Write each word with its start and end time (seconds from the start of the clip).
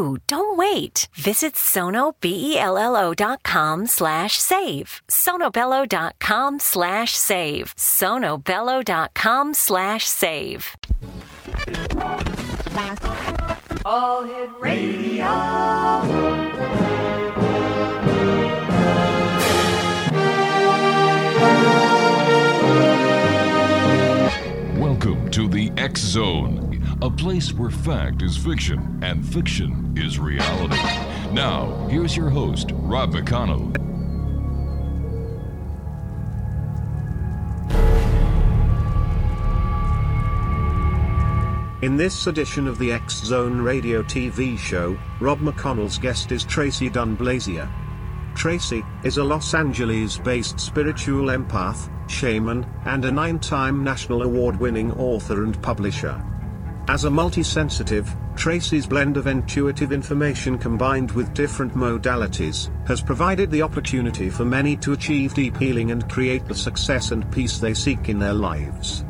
Don't 0.00 0.56
wait. 0.56 1.08
Visit 1.14 1.54
sonobello.com 1.54 3.86
slash 3.86 4.38
save. 4.38 5.02
sonobello.com 5.08 6.58
slash 6.58 7.12
save. 7.16 7.74
sonobello.com 7.76 9.54
slash 9.54 10.06
save. 10.06 10.76
All 13.84 14.24
Hit 14.24 14.50
Radio. 14.60 15.26
Welcome 24.78 25.30
to 25.32 25.48
the 25.48 25.70
X 25.76 26.00
Zone, 26.00 26.69
a 27.02 27.10
place 27.10 27.52
where 27.54 27.70
fact 27.70 28.20
is 28.20 28.36
fiction 28.36 29.00
and 29.02 29.26
fiction 29.26 29.94
is 29.96 30.18
reality. 30.18 30.76
Now, 31.32 31.86
here's 31.88 32.14
your 32.14 32.28
host, 32.28 32.72
Rob 32.74 33.14
McConnell. 33.14 33.74
In 41.82 41.96
this 41.96 42.26
edition 42.26 42.68
of 42.68 42.78
the 42.78 42.92
X 42.92 43.24
Zone 43.24 43.62
Radio 43.62 44.02
TV 44.02 44.58
show, 44.58 44.98
Rob 45.20 45.38
McConnell's 45.38 45.96
guest 45.96 46.30
is 46.32 46.44
Tracee 46.44 46.90
Dunblazier. 46.90 47.70
Tracee 48.34 48.84
is 49.04 49.16
a 49.16 49.24
Los 49.24 49.54
Angeles 49.54 50.18
based 50.18 50.60
spiritual 50.60 51.28
empath, 51.28 51.90
shaman, 52.10 52.66
and 52.84 53.06
a 53.06 53.10
nine 53.10 53.38
time 53.38 53.82
national 53.82 54.22
award 54.22 54.60
winning 54.60 54.92
author 54.92 55.44
and 55.44 55.60
publisher. 55.62 56.22
As 56.88 57.04
a 57.04 57.08
multisensitive, 57.08 58.08
Tracee's 58.36 58.86
blend 58.86 59.16
of 59.16 59.26
intuitive 59.26 59.92
information 59.92 60.58
combined 60.58 61.10
with 61.12 61.34
different 61.34 61.74
modalities 61.74 62.70
has 62.86 63.00
provided 63.00 63.50
the 63.50 63.62
opportunity 63.62 64.30
for 64.30 64.44
many 64.44 64.76
to 64.78 64.92
achieve 64.92 65.34
deep 65.34 65.56
healing 65.56 65.90
and 65.90 66.08
create 66.08 66.46
the 66.46 66.54
success 66.54 67.12
and 67.12 67.30
peace 67.30 67.58
they 67.58 67.74
seek 67.74 68.08
in 68.08 68.18
their 68.18 68.32
lives. 68.32 69.04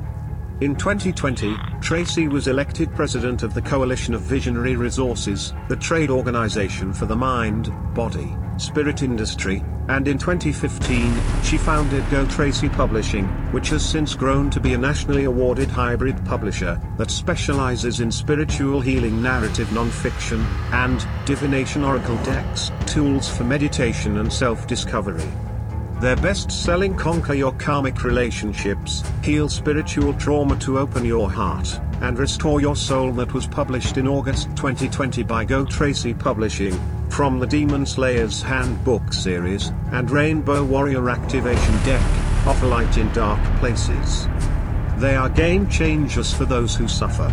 In 0.61 0.77
2020, 0.77 1.57
Tracee 1.81 2.29
was 2.29 2.49
elected 2.49 2.95
president 2.95 3.43
of 3.43 3.55
the 3.55 3.63
Coalition 3.63 4.13
of 4.13 4.21
Visionary 4.21 4.77
Resources, 4.77 5.55
the 5.69 5.77
trade 5.77 6.11
organization 6.11 6.93
for 6.93 7.07
the 7.07 7.17
mind, 7.17 7.73
body, 7.95 8.37
spirit 8.61 9.03
industry, 9.03 9.65
and 9.89 10.07
in 10.07 10.19
2015, 10.19 11.43
she 11.43 11.57
founded 11.57 12.05
GoTracee 12.05 12.73
Publishing, 12.73 13.27
which 13.53 13.71
has 13.71 13.85
since 13.85 14.15
grown 14.15 14.51
to 14.51 14.61
be 14.61 14.75
a 14.75 14.79
nationally 14.79 15.25
awarded 15.25 15.69
hybrid 15.69 16.25
publisher 16.25 16.81
that 16.97 17.11
specializes 17.11 18.01
in 18.01 18.13
spiritual 18.13 18.81
healing 18.81 19.23
narrative 19.23 19.69
nonfiction 19.69 20.45
and 20.73 21.07
divination 21.27 21.85
oracle 21.85 22.17
decks, 22.23 22.71
tools 22.87 23.29
for 23.29 23.45
meditation 23.45 24.19
and 24.19 24.33
self-discovery. 24.33 25.50
Their 26.01 26.17
best-selling 26.17 26.97
Conquer 26.97 27.35
Your 27.35 27.53
Karmic 27.53 28.05
Relationships, 28.05 29.03
Heal 29.23 29.51
Spiritual 29.51 30.15
Trauma 30.15 30.57
to 30.61 30.79
Open 30.79 31.05
Your 31.05 31.31
Heart, 31.31 31.79
and 32.01 32.19
Restore 32.19 32.63
Your 32.63 32.75
Soul 32.75 33.13
that 33.13 33.35
was 33.35 33.47
published 33.47 33.99
in 33.99 34.09
August 34.09 34.47
2020 34.57 35.23
by 35.25 35.45
GoTracee 35.45 36.19
Publishing, 36.19 36.73
from 37.11 37.39
the 37.39 37.47
Demon 37.47 37.85
Slayer's 37.85 38.41
Handbook 38.41 39.13
series, 39.13 39.73
and 39.93 40.11
Rainbow 40.11 40.65
Warrior 40.65 41.11
Activation 41.11 41.75
Deck, 41.85 42.01
offer 42.47 42.67
light 42.67 42.97
in 42.97 43.13
dark 43.13 43.39
places. 43.59 44.27
They 44.97 45.17
are 45.17 45.29
game 45.29 45.69
changers 45.69 46.33
for 46.33 46.47
those 46.47 46.75
who 46.75 46.89
suffer. 46.89 47.31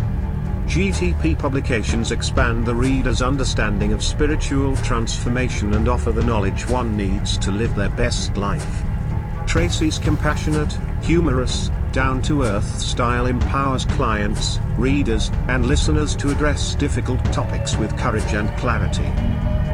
GTP 0.68 1.38
publications 1.38 2.12
expand 2.12 2.66
the 2.66 2.74
reader's 2.74 3.22
understanding 3.22 3.94
of 3.94 4.04
spiritual 4.04 4.76
transformation 4.76 5.72
and 5.72 5.88
offer 5.88 6.12
the 6.12 6.22
knowledge 6.22 6.68
one 6.68 6.94
needs 6.94 7.38
to 7.38 7.50
live 7.50 7.74
their 7.74 7.88
best 7.88 8.36
life. 8.36 8.82
Tracee's 9.46 9.98
compassionate, 9.98 10.78
humorous, 11.00 11.70
down 11.92 12.20
to 12.20 12.42
earth 12.42 12.68
style 12.78 13.24
empowers 13.24 13.86
clients, 13.86 14.60
readers, 14.76 15.30
and 15.48 15.64
listeners 15.64 16.14
to 16.16 16.30
address 16.30 16.74
difficult 16.74 17.24
topics 17.32 17.78
with 17.78 17.96
courage 17.96 18.34
and 18.34 18.54
clarity. 18.58 19.10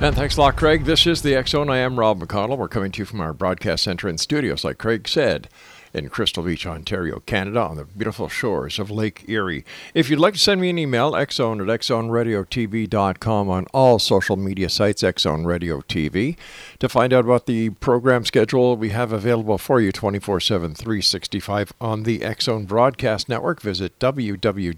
And 0.02 0.16
thanks 0.16 0.38
a 0.38 0.41
lot, 0.41 0.56
Craig. 0.56 0.85
This 0.85 1.06
is 1.06 1.22
the 1.22 1.35
X 1.35 1.52
Zone. 1.52 1.69
I 1.69 1.78
am 1.78 2.00
Rob 2.00 2.19
McConnell. 2.19 2.58
We're 2.58 2.68
coming 2.68 2.91
to 2.94 3.00
you 3.00 3.06
from 3.06 3.22
our 3.22 3.34
broadcast 3.34 3.84
center 3.84 4.08
and 4.08 4.19
studios, 4.19 4.63
like 4.63 4.79
Craig 4.79 5.08
said 5.08 5.47
in 5.94 6.09
Crystal 6.09 6.44
Beach, 6.44 6.66
Ontario, 6.66 7.22
Canada, 7.25 7.62
on 7.62 7.78
the 7.78 7.85
beautiful 7.85 8.28
shores 8.29 8.79
of 8.79 8.90
Lake 8.90 9.25
Erie. 9.28 9.63
If 9.94 10.09
you'd 10.09 10.19
like 10.19 10.34
to 10.34 10.40
send 10.40 10.62
me 10.62 10.69
an 10.69 10.78
email, 10.78 11.12
xzone 11.13 11.62
at 11.62 11.68
xzoneradiotv.com 11.81 13.50
on 13.50 13.68
all 13.74 14.00
social 14.00 14.38
media 14.38 14.69
sites, 14.69 15.03
Xzone 15.03 15.46
Radio 15.46 15.81
TV. 15.81 16.38
To 16.79 16.90
find 16.90 17.13
out 17.13 17.25
about 17.25 17.46
the 17.46 17.69
program 17.72 18.24
schedule 18.25 18.78
we 18.78 18.90
have 18.90 19.11
available 19.11 19.58
for 19.58 19.82
you 19.82 19.91
24 19.91 20.40
7, 20.40 20.76
365 20.76 21.73
on 21.82 22.03
the 22.03 22.20
Xzone 22.20 22.67
Broadcast 22.67 23.28
Network, 23.29 23.61
visit 23.61 23.97
www.xzbn.net. 23.99 24.72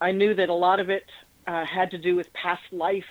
I 0.00 0.12
knew 0.12 0.34
that 0.34 0.48
a 0.48 0.54
lot 0.54 0.80
of 0.80 0.90
it 0.90 1.06
uh, 1.46 1.64
had 1.64 1.90
to 1.92 1.98
do 1.98 2.14
with 2.14 2.32
past 2.32 2.62
life 2.70 3.06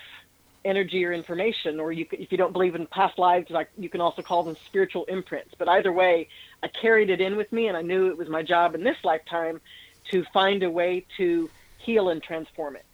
energy 0.64 1.04
or 1.04 1.12
information, 1.12 1.80
or 1.80 1.92
you, 1.92 2.06
if 2.12 2.30
you 2.30 2.38
don't 2.38 2.52
believe 2.52 2.74
in 2.74 2.86
past 2.86 3.18
lives, 3.18 3.50
like 3.50 3.70
you 3.78 3.88
can 3.88 4.00
also 4.00 4.22
call 4.22 4.42
them 4.42 4.56
spiritual 4.66 5.04
imprints. 5.04 5.54
But 5.58 5.68
either 5.68 5.92
way, 5.92 6.28
I 6.62 6.68
carried 6.68 7.10
it 7.10 7.20
in 7.20 7.36
with 7.36 7.52
me, 7.52 7.68
and 7.68 7.76
I 7.76 7.82
knew 7.82 8.08
it 8.08 8.18
was 8.18 8.28
my 8.28 8.42
job 8.42 8.74
in 8.74 8.82
this 8.82 8.96
lifetime 9.04 9.60
to 10.10 10.24
find 10.32 10.62
a 10.62 10.70
way 10.70 11.06
to 11.16 11.48
heal 11.78 12.08
and 12.08 12.22
transform 12.22 12.76
it. 12.76 12.84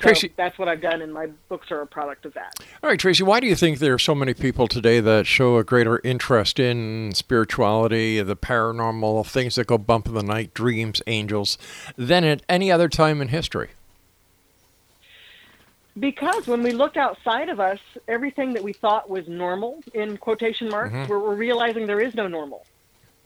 So 0.00 0.08
Tracee- 0.08 0.32
that's 0.36 0.58
what 0.58 0.68
I've 0.68 0.80
done, 0.80 1.02
and 1.02 1.12
my 1.12 1.28
books 1.48 1.70
are 1.70 1.80
a 1.80 1.86
product 1.86 2.26
of 2.26 2.34
that. 2.34 2.54
All 2.82 2.90
right, 2.90 2.98
Tracee, 2.98 3.22
why 3.22 3.40
do 3.40 3.46
you 3.46 3.54
think 3.54 3.78
there 3.78 3.94
are 3.94 3.98
so 3.98 4.14
many 4.14 4.34
people 4.34 4.66
today 4.66 5.00
that 5.00 5.26
show 5.26 5.56
a 5.56 5.64
greater 5.64 6.00
interest 6.02 6.58
in 6.58 7.12
spirituality, 7.14 8.20
the 8.20 8.36
paranormal, 8.36 9.26
things 9.26 9.54
that 9.54 9.66
go 9.66 9.78
bump 9.78 10.06
in 10.06 10.14
the 10.14 10.22
night, 10.22 10.52
dreams, 10.52 11.00
angels, 11.06 11.58
than 11.96 12.24
at 12.24 12.42
any 12.48 12.72
other 12.72 12.88
time 12.88 13.22
in 13.22 13.28
history? 13.28 13.70
Because 15.98 16.48
when 16.48 16.64
we 16.64 16.72
look 16.72 16.96
outside 16.96 17.48
of 17.48 17.60
us, 17.60 17.78
everything 18.08 18.54
that 18.54 18.64
we 18.64 18.72
thought 18.72 19.08
was 19.08 19.28
normal, 19.28 19.80
in 19.94 20.16
quotation 20.16 20.68
marks, 20.68 20.92
mm-hmm. 20.92 21.08
we're, 21.08 21.20
we're 21.20 21.36
realizing 21.36 21.86
there 21.86 22.00
is 22.00 22.16
no 22.16 22.26
normal. 22.26 22.66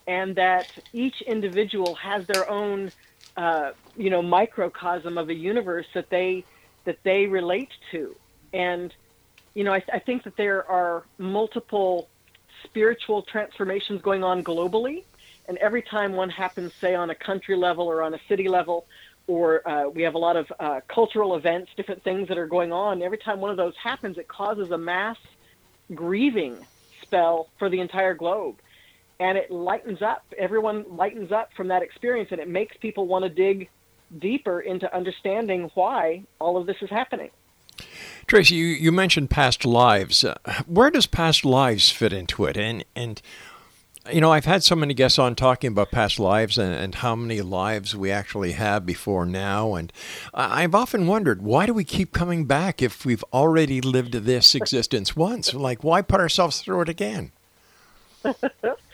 And 0.09 0.35
that 0.37 0.69
each 0.93 1.21
individual 1.35 1.95
has 1.97 2.27
their 2.27 2.49
own, 2.49 2.93
uh, 3.37 3.73
you 3.95 4.11
know, 4.11 4.23
microcosm 4.23 5.19
of 5.19 5.29
a 5.29 5.35
universe 5.35 5.87
that 5.95 6.09
they 6.11 6.47
that 6.87 6.99
they 7.05 7.27
relate 7.27 7.73
to. 7.93 8.17
And, 8.55 8.95
you 9.55 9.65
know, 9.65 9.75
I, 9.75 9.83
I 9.93 10.01
think 10.01 10.25
that 10.25 10.37
there 10.39 10.69
are 10.71 11.07
multiple 11.19 12.11
spiritual 12.65 13.23
transformations 13.23 14.01
going 14.03 14.25
on 14.25 14.43
globally. 14.43 15.05
And 15.47 15.59
every 15.59 15.83
time 15.83 16.13
one 16.15 16.31
happens, 16.31 16.73
say, 16.81 16.95
on 16.95 17.11
a 17.11 17.15
country 17.15 17.57
level 17.57 17.87
or 17.87 18.03
on 18.03 18.15
a 18.15 18.21
city 18.29 18.49
level, 18.49 18.87
or 19.27 19.69
uh, 19.69 19.89
we 19.91 20.03
have 20.03 20.15
a 20.15 20.19
lot 20.19 20.37
of 20.37 20.47
uh, 20.59 20.81
cultural 20.89 21.37
events, 21.37 21.71
different 21.77 22.03
things 22.03 22.29
that 22.29 22.39
are 22.39 22.47
going 22.47 22.73
on. 22.73 23.03
Every 23.03 23.19
time 23.19 23.41
one 23.41 23.51
of 23.51 23.59
those 23.59 23.75
happens, 23.83 24.17
it 24.19 24.29
causes 24.29 24.71
a 24.71 24.79
mass 24.79 25.19
grieving 25.95 26.67
spell 27.03 27.51
for 27.59 27.69
the 27.71 27.81
entire 27.81 28.15
globe. 28.15 28.57
And 29.21 29.37
it 29.37 29.51
lightens 29.51 30.01
up. 30.01 30.25
Everyone 30.39 30.85
lightens 30.97 31.33
up 31.33 31.51
from 31.57 31.69
that 31.69 31.83
experience, 31.83 32.29
and 32.31 32.41
it 32.41 32.49
makes 32.49 32.77
people 32.77 33.07
want 33.07 33.25
to 33.25 33.29
dig 33.29 33.69
deeper 34.19 34.61
into 34.61 34.95
understanding 34.95 35.71
why 35.75 36.23
all 36.41 36.57
of 36.57 36.67
this 36.67 36.77
is 36.81 36.89
happening. 36.89 37.31
Tracee, 38.27 38.55
you, 38.55 38.67
you 38.67 38.93
mentioned 38.93 39.31
past 39.31 39.65
lives. 39.65 40.25
Uh, 40.25 40.37
where 40.67 40.91
does 40.91 41.07
past 41.07 41.45
lives 41.45 41.91
fit 41.91 42.13
into 42.13 42.45
it? 42.45 42.57
And 42.57 42.85
and 42.95 43.21
you 44.13 44.21
know, 44.21 44.33
I've 44.33 44.45
had 44.45 44.65
so 44.65 44.75
many 44.75 44.95
guests 44.95 45.19
on 45.19 45.35
talking 45.35 45.69
about 45.69 45.91
past 45.91 46.19
lives 46.19 46.57
and, 46.57 46.73
and 46.75 46.95
how 46.95 47.15
many 47.15 47.41
lives 47.41 47.95
we 47.95 48.11
actually 48.11 48.53
have 48.53 48.87
before 48.87 49.27
now. 49.27 49.75
And 49.75 49.93
I've 50.33 50.75
often 50.75 51.07
wondered 51.07 51.43
why 51.43 51.67
do 51.67 51.75
we 51.75 51.85
keep 51.85 52.13
coming 52.13 52.47
back 52.47 52.81
if 52.81 53.05
we've 53.05 53.25
already 53.33 53.81
lived 53.81 54.13
this 54.13 54.55
existence 54.55 55.15
once? 55.15 55.53
Like, 55.53 55.85
why 55.85 56.03
put 56.03 56.21
ourselves 56.21 56.61
through 56.61 56.83
it 56.83 56.89
again? 56.89 57.33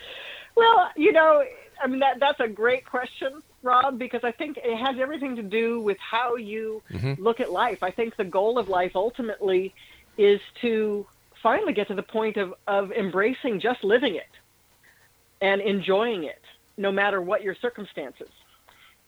Well, 0.55 0.89
you 0.95 1.11
know, 1.11 1.43
I 1.81 1.87
mean 1.87 1.99
that 1.99 2.19
that's 2.19 2.39
a 2.39 2.47
great 2.47 2.85
question, 2.85 3.41
Rob, 3.61 3.99
because 3.99 4.23
I 4.23 4.31
think 4.31 4.57
it 4.57 4.77
has 4.77 4.97
everything 4.99 5.35
to 5.35 5.43
do 5.43 5.81
with 5.81 5.97
how 5.99 6.35
you 6.35 6.81
look 7.17 7.39
at 7.39 7.51
life. 7.51 7.83
I 7.83 7.91
think 7.91 8.15
the 8.15 8.23
goal 8.23 8.57
of 8.57 8.69
life 8.69 8.93
ultimately 8.95 9.73
is 10.17 10.39
to 10.61 11.05
finally 11.43 11.73
get 11.73 11.87
to 11.89 11.95
the 11.95 12.03
point 12.03 12.37
of 12.37 12.53
of 12.67 12.91
embracing 12.91 13.59
just 13.59 13.83
living 13.83 14.15
it 14.15 14.29
and 15.41 15.61
enjoying 15.61 16.23
it, 16.23 16.41
no 16.77 16.91
matter 16.91 17.21
what 17.21 17.43
your 17.43 17.55
circumstances. 17.55 18.29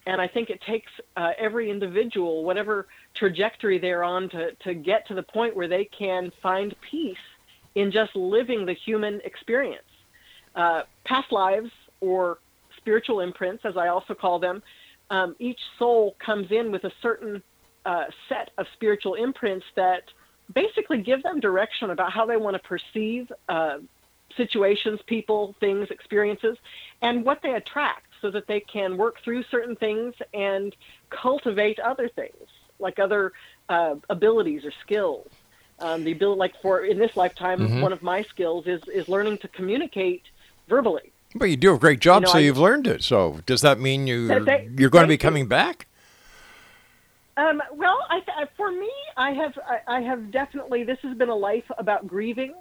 And 0.06 0.22
I 0.22 0.28
think 0.28 0.50
it 0.50 0.62
takes 0.62 0.92
uh, 1.18 1.32
every 1.38 1.70
individual, 1.70 2.46
whatever 2.46 2.88
trajectory 3.14 3.78
they're 3.78 4.06
on, 4.06 4.30
to, 4.30 4.54
to 4.64 4.74
get 4.74 5.08
to 5.08 5.14
the 5.14 5.24
point 5.24 5.56
where 5.56 5.68
they 5.68 5.84
can 5.86 6.32
find 6.42 6.74
peace 6.80 7.18
in 7.76 7.92
just 7.92 8.16
living 8.16 8.66
the 8.66 8.74
human 8.74 9.20
experience. 9.26 9.84
Uh, 10.58 10.82
past 11.06 11.32
lives 11.32 11.70
or 12.02 12.40
spiritual 12.78 13.20
imprints, 13.20 13.64
as 13.64 13.78
I 13.78 13.90
also 13.90 14.16
call 14.16 14.40
them, 14.40 14.64
um, 15.12 15.36
each 15.38 15.60
soul 15.78 16.16
comes 16.18 16.52
in 16.52 16.72
with 16.72 16.84
a 16.84 16.92
certain 17.02 17.44
uh, 17.86 18.06
set 18.28 18.50
of 18.58 18.66
spiritual 18.74 19.14
imprints 19.14 19.66
that 19.76 20.02
basically 20.54 21.02
give 21.02 21.22
them 21.22 21.40
direction 21.40 21.92
about 21.92 22.12
how 22.12 22.26
they 22.26 22.38
want 22.38 22.56
to 22.56 22.68
perceive 22.68 23.32
uh, 23.50 23.78
situations, 24.36 25.00
people, 25.06 25.56
things, 25.60 25.90
experiences, 25.92 26.58
and 27.04 27.24
what 27.24 27.40
they 27.44 27.54
attract 27.54 28.08
so 28.22 28.32
that 28.32 28.48
they 28.48 28.60
can 28.62 28.98
work 28.98 29.22
through 29.24 29.44
certain 29.52 29.76
things 29.76 30.16
and 30.34 30.76
cultivate 31.12 31.80
other 31.80 32.10
things, 32.10 32.48
like 32.80 32.98
other 32.98 33.32
uh, 33.70 33.96
abilities 34.10 34.66
or 34.66 34.74
skills. 34.82 35.28
Um, 35.80 36.04
the 36.04 36.14
ability, 36.14 36.40
like 36.40 36.54
for 36.64 36.82
in 36.82 36.98
this 36.98 37.16
lifetime, 37.16 37.80
one 37.80 37.94
of 37.94 38.02
my 38.02 38.24
skills 38.24 38.66
is 38.66 38.82
is 38.92 39.08
learning 39.08 39.38
to 39.40 39.48
communicate 39.50 40.24
verbally. 40.68 41.12
But 41.36 41.46
you 41.46 41.58
do 41.58 41.74
a 41.74 41.78
great 41.80 42.00
job, 42.00 42.22
You 42.24 42.26
know, 42.28 42.32
so 42.34 42.38
I- 42.38 42.42
you've 42.42 42.58
learned 42.58 42.88
it. 42.88 43.04
So 43.04 43.40
does 43.46 43.62
that 43.62 43.80
mean 43.80 44.08
you 44.08 44.28
you're 44.78 44.90
going 44.90 45.04
to 45.04 45.08
be 45.08 45.18
coming 45.18 45.48
back? 45.48 45.88
Um, 47.36 47.62
well, 47.74 48.00
I, 48.10 48.20
th- 48.22 48.50
for 48.58 48.72
me, 48.72 48.90
I 49.16 49.32
have 49.32 49.54
I, 49.68 49.98
I 49.98 50.02
have 50.02 50.32
definitely 50.32 50.84
this 50.84 50.98
has 51.04 51.16
been 51.18 51.30
a 51.30 51.36
life 51.36 51.66
about 51.78 52.08
grieving 52.08 52.54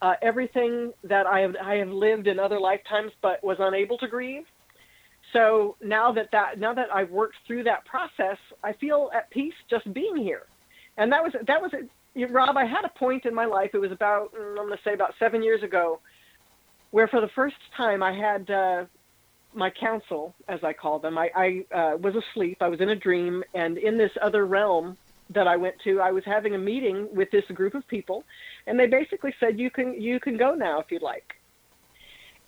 uh, 0.00 0.14
everything 0.22 0.92
that 1.04 1.26
I 1.26 1.40
have 1.40 1.56
I 1.62 1.74
have 1.76 1.88
lived 1.88 2.26
in 2.26 2.38
other 2.38 2.58
lifetimes, 2.58 3.12
but 3.22 3.42
was 3.44 3.56
unable 3.60 3.98
to 3.98 4.08
grieve. 4.08 4.44
So 5.32 5.76
now 5.82 6.12
that 6.12 6.30
that 6.32 6.58
now 6.58 6.72
that 6.74 6.88
I've 6.94 7.10
worked 7.10 7.36
through 7.46 7.64
that 7.64 7.84
process, 7.84 8.38
I 8.62 8.72
feel 8.74 9.10
at 9.14 9.28
peace 9.30 9.54
just 9.68 9.92
being 9.92 10.16
here. 10.16 10.44
And 10.96 11.12
that 11.12 11.22
was 11.22 11.32
that 11.46 11.60
was 11.60 11.72
it, 12.14 12.30
Rob. 12.30 12.56
I 12.56 12.64
had 12.64 12.84
a 12.84 12.98
point 12.98 13.26
in 13.26 13.34
my 13.34 13.44
life. 13.44 13.70
It 13.74 13.78
was 13.78 13.92
about 13.92 14.32
mm, 14.34 14.50
I'm 14.50 14.66
going 14.66 14.70
to 14.70 14.78
say 14.84 14.94
about 14.94 15.14
seven 15.18 15.42
years 15.42 15.62
ago, 15.62 16.00
where 16.94 17.08
for 17.08 17.20
the 17.20 17.32
first 17.34 17.56
time 17.76 18.02
I 18.02 18.12
had. 18.12 18.50
Uh, 18.50 18.84
my 19.56 19.70
counsel, 19.70 20.34
as 20.48 20.64
I 20.64 20.72
call 20.72 20.98
them. 20.98 21.16
I, 21.16 21.30
I 21.36 21.64
uh, 21.72 21.96
was 21.96 22.16
asleep. 22.16 22.56
I 22.60 22.66
was 22.66 22.80
in 22.80 22.88
a 22.88 22.96
dream, 22.96 23.44
and 23.54 23.78
in 23.78 23.96
this 23.96 24.10
other 24.20 24.44
realm 24.44 24.96
that 25.30 25.46
I 25.46 25.56
went 25.56 25.76
to, 25.84 26.00
I 26.00 26.10
was 26.10 26.24
having 26.24 26.56
a 26.56 26.58
meeting 26.58 27.08
with 27.14 27.30
this 27.30 27.44
group 27.54 27.74
of 27.76 27.86
people, 27.86 28.24
and 28.66 28.76
they 28.80 28.88
basically 28.88 29.32
said, 29.38 29.60
"You 29.60 29.70
can 29.70 30.00
you 30.00 30.18
can 30.18 30.36
go 30.36 30.56
now 30.56 30.80
if 30.80 30.90
you'd 30.90 31.02
like." 31.02 31.36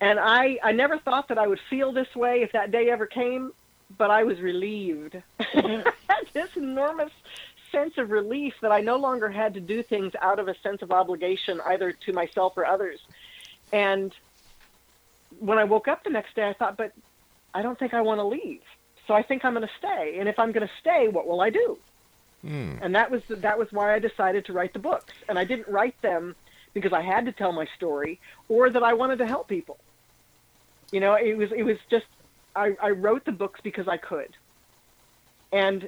And 0.01 0.19
I 0.19 0.59
I 0.61 0.73
never 0.73 0.97
thought 0.97 1.29
that 1.29 1.37
I 1.37 1.47
would 1.47 1.61
feel 1.69 1.93
this 1.93 2.13
way 2.13 2.41
if 2.41 2.51
that 2.51 2.71
day 2.71 2.89
ever 2.89 3.05
came, 3.05 3.53
but 3.97 4.11
I 4.11 4.23
was 4.25 4.41
relieved. 4.41 5.15
This 6.33 6.55
enormous 6.55 7.11
sense 7.71 7.97
of 7.97 8.11
relief 8.11 8.53
that 8.61 8.71
I 8.71 8.81
no 8.81 8.97
longer 8.97 9.29
had 9.29 9.55
to 9.55 9.59
do 9.59 9.81
things 9.81 10.13
out 10.21 10.39
of 10.39 10.47
a 10.47 10.55
sense 10.59 10.81
of 10.83 10.91
obligation, 10.91 11.59
either 11.65 11.91
to 12.05 12.13
myself 12.13 12.53
or 12.57 12.65
others. 12.65 12.99
And 13.73 14.13
when 15.39 15.57
I 15.57 15.63
woke 15.63 15.87
up 15.87 16.03
the 16.03 16.09
next 16.09 16.35
day, 16.35 16.47
I 16.47 16.53
thought, 16.53 16.77
but 16.77 16.91
I 17.53 17.61
don't 17.61 17.77
think 17.77 17.93
I 17.93 18.01
want 18.01 18.19
to 18.19 18.25
leave. 18.25 18.61
So 19.07 19.13
I 19.13 19.23
think 19.23 19.45
I'm 19.45 19.53
going 19.53 19.67
to 19.67 19.73
stay. 19.77 20.17
And 20.19 20.27
if 20.27 20.37
I'm 20.37 20.51
going 20.51 20.67
to 20.67 20.73
stay, 20.79 21.07
what 21.07 21.27
will 21.27 21.41
I 21.41 21.49
do? 21.49 21.77
Hmm. 22.41 22.75
And 22.81 22.93
that 22.95 23.09
was 23.09 23.21
that 23.29 23.57
was 23.57 23.67
why 23.71 23.95
I 23.95 23.99
decided 23.99 24.45
to 24.45 24.53
write 24.53 24.73
the 24.73 24.79
books. 24.79 25.13
And 25.27 25.39
I 25.39 25.43
didn't 25.43 25.67
write 25.67 25.99
them 26.01 26.35
because 26.73 26.93
I 26.93 27.01
had 27.01 27.25
to 27.25 27.31
tell 27.31 27.51
my 27.51 27.65
story 27.75 28.19
or 28.49 28.69
that 28.69 28.83
I 28.83 28.93
wanted 28.93 29.17
to 29.19 29.25
help 29.25 29.47
people. 29.47 29.79
You 30.91 30.99
know, 30.99 31.15
it 31.15 31.35
was 31.35 31.51
it 31.51 31.63
was 31.63 31.77
just 31.89 32.05
I, 32.55 32.75
I 32.81 32.89
wrote 32.89 33.25
the 33.25 33.31
books 33.31 33.59
because 33.63 33.87
I 33.87 33.97
could. 33.97 34.35
And 35.51 35.87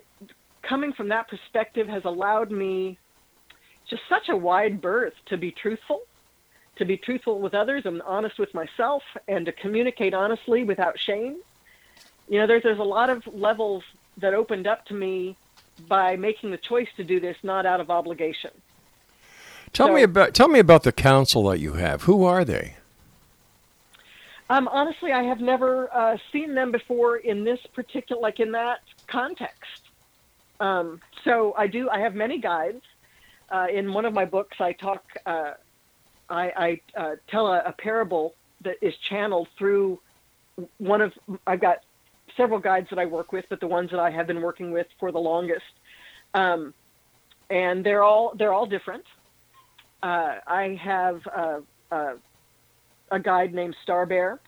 coming 0.63 0.93
from 0.93 1.09
that 1.09 1.27
perspective 1.27 1.87
has 1.87 2.03
allowed 2.05 2.51
me 2.51 2.97
just 3.89 4.01
such 4.07 4.29
a 4.29 4.35
wide 4.35 4.81
berth 4.81 5.13
to 5.27 5.37
be 5.37 5.51
truthful 5.51 6.01
to 6.79 6.85
be 6.85 6.97
truthful 6.97 7.39
with 7.39 7.53
others 7.53 7.85
and 7.85 8.01
honest 8.01 8.39
with 8.39 8.53
myself 8.53 9.03
and 9.27 9.45
to 9.45 9.51
communicate 9.51 10.13
honestly 10.13 10.63
without 10.63 10.97
shame. 10.99 11.37
You 12.27 12.39
know, 12.39 12.47
there's 12.47 12.63
there's 12.63 12.79
a 12.79 12.83
lot 12.83 13.09
of 13.09 13.25
levels 13.27 13.83
that 14.17 14.33
opened 14.33 14.65
up 14.67 14.85
to 14.87 14.93
me 14.93 15.35
by 15.87 16.15
making 16.15 16.51
the 16.51 16.57
choice 16.57 16.89
to 16.97 17.03
do 17.03 17.19
this 17.19 17.37
not 17.43 17.65
out 17.65 17.79
of 17.79 17.89
obligation. 17.89 18.51
Tell 19.71 19.87
So- 19.87 19.93
me 19.93 20.03
about 20.03 20.33
tell 20.33 20.47
me 20.47 20.59
about 20.59 20.83
the 20.83 20.91
council 20.91 21.43
that 21.49 21.59
you 21.59 21.73
have. 21.73 22.03
Who 22.03 22.23
are 22.25 22.43
they? 22.43 22.75
Um, 24.49 24.67
honestly, 24.69 25.11
I 25.11 25.21
have 25.23 25.39
never 25.41 25.93
uh, 25.93 26.17
seen 26.31 26.55
them 26.55 26.71
before 26.71 27.17
in 27.17 27.43
this 27.43 27.59
particular, 27.73 28.19
like 28.19 28.39
in 28.39 28.51
that 28.53 28.79
context. 29.05 29.83
Um, 30.59 31.01
so 31.23 31.53
I 31.55 31.67
do. 31.67 31.87
I 31.89 31.99
have 31.99 32.15
many 32.15 32.39
guides. 32.39 32.81
Uh, 33.51 33.67
in 33.71 33.93
one 33.93 34.05
of 34.05 34.13
my 34.13 34.25
books, 34.25 34.57
I 34.59 34.73
talk. 34.73 35.03
Uh, 35.25 35.53
I, 36.29 36.79
I 36.95 36.99
uh, 36.99 37.15
tell 37.29 37.47
a, 37.47 37.61
a 37.65 37.71
parable 37.73 38.35
that 38.63 38.75
is 38.81 38.93
channeled 39.09 39.47
through 39.57 39.99
one 40.77 41.01
of. 41.01 41.13
I've 41.47 41.61
got 41.61 41.83
several 42.37 42.59
guides 42.59 42.87
that 42.89 42.99
I 42.99 43.05
work 43.05 43.31
with, 43.31 43.45
but 43.49 43.59
the 43.59 43.67
ones 43.67 43.91
that 43.91 43.99
I 43.99 44.09
have 44.11 44.27
been 44.27 44.41
working 44.41 44.71
with 44.71 44.87
for 44.99 45.11
the 45.11 45.19
longest, 45.19 45.63
um, 46.33 46.73
and 47.49 47.85
they're 47.85 48.03
all 48.03 48.33
they're 48.37 48.53
all 48.53 48.65
different. 48.65 49.03
Uh, 50.01 50.35
I 50.47 50.79
have 50.81 51.21
a, 51.25 51.61
a, 51.91 52.15
a 53.11 53.19
guide 53.19 53.53
named 53.53 53.75
Star 53.83 54.05
Bear, 54.05 54.39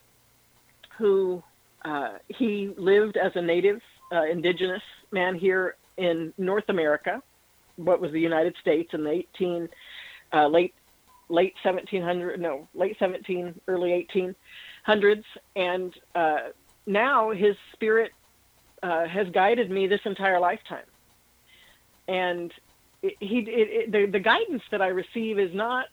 who 0.98 1.42
uh, 1.84 2.12
he 2.28 2.72
lived 2.78 3.16
as 3.16 3.32
a 3.34 3.42
native 3.42 3.80
uh, 4.12 4.24
indigenous 4.24 4.82
man 5.10 5.34
here 5.34 5.76
in 5.96 6.32
North 6.38 6.64
America, 6.68 7.22
what 7.76 8.00
was 8.00 8.12
the 8.12 8.20
United 8.20 8.54
States 8.60 8.90
in 8.92 9.04
the 9.04 9.10
18 9.10 9.68
uh, 10.32 10.46
late 10.46 10.74
late 11.32 11.54
1700 11.64 12.38
no 12.40 12.68
late 12.74 12.96
17 12.98 13.60
early 13.66 13.90
1800s 14.14 15.24
and 15.56 15.94
uh, 16.14 16.36
now 16.86 17.30
his 17.30 17.56
spirit 17.72 18.12
uh, 18.82 19.06
has 19.06 19.26
guided 19.30 19.70
me 19.70 19.86
this 19.86 20.00
entire 20.04 20.40
lifetime. 20.40 20.84
And 22.08 22.52
it, 23.02 23.14
he 23.20 23.38
it, 23.38 23.68
it, 23.78 23.92
the, 23.92 24.06
the 24.06 24.20
guidance 24.20 24.62
that 24.72 24.82
I 24.82 24.88
receive 24.88 25.38
is 25.38 25.54
not 25.54 25.86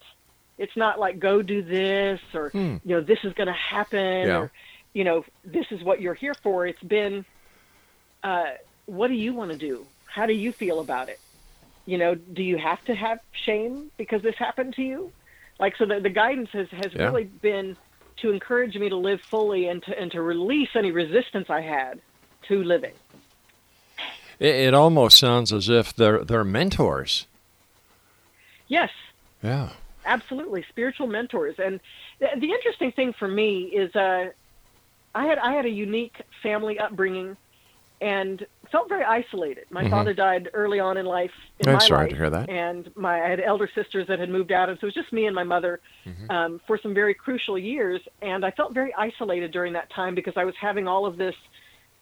it's 0.58 0.76
not 0.76 1.00
like 1.00 1.20
go 1.20 1.42
do 1.42 1.62
this 1.64 2.20
or 2.34 2.50
Hmm. 2.50 2.78
you 2.84 2.96
know 2.96 3.02
this 3.02 3.20
is 3.24 3.34
going 3.34 3.48
to 3.48 3.54
happen 3.54 4.28
Yeah. 4.28 4.40
or 4.40 4.52
you 4.94 5.04
know 5.04 5.24
this 5.44 5.66
is 5.72 5.84
what 5.84 6.02
you're 6.02 6.16
here 6.26 6.36
for. 6.44 6.68
It's 6.68 6.84
been 6.84 7.26
uh, 8.24 8.52
what 8.88 9.08
do 9.08 9.14
you 9.14 9.34
want 9.34 9.52
to 9.52 9.58
do? 9.58 9.88
How 10.06 10.26
do 10.26 10.34
you 10.34 10.52
feel 10.54 10.80
about 10.80 11.10
it? 11.10 11.20
You 11.86 11.98
know 11.98 12.16
do 12.16 12.44
you 12.44 12.58
have 12.58 12.84
to 12.86 12.96
have 12.96 13.20
shame 13.46 13.92
because 13.98 14.22
this 14.24 14.36
happened 14.38 14.74
to 14.76 14.82
you 14.82 15.14
like 15.60 15.76
so 15.78 15.86
the, 15.86 16.00
the 16.00 16.10
guidance 16.10 16.50
has, 16.54 16.68
has 16.72 16.94
Yeah. 16.94 17.06
really 17.06 17.26
been 17.26 17.76
to 18.18 18.32
encourage 18.32 18.76
me 18.76 18.90
to 18.90 18.96
live 18.98 19.20
fully 19.32 19.68
and 19.68 19.82
to, 19.84 19.98
and 20.00 20.12
to 20.12 20.22
release 20.22 20.70
any 20.76 20.92
resistance 20.92 21.48
i 21.50 21.62
had 21.62 22.02
to 22.48 22.64
living 22.64 22.96
It, 24.40 24.56
it 24.56 24.74
almost 24.74 25.18
sounds 25.20 25.52
as 25.54 25.70
if 25.70 25.94
they're 25.96 26.24
they're 26.24 26.44
mentors. 26.46 27.28
yes 28.68 28.90
Yeah. 29.44 29.70
absolutely 30.06 30.66
spiritual 30.70 31.08
mentors 31.08 31.56
and 31.60 31.80
the, 32.20 32.28
the 32.40 32.52
interesting 32.52 32.92
thing 32.92 33.14
for 33.18 33.28
me 33.28 33.64
is 33.66 33.94
uh, 33.96 34.26
i 35.16 35.26
had 35.26 35.38
i 35.40 35.54
had 35.54 35.66
a 35.66 35.70
unique 35.70 36.18
family 36.44 36.78
upbringing 36.80 37.36
and 38.02 38.46
felt 38.72 38.88
very 38.90 39.04
isolated 39.04 39.66
my 39.72 39.84
Mhm. 39.84 39.90
father 39.90 40.14
died 40.14 40.50
early 40.54 40.80
on 40.80 40.98
in 40.98 41.06
life 41.06 41.32
in 41.60 41.68
I'm 41.70 41.80
sorry 41.82 42.02
life, 42.06 42.10
to 42.12 42.16
hear 42.16 42.30
that. 42.30 42.50
and 42.50 42.92
my 42.96 43.24
i 43.24 43.30
had 43.30 43.40
elder 43.40 43.70
sisters 43.74 44.06
that 44.08 44.20
had 44.20 44.30
moved 44.30 44.52
out 44.52 44.70
and 44.70 44.78
so 44.80 44.86
it 44.86 44.90
was 44.90 44.94
just 44.94 45.12
me 45.14 45.26
and 45.26 45.36
my 45.36 45.44
mother 45.44 45.80
Mm-hmm. 46.08 46.32
um, 46.32 46.62
for 46.68 46.78
some 46.78 46.94
very 46.94 47.14
crucial 47.14 47.58
years 47.58 48.02
and 48.22 48.46
i 48.46 48.52
felt 48.52 48.74
very 48.74 48.94
isolated 48.96 49.52
during 49.52 49.74
that 49.74 49.90
time 49.92 50.14
because 50.16 50.34
i 50.38 50.46
was 50.46 50.56
having 50.60 50.88
all 50.88 51.06
of 51.06 51.18
this 51.18 51.36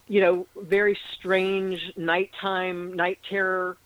you 0.08 0.22
know 0.22 0.48
very 0.56 0.98
strange 1.16 1.80
nighttime 1.98 2.94
night 2.96 3.20
terror 3.30 3.78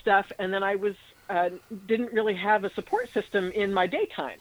stuff 0.00 0.26
and 0.38 0.52
then 0.52 0.62
i 0.62 0.74
was 0.76 0.94
uh, 1.28 1.48
didn't 1.86 2.12
really 2.12 2.34
have 2.34 2.64
a 2.64 2.72
support 2.74 3.08
system 3.12 3.50
in 3.52 3.72
my 3.72 3.86
daytime 3.86 4.38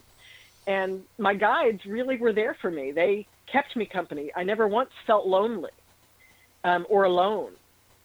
and 0.67 1.01
my 1.17 1.33
guides 1.33 1.85
really 1.85 2.17
were 2.17 2.33
there 2.33 2.55
for 2.61 2.69
me 2.71 2.91
they 2.91 3.27
kept 3.51 3.75
me 3.75 3.85
company 3.85 4.31
i 4.35 4.43
never 4.43 4.67
once 4.67 4.91
felt 5.07 5.25
lonely 5.27 5.71
um, 6.63 6.85
or 6.89 7.03
alone 7.05 7.51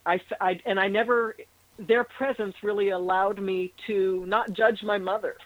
I, 0.06 0.20
I 0.40 0.60
and 0.64 0.78
i 0.80 0.88
never 0.88 1.36
their 1.78 2.04
presence 2.04 2.54
really 2.62 2.90
allowed 2.90 3.40
me 3.40 3.74
to 3.86 4.24
not 4.26 4.52
judge 4.52 4.82
my 4.82 4.98
mother 4.98 5.36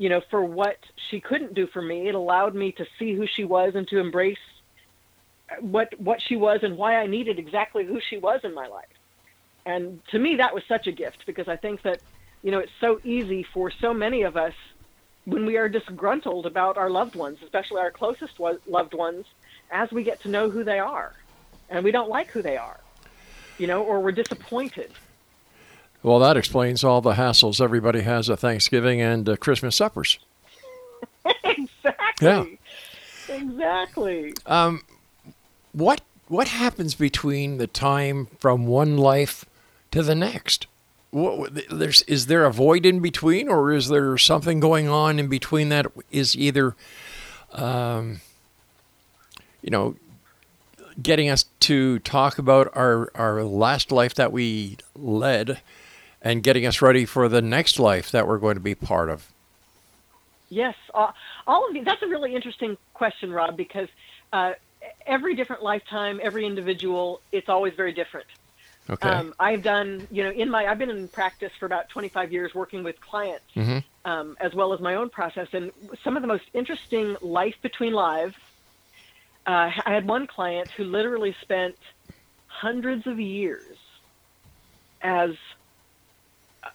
you 0.00 0.08
know 0.08 0.22
for 0.30 0.42
what 0.42 0.78
she 1.10 1.20
couldn't 1.20 1.54
do 1.54 1.66
for 1.66 1.82
me. 1.82 2.08
It 2.08 2.14
allowed 2.14 2.54
me 2.54 2.72
to 2.72 2.86
see 2.98 3.14
who 3.14 3.26
she 3.26 3.44
was 3.44 3.74
and 3.74 3.86
to 3.88 3.98
embrace 3.98 4.38
what 5.60 5.88
what 6.00 6.22
she 6.22 6.36
was 6.36 6.60
and 6.62 6.76
why 6.78 6.96
i 6.96 7.06
needed 7.06 7.38
exactly 7.38 7.84
who 7.84 8.00
she 8.00 8.16
was 8.16 8.40
in 8.42 8.54
my 8.54 8.66
life. 8.66 8.96
And 9.66 10.00
to 10.10 10.18
me 10.18 10.36
that 10.36 10.54
was 10.54 10.64
such 10.66 10.86
a 10.86 10.92
gift 10.92 11.24
because 11.26 11.48
i 11.48 11.56
think 11.56 11.82
that 11.82 12.00
you 12.42 12.50
know 12.50 12.60
it's 12.60 12.72
so 12.80 12.98
easy 13.04 13.44
for 13.52 13.70
so 13.70 13.92
many 13.92 14.22
of 14.22 14.38
us 14.38 14.54
when 15.26 15.44
we 15.44 15.58
are 15.58 15.68
disgruntled 15.68 16.46
about 16.46 16.78
our 16.78 16.88
loved 16.88 17.14
ones 17.14 17.36
especially 17.42 17.80
our 17.80 17.90
closest 17.90 18.40
loved 18.66 18.94
ones 18.94 19.26
as 19.70 19.92
we 19.92 20.02
get 20.02 20.22
to 20.22 20.28
know 20.28 20.48
who 20.50 20.64
they 20.64 20.78
are. 20.78 21.12
And 21.68 21.84
we 21.84 21.92
don't 21.92 22.08
like 22.08 22.30
who 22.32 22.42
they 22.42 22.56
are 22.56 22.80
you 23.60 23.66
know 23.66 23.82
or 23.82 24.00
we're 24.00 24.12
disappointed 24.12 24.90
Well, 26.02 26.18
that 26.20 26.36
explains 26.36 26.82
all 26.82 27.00
the 27.00 27.12
hassles 27.14 27.60
everybody 27.60 28.00
has 28.00 28.30
at 28.30 28.38
Thanksgiving 28.38 29.00
and 29.02 29.28
uh, 29.28 29.36
Christmas 29.36 29.76
suppers. 29.76 30.18
exactly 31.44 31.78
Yeah. 32.22 32.44
exactly 33.28 34.34
Um, 34.46 34.82
what 35.72 36.00
what 36.28 36.48
happens 36.48 36.94
between 36.94 37.58
the 37.58 37.66
time 37.66 38.26
from 38.38 38.66
one 38.66 38.96
life 38.96 39.44
to 39.90 40.02
the 40.02 40.14
next? 40.14 40.66
What, 41.10 41.52
there's 41.68 42.02
is 42.02 42.26
there 42.26 42.44
a 42.44 42.52
void 42.52 42.86
in 42.86 43.00
between, 43.00 43.48
or 43.48 43.72
is 43.72 43.88
there 43.88 44.16
something 44.16 44.60
going 44.60 44.88
on 44.88 45.18
in 45.18 45.26
between 45.28 45.68
that 45.70 45.86
is 46.12 46.36
either, 46.36 46.76
um, 47.52 48.20
you 49.60 49.70
know, 49.70 49.96
getting 51.00 51.28
us 51.28 51.44
to 51.60 51.98
talk 52.00 52.38
about 52.38 52.70
our 52.74 53.10
our 53.14 53.42
last 53.44 53.92
life 53.92 54.14
that 54.14 54.32
we 54.32 54.78
led, 54.94 55.60
and 56.22 56.42
getting 56.42 56.66
us 56.66 56.82
ready 56.82 57.04
for 57.04 57.28
the 57.28 57.42
next 57.42 57.78
life 57.78 58.10
that 58.10 58.26
we're 58.26 58.38
going 58.38 58.54
to 58.54 58.60
be 58.60 58.74
part 58.74 59.10
of? 59.10 59.32
Yes, 60.48 60.74
uh, 60.94 61.12
all 61.46 61.66
of 61.68 61.74
these. 61.74 61.84
That's 61.84 62.02
a 62.02 62.08
really 62.08 62.34
interesting 62.34 62.76
question, 62.94 63.32
Rob, 63.32 63.56
because 63.56 63.88
uh, 64.32 64.54
every 65.06 65.34
different 65.36 65.62
lifetime, 65.62 66.20
every 66.22 66.44
individual, 66.44 67.20
it's 67.30 67.48
always 67.48 67.74
very 67.74 67.92
different. 67.92 68.26
Okay. 68.88 69.08
Um, 69.08 69.34
I've 69.38 69.62
done, 69.62 70.08
you 70.10 70.24
know, 70.24 70.30
in 70.30 70.50
my, 70.50 70.66
I've 70.66 70.78
been 70.78 70.90
in 70.90 71.06
practice 71.06 71.52
for 71.60 71.66
about 71.66 71.88
25 71.90 72.32
years 72.32 72.54
working 72.54 72.82
with 72.82 73.00
clients, 73.00 73.44
Mhm. 73.54 73.84
um, 74.04 74.36
as 74.40 74.52
well 74.52 74.72
as 74.72 74.80
my 74.80 74.96
own 74.96 75.10
process. 75.10 75.46
And 75.52 75.70
some 76.02 76.16
of 76.16 76.22
the 76.22 76.26
most 76.26 76.44
interesting 76.54 77.16
life 77.20 77.54
between 77.62 77.92
lives. 77.92 78.34
Uh, 79.50 79.68
I 79.84 79.92
had 79.92 80.06
one 80.06 80.28
client 80.28 80.68
who 80.76 80.84
literally 80.84 81.34
spent 81.42 81.74
hundreds 82.46 83.04
of 83.08 83.18
years 83.18 83.76
as 85.02 85.30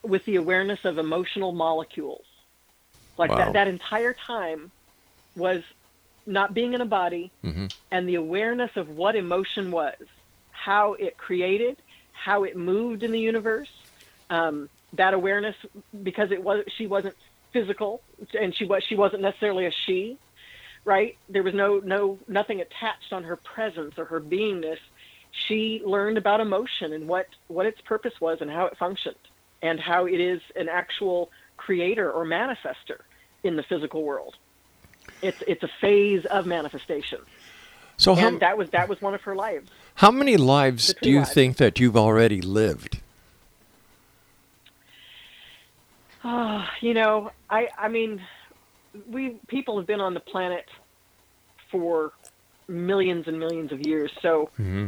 with 0.03 0.21
the 0.25 0.35
awareness 0.35 0.79
of 0.83 0.97
emotional 0.97 1.53
molecules. 1.53 2.25
Like 3.17 3.29
Wow. 3.31 3.37
that, 3.37 3.53
that 3.53 3.67
entire 3.69 4.13
time 4.27 4.71
was 5.35 5.61
not 6.25 6.53
being 6.53 6.73
in 6.73 6.81
a 6.81 6.85
body 6.85 7.31
Mhm. 7.45 7.71
and 7.91 8.09
the 8.09 8.15
awareness 8.15 8.71
of 8.75 8.89
what 8.89 9.15
emotion 9.15 9.71
was, 9.71 9.95
how 10.51 10.95
it 10.95 11.17
created, 11.17 11.81
how 12.11 12.43
it 12.43 12.57
moved 12.57 13.03
in 13.03 13.11
the 13.11 13.19
universe. 13.19 13.69
Um, 14.29 14.69
that 14.93 15.13
awareness, 15.13 15.55
because 16.03 16.31
it 16.31 16.43
was 16.43 16.65
she 16.77 16.87
wasn't 16.87 17.15
physical 17.53 18.03
and 18.37 18.53
she 18.55 18.65
was 18.65 18.83
she 18.83 18.95
wasn't 18.95 19.21
necessarily 19.21 19.65
a 19.67 19.71
she, 19.85 20.19
right? 20.85 21.17
There 21.29 21.43
was 21.43 21.53
no 21.53 21.79
no 21.83 22.19
nothing 22.27 22.61
attached 22.61 23.11
on 23.11 23.23
her 23.23 23.35
presence 23.35 23.95
or 23.97 24.05
her 24.05 24.21
beingness. 24.21 24.79
She 25.31 25.81
learned 25.85 26.17
about 26.17 26.39
emotion 26.39 26.93
and 26.93 27.07
what 27.07 27.27
what 27.47 27.65
its 27.65 27.81
purpose 27.81 28.13
was 28.21 28.39
and 28.41 28.49
how 28.49 28.65
it 28.67 28.77
functioned 28.77 29.15
and 29.61 29.79
how 29.79 30.05
it 30.05 30.19
is 30.21 30.41
an 30.55 30.69
actual 30.69 31.31
creator 31.57 32.11
or 32.11 32.25
manifester 32.25 33.01
in 33.43 33.55
the 33.57 33.63
physical 33.63 34.03
world. 34.03 34.35
It's 35.21 35.41
it's 35.47 35.63
a 35.63 35.69
phase 35.81 36.25
of 36.25 36.45
manifestation 36.45 37.21
So 37.97 38.15
how, 38.15 38.27
and 38.29 38.39
that 38.41 38.57
was 38.57 38.69
that 38.71 38.87
was 38.89 39.01
one 39.01 39.13
of 39.13 39.21
her 39.23 39.35
lives. 39.35 39.71
how 39.95 40.11
many 40.11 40.37
lives 40.37 40.93
do 41.01 41.09
you 41.09 41.19
lives. 41.19 41.33
think 41.33 41.57
that 41.57 41.79
you've 41.79 41.97
already 41.97 42.41
lived? 42.41 43.01
Oh, 46.23 46.65
you 46.81 46.93
know, 46.93 47.31
I 47.49 47.69
I 47.77 47.87
mean, 47.89 48.21
we 49.09 49.37
people 49.47 49.77
have 49.77 49.87
been 49.87 50.01
on 50.01 50.13
the 50.13 50.19
planet 50.19 50.65
for 51.71 52.11
millions 52.67 53.27
and 53.27 53.39
millions 53.39 53.71
of 53.71 53.85
years, 53.85 54.11
so 54.21 54.49
Mm-hmm. 54.59 54.87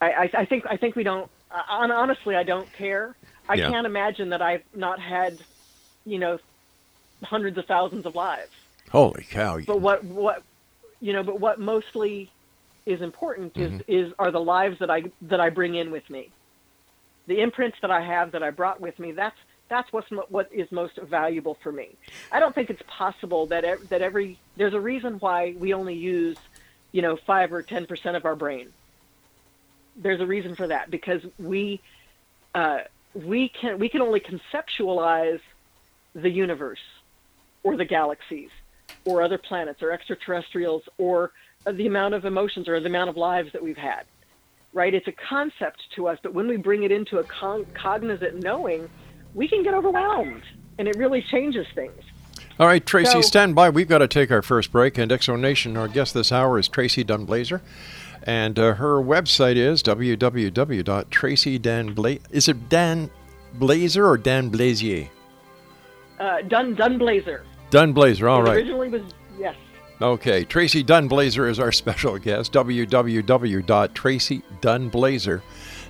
I, 0.00 0.12
I 0.12 0.30
I 0.40 0.44
think 0.46 0.64
I 0.68 0.76
think 0.76 0.96
we 0.96 1.02
don't. 1.04 1.30
hon- 1.50 1.90
Honestly, 1.92 2.34
I 2.36 2.42
don't 2.42 2.70
care. 2.72 3.14
I 3.48 3.54
Yeah. 3.54 3.70
can't 3.70 3.86
imagine 3.86 4.30
that 4.30 4.42
I've 4.42 4.62
not 4.74 4.98
had, 5.00 5.38
you 6.04 6.18
know, 6.18 6.38
hundreds 7.22 7.56
of 7.58 7.66
thousands 7.66 8.06
of 8.06 8.14
lives. 8.14 8.50
Holy 8.90 9.24
cow! 9.30 9.58
But 9.66 9.80
what 9.80 10.02
what 10.04 10.42
you 11.00 11.12
know, 11.12 11.22
but 11.22 11.38
what 11.40 11.60
mostly 11.60 12.30
is 12.86 13.00
important 13.00 13.56
is 13.56 13.80
is 13.86 14.12
are 14.18 14.30
the 14.32 14.40
lives 14.40 14.78
that 14.80 14.90
I 14.90 15.04
that 15.22 15.40
I 15.40 15.50
bring 15.50 15.74
in 15.76 15.90
with 15.90 16.08
me. 16.10 16.30
The 17.28 17.40
imprints 17.40 17.78
that 17.82 17.90
I 17.92 18.00
have 18.04 18.32
that 18.32 18.42
I 18.42 18.50
brought 18.50 18.80
with 18.80 18.98
me. 18.98 19.12
That's 19.12 19.36
that's 19.72 19.92
what's 19.92 20.08
what 20.28 20.48
is 20.52 20.70
most 20.70 20.96
valuable 20.98 21.56
for 21.62 21.72
me. 21.72 21.96
I 22.30 22.40
don't 22.40 22.54
think 22.54 22.68
it's 22.68 22.82
possible 22.86 23.46
that 23.46 23.64
that 23.88 24.02
every 24.02 24.38
there's 24.56 24.74
a 24.74 24.80
reason 24.80 25.14
why 25.14 25.54
we 25.58 25.72
only 25.72 25.94
use, 25.94 26.36
you 26.92 27.00
know, 27.00 27.16
five 27.16 27.52
or 27.52 27.62
ten 27.62 27.86
percent 27.86 28.14
of 28.16 28.24
our 28.26 28.36
brain. 28.36 28.68
There's 29.96 30.20
a 30.20 30.26
reason 30.26 30.54
for 30.56 30.66
that 30.68 30.90
because 30.90 31.22
we 31.38 31.80
uh, 32.54 32.80
we 33.14 33.48
can 33.48 33.78
we 33.78 33.88
can 33.88 34.02
only 34.02 34.20
conceptualize 34.20 35.40
the 36.14 36.30
universe 36.30 36.84
or 37.62 37.76
the 37.76 37.86
galaxies 37.86 38.50
or 39.06 39.22
other 39.22 39.38
planets 39.38 39.82
or 39.82 39.90
extraterrestrials 39.90 40.82
or 40.98 41.32
the 41.70 41.86
amount 41.86 42.12
of 42.14 42.24
emotions 42.26 42.68
or 42.68 42.78
the 42.80 42.86
amount 42.86 43.08
of 43.08 43.16
lives 43.16 43.50
that 43.52 43.62
we've 43.62 43.78
had. 43.78 44.04
right? 44.74 44.92
It's 44.94 45.08
a 45.08 45.12
concept 45.12 45.80
to 45.96 46.08
us, 46.08 46.18
but 46.22 46.34
when 46.34 46.46
we 46.48 46.56
bring 46.56 46.82
it 46.82 46.92
into 46.92 47.18
a 47.18 47.24
con- 47.24 47.66
cognizant 47.74 48.42
knowing, 48.42 48.88
we 49.34 49.48
can 49.48 49.62
get 49.62 49.72
overwhelmed, 49.74 50.42
and 50.78 50.88
it 50.88 50.96
really 50.96 51.22
changes 51.22 51.66
things. 51.74 51.92
All 52.60 52.66
right, 52.66 52.84
Tracee, 52.84 53.12
So- 53.12 53.20
stand 53.22 53.54
by. 53.54 53.70
We've 53.70 53.88
got 53.88 53.98
to 53.98 54.08
take 54.08 54.30
our 54.30 54.42
first 54.42 54.70
break. 54.72 54.98
And 54.98 55.10
Exo 55.10 55.38
Nation, 55.40 55.76
our 55.76 55.88
guest 55.88 56.12
this 56.14 56.30
hour 56.32 56.58
is 56.58 56.68
Tracee 56.68 57.04
Dunblazier. 57.04 57.60
And 58.24 58.58
uh, 58.58 58.74
her 58.74 59.00
website 59.02 59.56
is 59.56 59.82
www.tracydanblazer. 59.82 62.20
Is 62.30 62.48
it 62.48 62.68
Dan 62.68 63.10
Blazer 63.54 64.06
or 64.06 64.16
Dan 64.18 64.50
Blazier? 64.50 65.08
Uh, 66.20 66.42
Dun 66.42 66.76
Dunblazer. 66.76 67.40
Dunblazer, 67.70 68.30
all 68.30 68.40
It 68.40 68.44
right. 68.48 68.56
Originally 68.58 68.90
was 68.90 69.02
yes. 69.38 69.56
Okay, 70.00 70.44
Tracee 70.44 70.84
Dunblazier 70.84 71.48
is 71.48 71.58
our 71.58 71.72
special 71.72 72.18
guest. 72.18 72.52
www.tracydunblazer.com. 72.52 75.42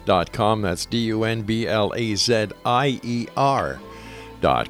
That's 0.04 0.86
D 0.86 0.98
U 1.06 1.24
N 1.24 1.42
B 1.42 1.66
L 1.66 1.92
A 1.96 2.14
Z 2.14 2.48
I 2.64 3.00
E 3.02 3.26
R. 3.36 3.80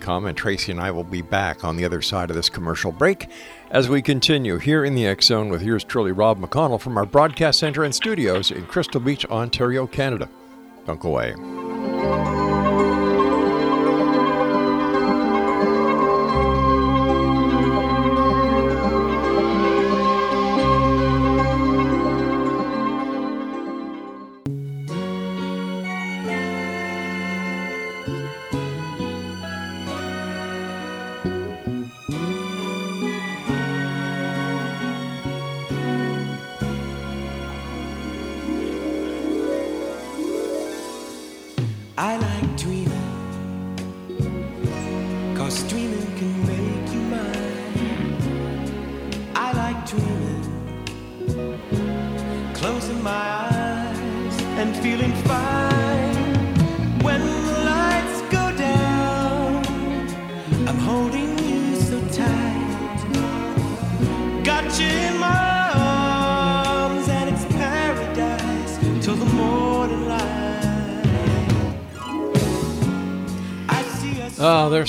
Com. 0.00 0.26
And 0.26 0.36
Tracee 0.36 0.72
and 0.72 0.80
I 0.80 0.90
will 0.90 1.04
be 1.04 1.22
back 1.22 1.64
on 1.64 1.76
the 1.76 1.84
other 1.84 2.02
side 2.02 2.28
of 2.28 2.36
this 2.36 2.50
commercial 2.50 2.92
break 2.92 3.28
as 3.70 3.88
we 3.88 4.02
continue 4.02 4.58
here 4.58 4.84
in 4.84 4.94
the 4.94 5.06
X 5.06 5.26
Zone 5.26 5.48
with 5.48 5.62
yours 5.62 5.82
truly, 5.82 6.12
Rob 6.12 6.38
McConnell, 6.38 6.80
from 6.80 6.98
our 6.98 7.06
broadcast 7.06 7.58
center 7.58 7.84
and 7.84 7.94
studios 7.94 8.50
in 8.50 8.66
Crystal 8.66 9.00
Beach, 9.00 9.24
Ontario, 9.26 9.86
Canada. 9.86 10.28
Don't 10.84 11.00
go 11.00 11.08
away. 11.08 11.61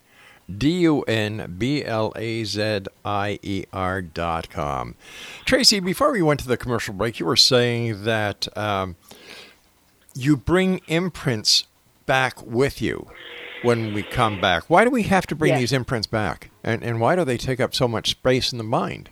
D 0.58 0.80
U 0.80 1.02
N 1.02 1.56
B 1.58 1.84
L 1.84 2.14
A 2.16 2.46
Z 2.46 2.84
I 3.04 3.38
E 3.42 3.66
R 3.74 4.02
dot 4.02 4.50
com. 4.50 4.96
Tracee, 5.44 5.82
before 5.82 6.14
we 6.14 6.22
went 6.22 6.40
to 6.40 6.48
the 6.48 6.56
commercial 6.56 6.94
break, 6.94 7.20
you 7.20 7.26
were 7.26 7.36
saying 7.36 8.06
that 8.06 8.48
um, 8.58 8.96
you 10.16 10.38
bring 10.38 10.80
imprints 10.88 11.66
back 12.06 12.42
with 12.42 12.82
you 12.82 13.10
when 13.62 13.94
we 13.94 14.04
come 14.04 14.42
back. 14.42 14.70
Why 14.70 14.84
do 14.84 14.90
we 14.90 15.04
have 15.04 15.28
to 15.28 15.36
bring 15.36 15.52
Yes. 15.52 15.60
these 15.60 15.74
imprints 15.74 16.08
back? 16.08 16.50
And, 16.64 16.84
and 16.84 17.00
why 17.00 17.16
do 17.16 17.24
they 17.24 17.38
take 17.38 17.60
up 17.60 17.76
so 17.76 17.88
much 17.88 18.12
space 18.12 18.52
in 18.52 18.58
the 18.58 18.64
mind? 18.64 19.10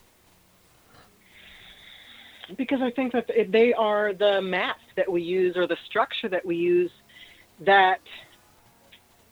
because 2.58 2.82
I 2.82 2.92
think 2.92 3.14
that 3.14 3.30
they 3.50 3.74
are 3.74 4.14
the 4.14 4.42
map 4.42 4.78
that 4.96 5.12
we 5.12 5.22
use 5.22 5.56
or 5.56 5.68
the 5.68 5.78
structure 5.86 6.30
that 6.30 6.46
we 6.46 6.56
use 6.56 6.92
that 7.62 8.02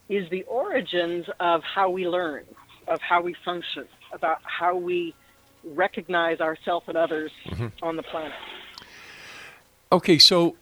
is 0.09 0.29
the 0.29 0.43
origins 0.43 1.25
of 1.39 1.63
how 1.63 1.89
we 1.89 2.07
learn, 2.07 2.45
of 2.87 3.01
how 3.01 3.21
we 3.21 3.35
function, 3.43 3.87
about 4.13 4.39
how 4.43 4.75
we 4.75 5.13
recognize 5.63 6.39
ourselves 6.39 6.85
and 6.87 6.97
others 6.97 7.31
mm-hmm. 7.47 7.67
on 7.81 7.95
the 7.95 8.03
planet. 8.03 8.37
Okay, 9.91 10.17
so 10.17 10.55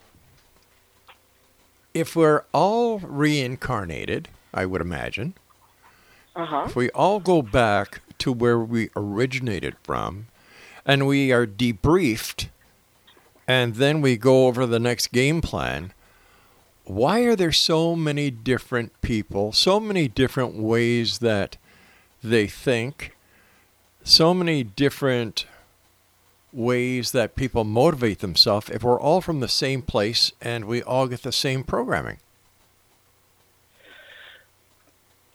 if 1.94 2.16
we're 2.16 2.44
all 2.54 3.00
reincarnated, 3.00 4.30
I 4.56 4.66
would 4.66 4.82
imagine, 4.82 5.34
Uh 6.36 6.46
huh. 6.46 6.64
if 6.68 6.76
we 6.76 6.90
all 6.92 7.20
go 7.20 7.42
back 7.42 8.02
to 8.20 8.32
where 8.32 8.58
we 8.60 8.90
originated 8.96 9.76
from 9.84 10.28
and 10.86 11.06
we 11.06 11.32
are 11.32 11.46
debriefed 11.46 12.48
and 13.48 13.76
then 13.76 14.02
we 14.02 14.16
go 14.18 14.48
over 14.48 14.66
the 14.66 14.80
next 14.80 15.08
game 15.12 15.42
plan, 15.42 15.92
why 16.86 17.20
are 17.22 17.36
there 17.36 17.52
so 17.52 17.96
many 17.96 18.32
different 18.32 19.00
people, 19.02 19.52
so 19.52 19.80
many 19.80 20.08
different 20.08 20.56
ways 20.56 21.20
that 21.20 21.58
they 22.24 22.48
think, 22.48 23.16
so 24.04 24.34
many 24.34 24.64
different 24.64 25.46
ways 26.54 27.12
that 27.12 27.36
people 27.36 27.64
motivate 27.66 28.20
themselves 28.20 28.70
if 28.70 28.84
we're 28.84 29.00
all 29.00 29.20
from 29.20 29.42
the 29.42 29.48
same 29.48 29.82
place 29.82 30.32
and 30.42 30.66
we 30.66 30.82
all 30.82 31.08
get 31.08 31.24
the 31.24 31.32
same 31.32 31.64
programming? 31.64 32.18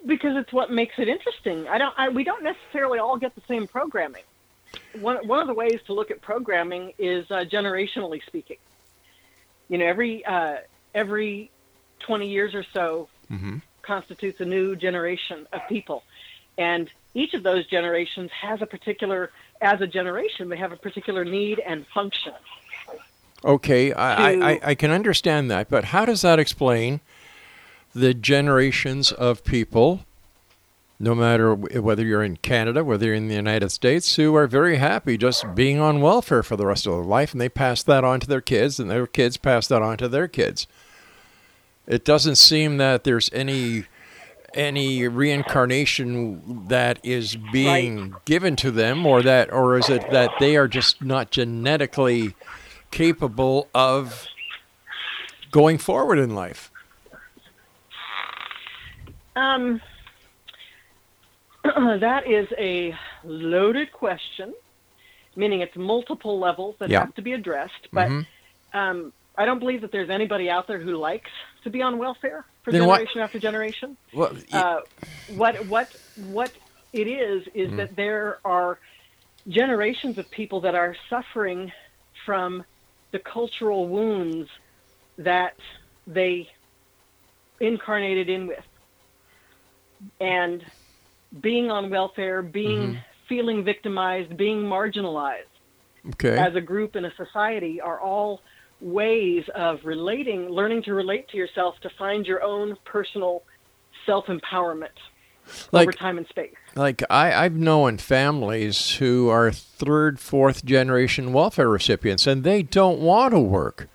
Because 0.06 0.36
it's 0.36 0.52
what 0.52 0.70
makes 0.70 0.98
it 0.98 1.08
interesting. 1.08 1.68
I 1.68 1.76
don't. 1.78 1.94
I, 1.98 2.08
we 2.08 2.24
don't 2.24 2.42
necessarily 2.42 2.98
all 2.98 3.16
get 3.18 3.34
the 3.34 3.42
same 3.46 3.66
programming. 3.66 4.22
One 5.00 5.26
one 5.26 5.40
of 5.40 5.46
the 5.46 5.52
ways 5.54 5.78
to 5.86 5.92
look 5.92 6.10
at 6.10 6.20
programming 6.22 6.92
is 6.98 7.30
uh, 7.30 7.44
generationally 7.44 8.24
speaking. 8.24 8.56
You 9.68 9.78
know, 9.78 9.84
every 9.86 10.24
uh, 10.24 10.56
every 10.94 11.50
twenty 11.98 12.28
years 12.28 12.54
or 12.54 12.64
so 12.72 13.08
constitutes 13.82 14.40
a 14.40 14.44
new 14.44 14.74
generation 14.74 15.46
of 15.52 15.60
people, 15.68 16.02
and 16.56 16.88
each 17.14 17.34
of 17.34 17.42
those 17.42 17.66
generations 17.66 18.30
has 18.32 18.62
a 18.62 18.66
particular. 18.66 19.30
As 19.60 19.82
a 19.82 19.86
generation, 19.86 20.48
they 20.48 20.56
have 20.56 20.72
a 20.72 20.76
particular 20.76 21.22
need 21.26 21.58
and 21.58 21.86
function. 21.88 22.32
Okay, 23.44 23.92
I, 23.92 24.32
to- 24.34 24.42
I, 24.44 24.50
I- 24.52 24.60
I 24.70 24.74
can 24.74 24.90
understand 24.90 25.50
that, 25.50 25.68
but 25.68 25.84
how 25.84 26.04
does 26.06 26.22
that 26.22 26.38
explain 26.38 27.00
the 27.94 28.14
generations 28.14 29.12
of 29.12 29.44
people, 29.44 30.05
no 30.98 31.14
matter 31.14 31.55
whether 31.55 32.05
you're 32.05 32.22
in 32.22 32.37
Canada, 32.37 32.85
whether 32.85 33.07
you're 33.07 33.14
in 33.14 33.29
the 33.29 33.35
United 33.35 33.70
States, 33.70 34.16
who 34.16 34.35
are 34.37 34.46
very 34.46 34.76
happy 34.76 35.16
just 35.16 35.55
being 35.55 35.79
on 35.79 36.00
welfare 36.00 36.42
for 36.42 36.57
the 36.57 36.66
rest 36.66 36.87
of 36.87 36.92
their 36.92 37.03
life, 37.03 37.33
and 37.33 37.40
they 37.40 37.48
pass 37.48 37.83
that 37.83 38.05
on 38.05 38.20
to 38.20 38.26
their 38.26 38.40
kids, 38.40 38.79
and 38.79 38.90
their 38.90 39.07
kids 39.07 39.37
pass 39.37 39.66
that 39.68 39.83
on 39.83 39.96
to 39.98 40.09
their 40.09 40.29
kids? 40.29 40.66
It 41.87 42.05
doesn't 42.05 42.37
seem 42.37 42.76
that 42.76 43.05
there's 43.05 43.31
any 43.33 43.85
any 44.53 45.07
reincarnation 45.07 46.66
that 46.66 46.98
is 47.05 47.37
being 47.53 48.16
given 48.24 48.57
to 48.57 48.72
them 48.72 49.07
or 49.07 49.22
that 49.22 49.53
or 49.53 49.79
is 49.79 49.88
it 49.88 50.11
that 50.11 50.29
they 50.40 50.57
are 50.57 50.66
just 50.66 51.00
not 51.05 51.31
genetically 51.31 52.35
capable 52.90 53.68
of 53.72 54.26
going 55.53 55.79
forward 55.79 56.18
in 56.18 56.35
life 56.35 56.72
Um, 59.37 59.81
that 61.64 62.27
is 62.27 62.49
a 62.59 62.95
loaded 63.25 63.93
question, 63.93 64.55
meaning 65.37 65.61
it's 65.61 65.77
multiple 65.77 66.38
levels 66.38 66.77
that 66.81 66.90
Yeah. 66.90 67.01
have 67.01 67.14
to 67.14 67.23
be 67.23 67.33
addressed. 67.33 67.88
But 67.93 68.09
Mhm. 68.09 68.27
um, 68.73 69.12
I 69.37 69.45
don't 69.45 69.59
believe 69.59 69.81
that 69.83 69.93
there's 69.93 70.11
anybody 70.11 70.51
out 70.51 70.66
there 70.66 70.79
who 70.81 70.97
likes 70.97 71.31
to 71.64 71.71
be 71.71 71.83
on 71.83 71.99
welfare 71.99 72.45
for 72.62 72.73
Then 72.73 72.87
what- 72.87 72.97
generation 72.97 73.21
after 73.21 73.38
generation. 73.38 73.97
well, 74.12 74.37
Uh, 74.53 74.81
what 75.27 75.64
what 75.66 75.95
what 76.16 76.53
it 76.93 77.07
is 77.07 77.47
is 77.55 77.69
Mm-hmm. 77.69 77.77
that 77.77 77.97
there 77.97 78.40
are 78.45 78.79
generations 79.49 80.19
of 80.19 80.29
people 80.31 80.61
that 80.62 80.75
are 80.75 80.95
suffering 81.09 81.73
from 82.27 82.64
the 83.12 83.19
cultural 83.21 83.88
wounds 83.88 84.51
that 85.19 85.57
they 86.07 86.51
incarnated 87.61 88.29
in 88.29 88.47
with 88.47 88.64
and 90.20 90.64
being 91.40 91.70
on 91.70 91.90
welfare 91.90 92.42
being 92.42 92.80
Mm-hmm. 92.80 92.98
feeling 93.28 93.64
victimized 93.64 94.36
being 94.36 94.58
marginalized 94.62 95.44
okay 96.10 96.36
as 96.38 96.54
a 96.56 96.60
group 96.60 96.96
in 96.96 97.04
a 97.04 97.12
society 97.16 97.80
are 97.80 98.00
all 98.00 98.40
ways 98.82 99.44
of 99.54 99.78
relating, 99.84 100.48
learning 100.48 100.82
to 100.82 100.94
relate 100.94 101.28
to 101.28 101.36
yourself 101.36 101.74
to 101.82 101.90
find 101.98 102.26
your 102.26 102.42
own 102.42 102.74
personal 102.86 103.42
self 104.06 104.24
empowerment 104.26 104.96
Like- 105.70 105.82
over 105.88 105.92
time 105.92 106.16
and 106.16 106.26
space. 106.28 106.54
Like 106.74 107.02
I, 107.10 107.44
I've 107.44 107.52
known 107.54 107.98
families 107.98 108.92
who 108.96 109.28
are 109.28 109.50
third, 109.52 110.18
fourth 110.18 110.64
generation 110.64 111.34
welfare 111.34 111.68
recipients, 111.68 112.26
and 112.26 112.42
they 112.42 112.62
don't 112.62 113.00
want 113.00 113.34
to 113.34 113.38
work. 113.40 113.86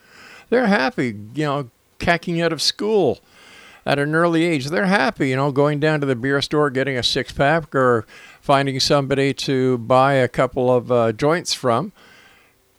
They're 0.49 0.67
happy, 0.67 1.15
you 1.33 1.45
know, 1.45 1.69
cacking 1.97 2.39
out 2.39 2.53
of 2.53 2.61
school 2.61 3.21
at 3.85 3.99
an 3.99 4.15
early 4.15 4.43
age. 4.43 4.67
They're 4.67 4.85
happy, 4.85 5.29
you 5.29 5.35
know, 5.35 5.51
going 5.51 5.79
down 5.79 5.99
to 6.01 6.05
the 6.05 6.15
beer 6.15 6.41
store, 6.41 6.69
getting 6.69 6.97
a 6.97 7.03
six 7.03 7.31
pack, 7.31 7.73
or 7.75 8.05
finding 8.41 8.79
somebody 8.79 9.33
to 9.33 9.77
buy 9.77 10.13
a 10.13 10.27
couple 10.27 10.73
of 10.73 10.91
uh, 10.91 11.11
joints 11.11 11.53
from. 11.53 11.91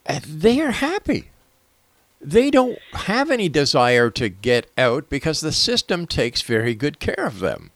And 0.04 0.24
they 0.24 0.60
are 0.60 0.72
happy. 0.72 1.30
They 2.20 2.50
don't 2.50 2.78
have 2.94 3.30
any 3.30 3.48
desire 3.48 4.10
to 4.10 4.28
get 4.28 4.70
out 4.76 5.08
because 5.08 5.40
the 5.40 5.52
system 5.52 6.06
takes 6.06 6.42
very 6.42 6.74
good 6.74 6.98
care 6.98 7.24
of 7.26 7.40
them. 7.40 7.70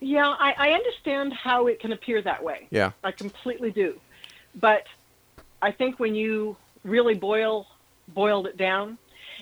Yeah, 0.00 0.28
I, 0.28 0.54
I 0.56 0.70
understand 0.72 1.32
how 1.32 1.66
it 1.66 1.80
can 1.80 1.92
appear 1.92 2.22
that 2.22 2.42
way. 2.42 2.68
Yeah. 2.70 2.92
I 3.02 3.10
completely 3.10 3.70
do. 3.70 3.98
But 4.54 4.84
I 5.60 5.72
think 5.72 5.98
when 5.98 6.14
you 6.14 6.56
really 6.84 7.14
boil 7.14 7.66
boiled 8.08 8.46
it 8.46 8.56
down, 8.56 8.96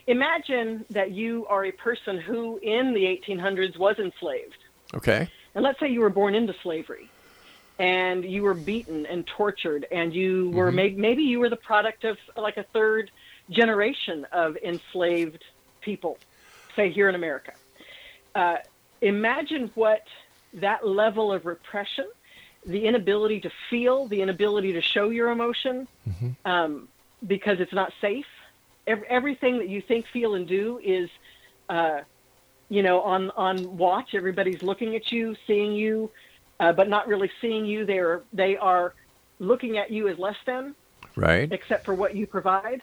imagine 0.06 0.84
that 0.90 1.10
you 1.12 1.46
are 1.46 1.64
a 1.64 1.72
person 1.72 2.18
who 2.18 2.58
in 2.58 2.94
the 2.94 3.04
1800s 3.04 3.76
was 3.78 3.98
enslaved. 3.98 4.58
Okay. 4.94 5.28
And 5.54 5.64
let's 5.64 5.80
say 5.80 5.88
you 5.88 6.00
were 6.00 6.10
born 6.10 6.34
into 6.34 6.54
slavery 6.62 7.10
and 7.78 8.24
you 8.24 8.42
were 8.42 8.54
beaten 8.54 9.06
and 9.06 9.26
tortured 9.26 9.86
and 9.90 10.14
you 10.14 10.50
were 10.50 10.72
may- 10.72 10.90
maybe 10.90 11.22
you 11.22 11.40
were 11.40 11.50
the 11.50 11.56
product 11.56 12.04
of 12.04 12.16
like 12.36 12.56
a 12.56 12.62
third 12.72 13.10
generation 13.50 14.26
of 14.32 14.56
enslaved 14.56 15.44
people, 15.80 16.18
say 16.74 16.90
here 16.90 17.08
in 17.08 17.14
America. 17.14 17.52
Uh, 18.34 18.56
imagine 19.00 19.70
what 19.74 20.04
that 20.54 20.86
level 20.86 21.32
of 21.32 21.46
repression, 21.46 22.06
the 22.64 22.86
inability 22.86 23.40
to 23.40 23.50
feel, 23.70 24.06
the 24.06 24.20
inability 24.22 24.72
to 24.72 24.80
show 24.80 25.10
your 25.10 25.30
emotion 25.30 25.86
um, 26.44 26.88
because 27.26 27.60
it's 27.60 27.72
not 27.72 27.92
safe. 28.00 28.26
Ev- 28.86 29.02
everything 29.08 29.58
that 29.58 29.68
you 29.68 29.82
think, 29.88 30.06
feel, 30.12 30.34
and 30.34 30.46
do 30.46 30.78
is, 30.84 31.08
uh, 31.68 32.00
you 32.68 32.82
know, 32.82 33.00
on 33.00 33.30
on 33.36 33.76
watch. 33.76 34.10
Everybody's 34.14 34.62
looking 34.62 34.94
at 34.96 35.10
you, 35.10 35.34
seeing 35.46 35.72
you, 35.72 36.10
uh, 36.60 36.72
but 36.72 36.88
not 36.88 37.08
really 37.08 37.30
seeing 37.40 37.66
you. 37.66 37.84
They 37.84 37.98
are 37.98 38.24
they 38.32 38.56
are 38.56 38.94
looking 39.38 39.78
at 39.78 39.90
you 39.90 40.08
as 40.08 40.18
less 40.18 40.36
than, 40.46 40.74
Right. 41.16 41.52
except 41.52 41.84
for 41.84 41.94
what 41.94 42.14
you 42.16 42.26
provide. 42.26 42.82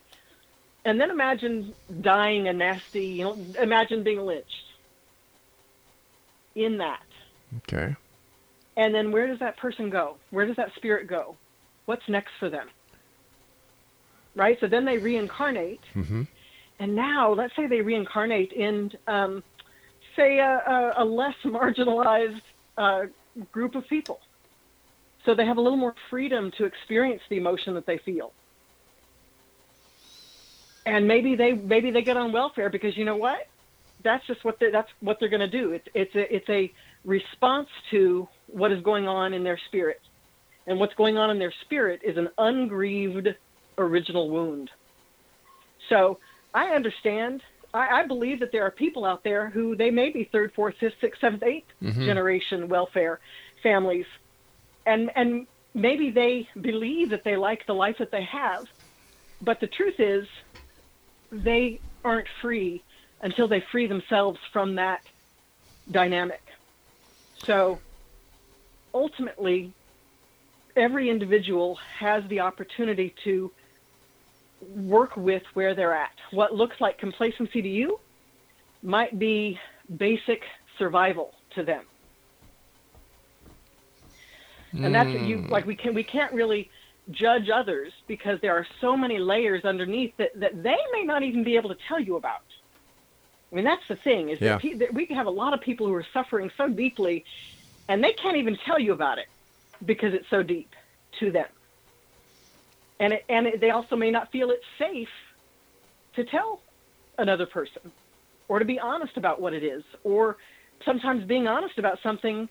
And 0.86 1.00
then 1.00 1.10
imagine 1.10 1.74
dying 2.02 2.48
a 2.48 2.54
nasty, 2.54 3.06
you 3.06 3.24
know, 3.24 3.54
imagine 3.62 4.04
being 4.04 4.20
lynched. 4.22 4.52
In 6.56 6.78
that, 6.78 7.00
Okay. 7.58 7.96
and 8.78 8.94
then 8.94 9.12
where 9.12 9.28
does 9.28 9.39
that 9.39 9.58
person 9.58 9.89
go? 9.89 10.20
Where 10.30 10.46
does 10.46 10.56
that 10.58 10.74
spirit 10.76 11.08
go? 11.08 11.38
What's 11.86 12.08
next 12.08 12.32
for 12.39 12.50
them? 12.50 12.68
Right? 14.36 14.58
So 14.60 14.67
then 14.67 14.86
they 14.86 14.98
reincarnate. 14.98 15.82
Mhm. 15.96 16.28
And 16.80 16.96
now, 16.96 17.34
let's 17.34 17.56
say 17.56 17.67
they 17.67 17.82
reincarnate 17.82 18.52
in, 18.52 18.91
um, 19.08 19.43
say, 20.15 20.39
a, 20.39 20.93
a, 20.98 21.06
less 21.06 21.36
marginalized 21.46 22.41
uh, 22.78 23.04
group 23.52 23.76
of 23.76 23.88
people. 23.88 24.19
So 25.26 25.34
they 25.34 25.46
have 25.46 25.58
a 25.58 25.62
little 25.62 25.78
more 25.78 25.96
freedom 26.10 26.52
to 26.58 26.65
experience 26.65 27.22
the 27.30 27.38
emotion 27.38 27.74
that 27.76 27.86
they 27.86 28.00
feel. 28.00 28.34
And 30.86 31.08
maybe 31.08 31.36
they 31.36 31.54
maybe 31.54 31.91
they 31.91 32.02
get 32.02 32.17
on 32.17 32.34
welfare 32.34 32.69
because 32.69 32.98
you 32.98 33.06
know 33.06 33.15
what? 33.15 33.48
That's 34.04 34.26
just 34.28 34.43
what 34.43 34.60
they 34.60 34.69
that's 34.69 34.89
what 35.00 35.17
they're 35.19 35.30
going 35.30 35.39
to 35.39 35.48
do. 35.48 35.72
It's 35.72 35.88
it's 35.93 36.15
a 36.15 36.36
it's 36.36 36.50
a 36.50 36.74
response 37.06 37.69
to 37.91 38.28
what 38.48 38.74
is 38.74 38.84
going 38.84 39.08
on 39.08 39.34
in 39.34 39.43
their 39.43 39.60
spirit. 39.67 40.02
And 40.67 40.80
what's 40.80 40.93
going 40.96 41.17
on 41.17 41.30
in 41.30 41.39
their 41.39 41.54
spirit 41.62 42.02
is 42.04 42.17
an 42.17 42.30
ungrieved 42.38 43.30
original 43.78 44.30
wound. 44.30 44.70
So 45.90 46.20
I 46.54 46.70
understand. 46.70 47.42
I, 47.74 48.02
I 48.02 48.08
believe 48.08 48.40
that 48.40 48.52
there 48.52 48.64
are 48.64 48.72
people 48.72 49.06
out 49.06 49.24
there 49.24 49.50
who 49.50 49.76
they 49.76 49.92
may 49.92 50.10
be 50.10 50.24
third, 50.26 50.54
fourth, 50.54 50.76
fifth, 50.80 50.96
sixth, 51.02 51.22
seventh, 51.22 51.42
8th 51.42 51.64
mm-hmm. 51.82 52.06
generation 52.06 52.70
welfare 52.70 53.20
families, 53.62 54.06
and 54.86 55.12
and 55.16 55.48
maybe 55.74 56.12
they 56.12 56.48
believe 56.60 57.10
that 57.10 57.24
they 57.24 57.36
like 57.36 57.66
the 57.66 57.74
life 57.74 57.98
that 58.00 58.12
they 58.12 58.24
have, 58.24 58.68
but 59.42 59.60
the 59.60 59.68
truth 59.68 60.00
is, 60.00 60.28
they 61.32 61.80
aren't 62.04 62.28
free 62.42 62.84
until 63.22 63.48
they 63.48 63.64
free 63.72 63.88
themselves 63.88 64.40
from 64.52 64.76
that 64.76 65.02
dynamic. 65.90 66.42
So 67.44 67.80
ultimately, 68.94 69.74
every 70.76 71.10
individual 71.10 71.76
has 71.98 72.24
the 72.28 72.42
opportunity 72.42 73.14
to 73.24 73.52
work 74.76 75.15
with 75.15 75.43
where 75.54 75.76
they're 75.76 75.95
at. 75.95 76.12
What 76.32 76.54
looks 76.54 76.80
like 76.80 76.97
complacency 76.97 77.62
to 77.62 77.69
you 77.69 77.99
might 78.82 79.17
be 79.17 79.60
basic 79.97 80.43
survival 80.78 81.34
to 81.56 81.63
them. 81.63 81.86
And 84.73 84.93
that's 84.93 85.10
what 85.10 85.21
you 85.21 85.38
hmm. 85.38 85.52
like 85.52 85.65
we 85.65 85.76
can 85.76 85.93
we 85.93 86.04
can't 86.04 86.34
really 86.34 86.69
judge 87.12 87.49
others 87.49 87.91
because 88.08 88.39
there 88.41 88.56
are 88.56 88.65
so 88.82 88.97
many 88.97 89.19
layers 89.19 89.65
underneath 89.65 90.15
that, 90.17 90.32
that 90.39 90.63
they 90.63 90.78
may 90.93 91.04
not 91.04 91.21
even 91.21 91.43
be 91.43 91.56
able 91.58 91.69
to 91.69 91.78
tell 91.88 91.99
you 91.99 92.15
about. 92.15 92.41
I 93.52 93.56
mean 93.56 93.65
that's 93.65 93.88
the 93.88 93.95
thing 93.95 94.30
is 94.30 94.41
Yeah. 94.41 94.54
that, 94.54 94.62
pe- 94.62 94.73
that 94.76 94.93
we 94.93 95.06
have 95.08 95.28
a 95.28 95.32
lot 95.32 95.54
of 95.54 95.62
people 95.62 95.86
who 95.86 95.93
are 95.93 96.06
suffering 96.12 96.49
so 96.58 96.69
deeply 96.69 97.23
and 97.88 98.04
they 98.04 98.13
can't 98.13 98.38
even 98.38 98.58
tell 98.65 98.80
you 98.80 98.93
about 98.93 99.19
it 99.19 99.28
because 99.86 100.13
it's 100.13 100.30
so 100.30 100.41
deep 100.41 100.71
to 101.19 101.30
them 101.30 101.47
and 103.04 103.12
it, 103.12 103.26
and 103.28 103.48
it, 103.48 103.60
they 103.60 103.72
also 103.72 103.98
may 103.98 104.12
not 104.12 104.32
feel 104.32 104.50
it's 104.50 104.63
safe 104.80 105.10
to 106.16 106.24
tell 106.24 106.62
another 107.18 107.46
person 107.46 107.92
or 108.48 108.60
to 108.60 108.66
be 108.66 108.80
honest 108.80 109.18
about 109.18 109.42
what 109.42 109.54
it 109.54 109.62
is. 109.62 109.84
Or 110.06 110.38
sometimes 110.86 111.26
being 111.26 111.46
honest 111.48 111.78
about 111.78 112.00
something 112.02 112.48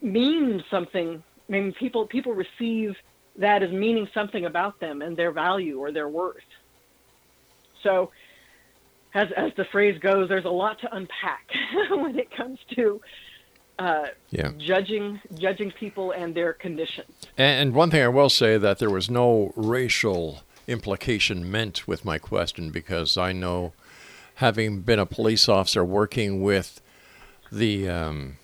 means 0.00 0.62
something. 0.70 1.22
I 1.48 1.52
mean 1.52 1.74
people 1.78 2.06
people 2.06 2.32
receive 2.32 2.96
that 3.36 3.62
as 3.62 3.70
meaning 3.70 4.08
something 4.14 4.46
about 4.46 4.80
them 4.80 5.02
and 5.02 5.14
their 5.16 5.32
value 5.32 5.78
or 5.78 5.92
their 5.92 6.08
worth. 6.08 6.36
So 7.82 8.10
as 9.12 9.28
as 9.36 9.52
the 9.58 9.66
phrase 9.70 9.98
goes 10.00 10.30
there's 10.30 10.46
a 10.46 10.48
lot 10.48 10.80
to 10.80 10.96
unpack 10.96 11.46
when 11.90 12.18
it 12.18 12.34
comes 12.34 12.58
to 12.76 13.02
uh, 13.80 14.06
Yeah. 14.30 14.50
judging 14.58 15.20
judging 15.34 15.70
people 15.72 16.12
and 16.12 16.34
their 16.34 16.52
conditions 16.52 17.08
And, 17.38 17.74
one 17.74 17.90
thing 17.90 18.02
I 18.02 18.08
will 18.08 18.28
say 18.28 18.58
that 18.58 18.78
there 18.78 18.90
was 18.90 19.08
no 19.10 19.52
racial 19.56 20.42
implication 20.68 21.50
meant 21.50 21.88
with 21.88 22.04
my 22.04 22.18
question 22.18 22.70
because 22.70 23.16
I 23.16 23.32
know, 23.32 23.72
having 24.36 24.82
been 24.82 24.98
a 24.98 25.06
police 25.06 25.48
officer 25.48 25.84
working 25.84 26.42
with 26.42 26.80
the 27.50 27.88
um, 27.88 28.36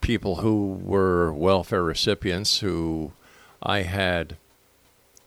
people 0.00 0.36
who 0.36 0.80
were 0.82 1.32
welfare 1.32 1.82
recipients 1.84 2.60
who 2.60 3.12
I 3.62 3.82
had 3.82 4.36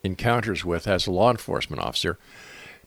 encounters 0.04 0.66
with 0.66 0.88
as 0.88 1.08
a 1.08 1.12
law 1.12 1.30
enforcement 1.32 1.82
officer, 1.82 2.18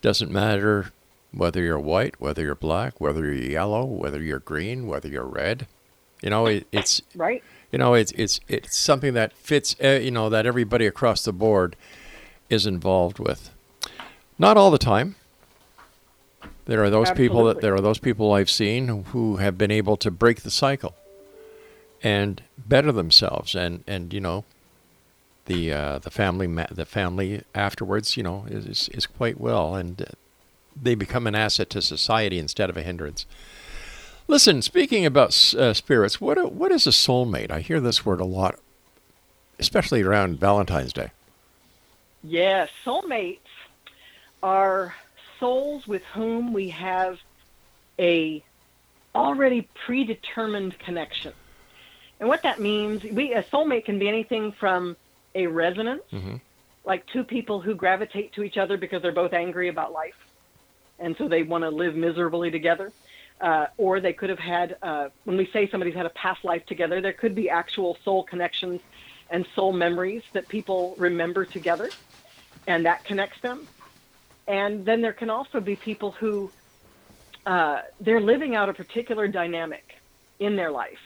doesn't 0.03 0.31
matter 0.31 0.93
whether 1.37 1.63
you're 1.63 1.79
white, 1.79 2.15
whether 2.21 2.43
you're 2.43 2.55
black, 2.55 3.01
whether 3.01 3.25
you're 3.25 3.35
yellow, 3.51 3.85
whether 3.85 4.23
you're 4.23 4.39
green, 4.41 4.87
whether 4.87 5.09
you're 5.09 5.25
red. 5.27 5.67
You 6.23 6.31
know, 6.31 6.47
it, 6.47 6.67
it's 6.73 7.03
right. 7.15 7.45
you 7.71 7.79
know 7.79 7.95
it's 7.95 8.13
it's 8.13 8.41
it's 8.49 8.77
something 8.77 9.13
that 9.15 9.33
fits 9.35 9.77
uh, 9.85 10.01
you 10.03 10.11
know 10.11 10.29
that 10.31 10.47
everybody 10.47 10.87
across 10.87 11.23
the 11.25 11.33
board 11.33 11.77
is 12.49 12.67
involved 12.67 13.19
with. 13.19 13.51
Not 14.39 14.57
all 14.57 14.71
the 14.71 14.79
time. 14.79 15.17
There 16.65 16.83
are 16.83 16.91
those 16.91 17.11
people 17.13 17.45
that 17.45 17.61
there 17.61 17.75
are 17.75 17.81
those 17.81 17.99
people 17.99 18.33
I've 18.33 18.51
seen 18.51 18.89
who- 18.89 19.37
have 19.37 19.57
been 19.57 19.71
able 19.71 19.97
to 19.99 20.11
break 20.11 20.43
the 20.43 20.51
cycle 20.51 20.95
and 22.03 22.43
better 22.59 22.93
themselves 22.93 23.55
and 23.55 23.85
and 23.87 24.13
you 24.13 24.21
know 24.21 24.45
the 25.47 25.73
uh, 25.73 25.99
the 26.01 26.11
family 26.11 26.47
ma- 26.47 26.67
the 26.71 26.85
family 26.85 27.43
afterwards 27.55 28.17
you 28.17 28.23
know 28.23 28.47
is 28.49 28.67
is, 28.67 28.89
is 28.91 29.07
quite 29.07 29.41
well 29.41 29.75
and 29.77 30.03
uh, 30.03 30.07
they 30.81 30.95
become 30.95 31.27
an 31.27 31.35
asset 31.35 31.71
to 31.71 31.83
society 31.83 32.39
instead 32.39 32.71
of 32.71 32.77
a 32.77 32.83
hindrance 32.83 33.27
Listen, 34.29 34.61
speaking 34.61 35.07
about 35.07 35.55
uh, 35.55 35.73
spirits, 35.73 36.21
what 36.21 36.53
what 36.53 36.73
is 36.73 36.87
a 36.87 36.91
soulmate? 36.91 37.51
I 37.53 37.61
hear 37.61 37.79
this 37.79 38.05
word 38.05 38.21
a 38.21 38.25
lot, 38.25 38.59
especially 39.61 40.03
around 40.03 40.41
Valentine's 40.41 40.93
Day. 40.93 41.13
Yes, 42.25 42.69
soulmates 42.85 43.39
are 44.43 44.97
souls 45.39 45.87
with 45.87 46.03
whom 46.13 46.53
we 46.53 46.71
have 46.71 47.19
a 48.01 48.43
already 49.15 49.69
predetermined 49.87 50.77
connection. 50.81 51.33
And 52.19 52.29
what 52.29 52.43
that 52.43 52.61
means, 52.61 53.05
we 53.05 53.33
a 53.33 53.45
soulmate 53.45 53.85
can 53.85 53.99
be 54.01 54.09
anything 54.09 54.51
from 54.53 54.97
a 55.37 55.47
resonance 55.47 56.03
like 56.85 57.07
two 57.07 57.23
people 57.23 57.61
who 57.61 57.75
gravitate 57.75 58.33
to 58.33 58.43
each 58.43 58.57
other 58.57 58.77
because 58.77 59.03
they're 59.03 59.13
both 59.13 59.33
angry 59.33 59.69
about 59.69 59.93
life, 59.93 60.17
and 60.99 61.15
so 61.19 61.29
they 61.29 61.43
want 61.43 61.63
to 61.63 61.71
live 61.71 61.95
miserably 61.95 62.51
together. 62.51 62.93
Uh, 63.39 63.67
or 63.77 64.01
they 64.01 64.15
could 64.15 64.31
have 64.31 64.39
had, 64.39 64.77
uh, 64.81 65.09
when 65.25 65.37
we 65.37 65.47
say 65.53 65.69
somebody's 65.69 65.95
had 65.95 66.07
a 66.07 66.11
past 66.11 66.43
life 66.43 66.65
together, 66.65 67.03
there 67.03 67.13
could 67.13 67.35
be 67.35 67.51
actual 67.51 67.99
soul 68.03 68.25
connections 68.25 68.81
and 69.29 69.47
soul 69.55 69.75
memories 69.75 70.23
that 70.33 70.49
people 70.49 70.95
remember 70.97 71.45
together, 71.45 71.95
and 72.67 72.87
that 72.87 73.05
connects 73.05 73.39
them. 73.43 73.69
And 74.47 74.87
then 74.87 75.03
there 75.03 75.13
can 75.13 75.29
also 75.29 75.61
be 75.61 75.77
people 75.77 76.13
who 76.13 76.51
uh, 77.45 77.81
they're 78.01 78.23
living 78.23 78.55
out 78.55 78.71
a 78.71 78.75
particular 78.75 79.29
dynamic 79.29 79.85
in 80.39 80.57
their 80.57 80.71
life, 80.71 81.05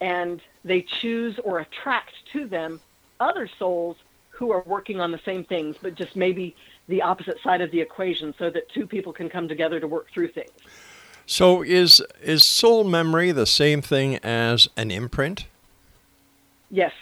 and 0.00 0.40
they 0.62 0.82
choose 0.82 1.36
or 1.42 1.58
attract 1.58 2.12
to 2.32 2.46
them 2.46 2.80
other 3.18 3.48
souls 3.58 3.96
who 4.28 4.50
are 4.52 4.62
working 4.66 5.00
on 5.00 5.10
the 5.10 5.20
same 5.24 5.44
things, 5.44 5.76
but 5.82 5.94
just 5.94 6.14
maybe 6.16 6.56
the 6.88 7.02
opposite 7.02 7.40
side 7.42 7.60
of 7.60 7.70
the 7.70 7.80
equation, 7.80 8.34
so 8.38 8.50
that 8.50 8.68
two 8.68 8.86
people 8.86 9.12
can 9.12 9.28
come 9.28 9.48
together 9.48 9.80
to 9.80 9.86
work 9.88 10.10
through 10.12 10.28
things. 10.28 10.50
So 11.26 11.62
is 11.62 12.02
is 12.22 12.44
soul 12.44 12.84
memory 12.84 13.32
the 13.32 13.46
same 13.46 13.80
thing 13.80 14.16
as 14.18 14.68
an 14.76 14.90
imprint? 14.90 15.46
Yes. 16.70 16.92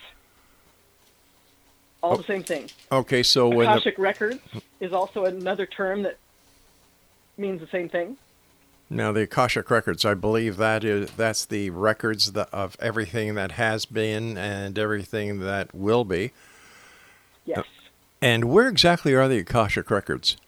All 2.03 2.15
oh. 2.15 2.17
the 2.17 2.25
same 2.25 2.43
thing. 2.43 2.69
Okay, 2.91 3.23
so 3.23 3.49
when 3.49 3.67
the, 3.67 3.73
Akashic 3.73 3.99
records 3.99 4.41
is 4.81 4.93
also 4.93 5.25
another 5.25 5.67
term 5.67 6.03
that 6.03 6.19
means 7.37 7.61
the 7.61 7.67
same 7.69 7.89
thing. 7.89 8.17
now 8.91 9.11
the 9.11 9.23
Akashic 9.23 9.71
records, 9.71 10.05
I 10.05 10.15
believe 10.15 10.57
that 10.59 10.85
is 10.85 11.11
that's 11.13 11.45
the 11.45 11.71
records 11.71 12.31
of 12.31 12.77
everything 12.79 13.35
that 13.35 13.53
has 13.53 13.87
been 13.87 14.37
and 14.37 14.79
everything 14.79 15.41
that 15.41 15.75
will 15.75 16.05
be. 16.05 16.33
Yes. 17.45 17.65
And 18.23 18.45
where 18.47 18.69
exactly 18.69 19.15
are 19.15 19.29
the 19.29 19.39
Akashic 19.41 19.91
records? 19.91 20.39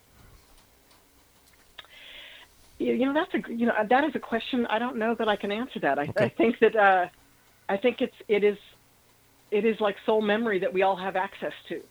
You 2.78 2.94
you 2.94 3.06
know 3.06 3.14
that's 3.14 3.34
a 3.34 3.52
you 3.52 3.66
know 3.66 3.74
that 3.88 4.04
is 4.04 4.12
a 4.14 4.20
question 4.20 4.66
I 4.66 4.78
don't 4.78 4.96
know 4.96 5.14
that 5.18 5.28
I 5.28 5.36
can 5.36 5.52
answer 5.52 5.80
that. 5.80 5.98
I, 5.98 6.10
Okay. 6.10 6.26
I 6.26 6.28
think 6.30 6.58
that 6.60 6.76
uh, 6.76 7.06
I 7.68 7.76
think 7.78 8.00
it's 8.00 8.16
it 8.28 8.44
is 8.44 8.58
it 9.50 9.64
is 9.64 9.76
like 9.80 9.96
soul 10.06 10.22
memory 10.22 10.60
that 10.60 10.72
we 10.72 10.82
all 10.82 10.96
have 10.96 11.16
access 11.16 11.52
to. 11.68 11.82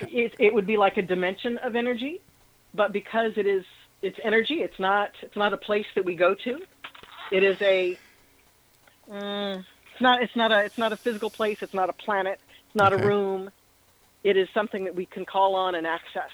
It 0.00 0.34
it 0.38 0.54
would 0.54 0.66
be 0.66 0.76
like 0.76 0.96
a 0.98 1.02
dimension 1.02 1.58
of 1.58 1.76
energy, 1.76 2.22
but 2.74 2.92
because 2.92 3.32
it 3.36 3.46
is 3.46 3.64
it's 4.02 4.18
energy, 4.24 4.56
it's 4.56 4.78
not 4.80 5.10
it's 5.22 5.36
not 5.36 5.52
a 5.52 5.58
place 5.58 5.86
that 5.96 6.04
we 6.04 6.16
go 6.16 6.34
to. 6.44 6.58
It 7.30 7.44
is 7.44 7.58
a 7.62 8.00
mm, 9.10 9.58
it's 9.60 10.02
not 10.02 10.22
it's 10.22 10.36
not 10.36 10.52
a 10.52 10.64
it's 10.64 10.78
not 10.78 10.92
a 10.92 10.98
physical 10.98 11.30
place. 11.30 11.58
It's 11.62 11.74
not 11.74 11.90
a 11.90 11.94
planet. 11.94 12.40
It's 12.66 12.76
not 12.76 12.92
Okay. 12.92 12.94
a 12.94 12.98
room. 12.98 13.50
It 14.28 14.36
is 14.36 14.46
something 14.52 14.84
that 14.84 14.94
we 14.94 15.06
can 15.06 15.24
call 15.24 15.54
on 15.54 15.74
and 15.74 15.86
access. 15.86 16.28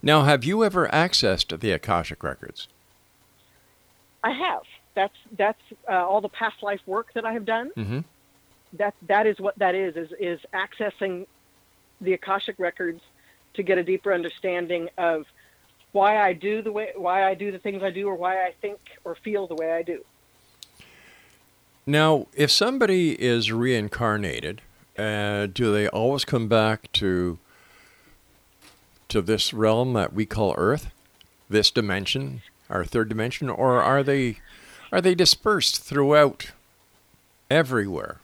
Now, 0.00 0.22
have 0.22 0.42
you 0.42 0.64
ever 0.64 0.88
accessed 0.88 1.60
the 1.60 1.70
Akashic 1.70 2.22
records? 2.22 2.66
I 4.24 4.30
have. 4.30 4.62
That's 4.94 5.16
that's 5.36 5.60
uh, 5.86 5.92
all 5.92 6.22
the 6.22 6.30
past 6.30 6.62
life 6.62 6.80
work 6.86 7.12
that 7.12 7.26
I 7.26 7.34
have 7.34 7.44
done. 7.44 7.72
Mhm. 7.76 8.04
That 8.72 8.94
that 9.06 9.26
is 9.26 9.38
what 9.38 9.58
that 9.58 9.74
is 9.74 9.96
is 9.96 10.12
is 10.18 10.40
accessing 10.54 11.26
the 12.00 12.14
akashic 12.14 12.54
records 12.58 13.02
to 13.52 13.62
get 13.62 13.76
a 13.76 13.82
deeper 13.82 14.14
understanding 14.14 14.88
of 14.96 15.26
why 15.92 16.16
I 16.16 16.32
do 16.32 16.62
the 16.62 16.72
way 16.72 16.92
why 16.96 17.28
I 17.28 17.34
do 17.34 17.52
the 17.52 17.58
things 17.58 17.82
I 17.82 17.90
do 17.90 18.08
or 18.08 18.14
why 18.14 18.46
I 18.46 18.52
think 18.62 18.78
or 19.04 19.14
feel 19.14 19.46
the 19.46 19.56
way 19.56 19.72
I 19.72 19.82
do. 19.82 20.02
Now, 21.84 22.28
if 22.34 22.50
somebody 22.50 23.20
is 23.20 23.52
reincarnated, 23.52 24.62
uh, 25.00 25.46
do 25.46 25.72
they 25.72 25.88
always 25.88 26.24
come 26.24 26.48
back 26.48 26.92
to 26.92 27.38
to 29.08 29.20
this 29.20 29.52
realm 29.52 29.92
that 29.94 30.12
we 30.12 30.24
call 30.24 30.54
Earth, 30.56 30.90
this 31.48 31.70
dimension, 31.70 32.42
our 32.68 32.84
third 32.84 33.08
dimension, 33.08 33.48
or 33.48 33.82
are 33.82 34.02
they 34.02 34.36
are 34.92 35.00
they 35.00 35.14
dispersed 35.14 35.82
throughout 35.82 36.52
everywhere? 37.50 38.20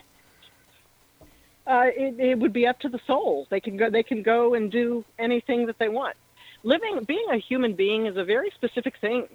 Uh, 1.67 1.87
it, 1.87 2.21
it 2.21 2.39
would 2.39 2.53
be 2.53 2.67
up 2.67 2.79
to 2.79 2.89
the 2.89 3.01
soul. 3.07 3.47
They 3.51 3.61
can 3.61 3.77
go. 3.77 3.91
They 3.91 4.03
can 4.03 4.23
go 4.23 4.55
and 4.55 4.71
do 4.71 5.05
anything 5.19 5.67
that 5.67 5.79
they 5.79 5.89
want. 5.89 6.17
Living, 6.63 7.05
being 7.07 7.27
a 7.33 7.39
human 7.39 7.75
being 7.75 8.07
is 8.07 8.17
a 8.17 8.25
very 8.25 8.51
specific 8.55 8.95
thing. 9.01 9.29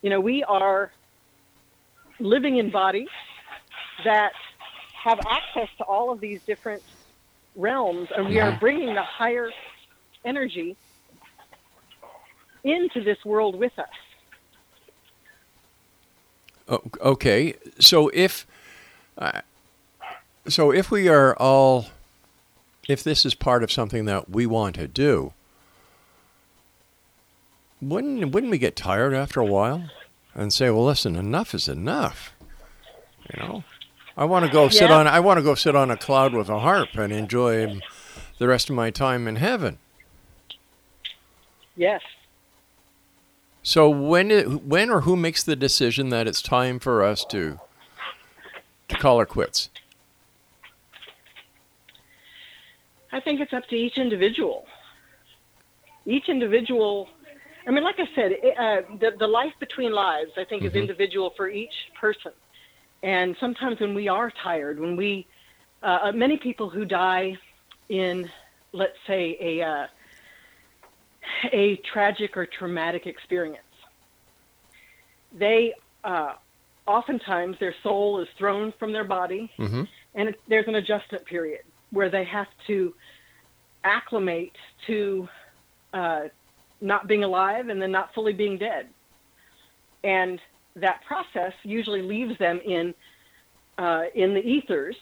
You 0.00 0.10
know, 0.10 0.20
we 0.20 0.42
are 0.44 0.90
living 2.18 2.56
in 2.56 2.70
bodies 2.70 3.08
that 4.04 4.32
have 5.02 5.20
access 5.28 5.68
to 5.78 5.84
all 5.84 6.12
of 6.12 6.20
these 6.20 6.40
different 6.42 6.82
realms, 7.56 8.08
and 8.16 8.28
we 8.28 8.38
are 8.40 8.56
bringing 8.58 8.94
the 8.94 9.02
higher 9.02 9.50
energy 10.24 10.76
into 12.64 13.02
this 13.02 13.24
world 13.24 13.58
with 13.58 13.76
us. 13.78 13.88
Okay, 17.00 17.54
so 17.80 18.10
if 18.14 18.46
uh, 19.18 19.40
so, 20.48 20.72
if 20.72 20.90
we 20.90 21.08
are 21.08 21.36
all, 21.36 21.86
if 22.88 23.02
this 23.04 23.24
is 23.24 23.34
part 23.34 23.62
of 23.62 23.70
something 23.70 24.06
that 24.06 24.30
we 24.30 24.46
want 24.46 24.74
to 24.76 24.88
do, 24.88 25.32
wouldn't 27.80 28.32
wouldn't 28.32 28.50
we 28.50 28.58
get 28.58 28.76
tired 28.76 29.14
after 29.14 29.40
a 29.40 29.44
while 29.44 29.90
and 30.34 30.52
say, 30.52 30.70
"Well, 30.70 30.84
listen, 30.84 31.16
enough 31.16 31.54
is 31.54 31.68
enough," 31.68 32.32
you 33.32 33.42
know? 33.42 33.64
I 34.16 34.24
want 34.24 34.44
to 34.44 34.50
go 34.50 34.68
sit 34.68 34.90
Yeah. 34.90 34.98
on 34.98 35.06
I 35.06 35.20
want 35.20 35.38
to 35.38 35.42
go 35.42 35.54
sit 35.54 35.74
on 35.74 35.90
a 35.90 35.96
cloud 35.96 36.34
with 36.34 36.48
a 36.48 36.60
harp 36.60 36.94
and 36.94 37.12
enjoy 37.12 37.80
the 38.38 38.46
rest 38.48 38.68
of 38.68 38.76
my 38.76 38.90
time 38.90 39.26
in 39.26 39.36
heaven. 39.36 39.78
Yes. 41.76 42.02
So 43.62 43.88
when 43.88 44.30
it, 44.30 44.64
when 44.64 44.90
or 44.90 45.02
who 45.02 45.16
makes 45.16 45.42
the 45.42 45.56
decision 45.56 46.08
that 46.10 46.26
it's 46.26 46.42
time 46.42 46.78
for 46.78 47.02
us 47.02 47.24
to 47.26 47.60
to 48.88 48.96
call 48.96 49.18
her 49.20 49.26
quits? 49.26 49.70
I 53.12 53.20
think 53.20 53.40
it's 53.40 53.52
up 53.52 53.66
to 53.68 53.76
each 53.76 53.98
individual. 53.98 54.66
Each 56.06 56.28
individual, 56.28 57.08
I 57.66 57.70
mean, 57.70 57.84
like 57.84 57.96
I 57.98 58.08
said, 58.14 58.32
uh, 58.32 58.96
the, 58.98 59.12
the 59.18 59.26
life 59.28 59.52
between 59.60 59.92
lives, 59.92 60.32
I 60.36 60.44
think, 60.44 60.64
is 60.64 60.74
individual 60.74 61.32
for 61.36 61.48
each 61.48 61.74
person. 62.00 62.32
And 63.02 63.36
sometimes 63.40 63.80
when 63.80 63.94
we 63.94 64.08
are 64.08 64.30
tired, 64.42 64.78
when 64.78 64.96
we, 64.96 65.26
uh, 65.82 65.98
uh, 66.04 66.12
many 66.12 66.36
people 66.36 66.70
who 66.70 66.84
die 66.84 67.36
in, 67.88 68.30
let's 68.72 68.96
say, 69.06 69.36
a, 69.40 69.62
uh, 69.62 69.86
a 71.52 71.76
tragic 71.92 72.36
or 72.36 72.46
traumatic 72.46 73.06
experience, 73.06 73.58
they, 75.32 75.74
uh, 76.04 76.34
oftentimes 76.86 77.56
their 77.58 77.74
soul 77.82 78.20
is 78.20 78.28
thrown 78.38 78.72
from 78.78 78.92
their 78.92 79.04
body 79.04 79.50
Mhm. 79.58 79.88
and 80.14 80.28
it, 80.30 80.40
there's 80.48 80.66
an 80.68 80.74
adjustment 80.76 81.24
period 81.24 81.62
where 81.90 82.10
they 82.10 82.24
have 82.24 82.48
to 82.66 82.94
acclimate 83.84 84.56
to 84.86 85.28
uh, 85.92 86.22
not 86.80 87.06
being 87.06 87.22
alive 87.24 87.68
and 87.68 87.80
then 87.80 87.92
not 87.92 88.12
fully 88.14 88.32
being 88.32 88.58
dead. 88.58 88.88
And 90.02 90.40
that 90.76 91.02
process 91.04 91.52
usually 91.62 92.02
leaves 92.02 92.38
them 92.38 92.60
in 92.64 92.94
uh, 93.78 94.04
in 94.14 94.34
the 94.34 94.40
ethers. 94.40 94.96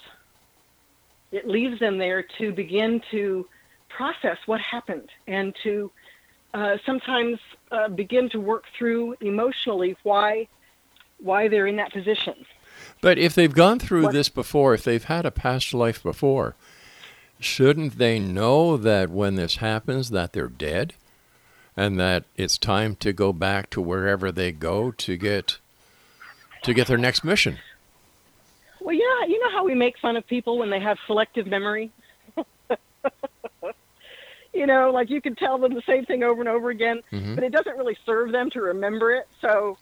It 1.33 1.46
leaves 1.46 1.78
them 1.80 1.98
there 1.98 2.24
to 2.38 2.52
begin 2.52 3.00
to 3.11 3.46
process 3.88 4.38
what 4.46 4.61
happened 4.61 5.09
and 5.26 5.54
to 5.62 5.90
uh, 6.54 6.76
sometimes 6.85 7.38
uh, 7.70 7.88
begin 7.88 8.28
to 8.30 8.40
work 8.40 8.64
through 8.76 9.16
emotionally 9.20 9.96
why 10.02 10.48
why 11.18 11.48
they're 11.48 11.66
in 11.66 11.76
that 11.76 11.92
position. 11.92 12.35
But 13.02 13.18
if 13.18 13.35
they've 13.35 13.52
gone 13.54 13.78
through 13.78 14.04
What- 14.04 14.12
this 14.12 14.28
before, 14.28 14.74
if 14.74 14.85
they've 14.85 15.04
had 15.04 15.26
a 15.26 15.30
past 15.30 15.74
life 15.74 16.02
before, 16.02 16.56
shouldn't 17.38 17.98
they 17.98 18.18
know 18.18 18.76
that 18.76 19.11
when 19.11 19.35
this 19.35 19.56
happens 19.56 20.11
that 20.11 20.33
they're 20.33 20.48
dead 20.48 20.94
and 21.80 21.98
that 21.98 22.24
it's 22.36 22.58
time 22.58 22.94
to 22.96 23.10
go 23.10 23.32
back 23.32 23.70
to 23.70 23.80
wherever 23.80 24.30
they 24.30 24.52
go 24.52 24.90
to 24.90 25.16
get 25.16 25.56
to 26.62 26.74
get 26.74 26.86
their 26.86 26.98
next 26.98 27.24
mission? 27.24 27.56
Well, 28.80 28.94
yeah, 28.94 29.24
you 29.26 29.40
know 29.42 29.50
how 29.50 29.64
we 29.64 29.74
make 29.74 29.98
fun 29.98 30.16
of 30.16 30.26
people 30.26 30.58
when 30.58 30.68
they 30.68 30.80
have 30.80 30.98
selective 31.06 31.46
memory? 31.46 31.90
you 34.52 34.66
know, 34.66 34.90
like 34.90 35.08
you 35.08 35.22
can 35.22 35.34
tell 35.36 35.56
them 35.56 35.72
the 35.72 35.80
same 35.86 36.04
thing 36.04 36.22
over 36.22 36.42
and 36.42 36.50
over 36.50 36.68
again, 36.68 37.00
Mhm. 37.10 37.34
but 37.34 37.44
it 37.44 37.50
doesn't 37.50 37.78
really 37.78 37.96
serve 38.04 38.30
them 38.30 38.50
to 38.50 38.60
remember 38.60 39.12
it. 39.12 39.26
So, 39.40 39.78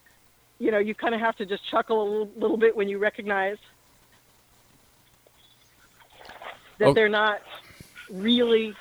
you 0.60 0.70
know, 0.70 0.78
you 0.78 0.94
kind 0.94 1.16
of 1.16 1.20
have 1.20 1.34
to 1.38 1.46
just 1.46 1.68
chuckle 1.68 2.00
a 2.00 2.06
little, 2.08 2.30
little 2.36 2.56
bit 2.58 2.76
when 2.76 2.88
you 2.88 2.98
recognize 2.98 3.56
that 6.78 6.88
Oh. 6.88 6.92
they're 6.94 7.08
not 7.08 7.42
really 8.08 8.72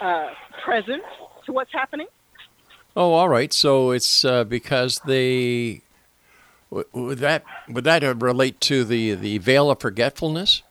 uh, 0.00 0.30
present 0.64 1.02
to 1.44 1.52
what's 1.52 1.72
happening. 1.72 2.06
Oh, 2.96 3.12
all 3.12 3.28
right. 3.28 3.52
So 3.52 3.90
it's 3.90 4.24
uh, 4.24 4.44
because 4.44 5.00
they 5.00 5.82
would 6.70 7.18
that 7.18 7.44
would 7.68 7.84
that 7.84 8.02
uh, 8.02 8.14
relate 8.14 8.60
to 8.62 8.84
the 8.84 9.14
the 9.14 9.38
veil 9.38 9.70
of 9.70 9.80
forgetfulness? 9.80 10.62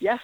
Yes, 0.00 0.20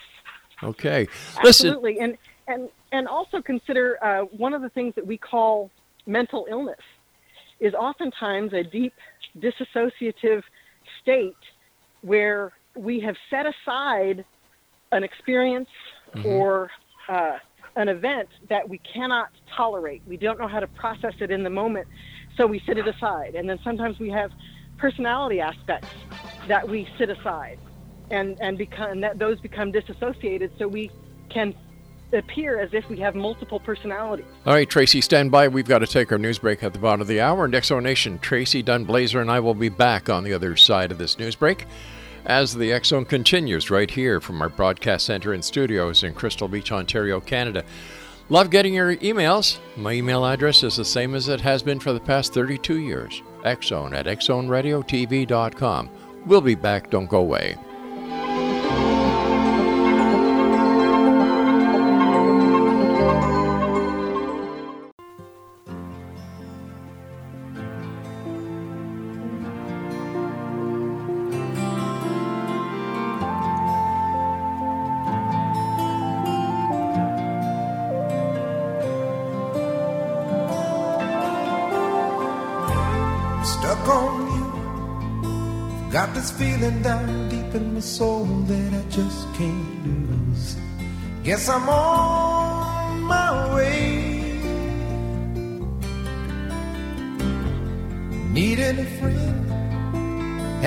Okay. 0.62 1.06
Listen. 1.42 1.68
Absolutely, 1.68 2.00
and 2.00 2.18
and 2.48 2.68
and 2.92 3.06
also 3.06 3.40
consider 3.40 3.98
uh, 4.02 4.22
one 4.36 4.54
of 4.54 4.62
the 4.62 4.70
things 4.70 4.94
that 4.96 5.06
we 5.06 5.16
call 5.16 5.70
mental 6.06 6.46
illness 6.50 6.80
is 7.60 7.74
oftentimes 7.74 8.52
a 8.52 8.62
deep 8.62 8.92
disassociative 9.38 10.42
state 11.02 11.34
where 12.02 12.52
we 12.76 13.00
have 13.00 13.16
set 13.30 13.46
aside 13.46 14.24
an 14.92 15.04
experience 15.04 15.68
or 16.24 16.70
uh, 17.08 17.36
an 17.78 17.88
event 17.88 18.28
that 18.48 18.68
we 18.68 18.78
cannot 18.78 19.30
tolerate. 19.56 20.02
We 20.06 20.16
don't 20.16 20.38
know 20.38 20.48
how 20.48 20.60
to 20.60 20.66
process 20.66 21.14
it 21.20 21.30
in 21.30 21.44
the 21.44 21.50
moment, 21.50 21.86
so 22.36 22.46
we 22.46 22.60
sit 22.66 22.76
it 22.76 22.88
aside. 22.88 23.36
And 23.36 23.48
then 23.48 23.58
sometimes 23.62 23.98
we 24.00 24.10
have 24.10 24.32
personality 24.78 25.40
aspects 25.40 25.88
that 26.48 26.68
we 26.68 26.88
sit 26.98 27.08
aside, 27.08 27.58
and 28.10 28.36
and 28.40 28.58
become 28.58 29.00
that 29.00 29.18
those 29.18 29.40
become 29.40 29.70
disassociated, 29.70 30.50
so 30.58 30.66
we 30.66 30.90
can 31.30 31.54
appear 32.12 32.58
as 32.58 32.72
if 32.72 32.88
we 32.88 32.98
have 32.98 33.14
multiple 33.14 33.60
personalities. 33.60 34.26
All 34.44 34.54
right, 34.54 34.68
Tracee, 34.68 35.00
stand 35.00 35.30
by. 35.30 35.46
We've 35.46 35.68
got 35.68 35.80
to 35.80 35.86
take 35.86 36.10
our 36.10 36.18
news 36.18 36.38
break 36.38 36.62
at 36.62 36.72
the 36.72 36.78
bottom 36.78 37.02
of 37.02 37.06
the 37.06 37.20
hour. 37.20 37.46
Next 37.46 37.70
Nation, 37.70 38.18
Tracee 38.18 38.62
Dunblazier 38.62 39.20
and 39.20 39.30
I 39.30 39.40
will 39.40 39.54
be 39.54 39.68
back 39.68 40.08
on 40.08 40.24
the 40.24 40.32
other 40.32 40.56
side 40.56 40.90
of 40.90 40.98
this 40.98 41.18
news 41.18 41.36
break 41.36 41.66
as 42.24 42.54
the 42.54 42.78
Zone 42.84 43.04
continues 43.04 43.70
right 43.70 43.90
here 43.90 44.20
from 44.20 44.40
our 44.42 44.48
broadcast 44.48 45.06
center 45.06 45.32
and 45.32 45.44
studios 45.44 46.02
in 46.02 46.14
Crystal 46.14 46.48
Beach, 46.48 46.72
Ontario, 46.72 47.20
Canada. 47.20 47.64
Love 48.28 48.50
getting 48.50 48.74
your 48.74 48.96
emails. 48.96 49.58
My 49.76 49.92
email 49.92 50.24
address 50.26 50.62
is 50.62 50.76
the 50.76 50.84
same 50.84 51.14
as 51.14 51.28
it 51.28 51.40
has 51.40 51.62
been 51.62 51.80
for 51.80 51.92
the 51.92 52.00
past 52.00 52.34
32 52.34 52.78
years. 52.78 53.22
Xzone 53.44 53.94
at 53.94 54.06
xzoneradiotv.com. 54.06 55.90
We'll 56.26 56.40
be 56.40 56.54
back. 56.54 56.90
Don't 56.90 57.08
go 57.08 57.20
away. 57.20 57.56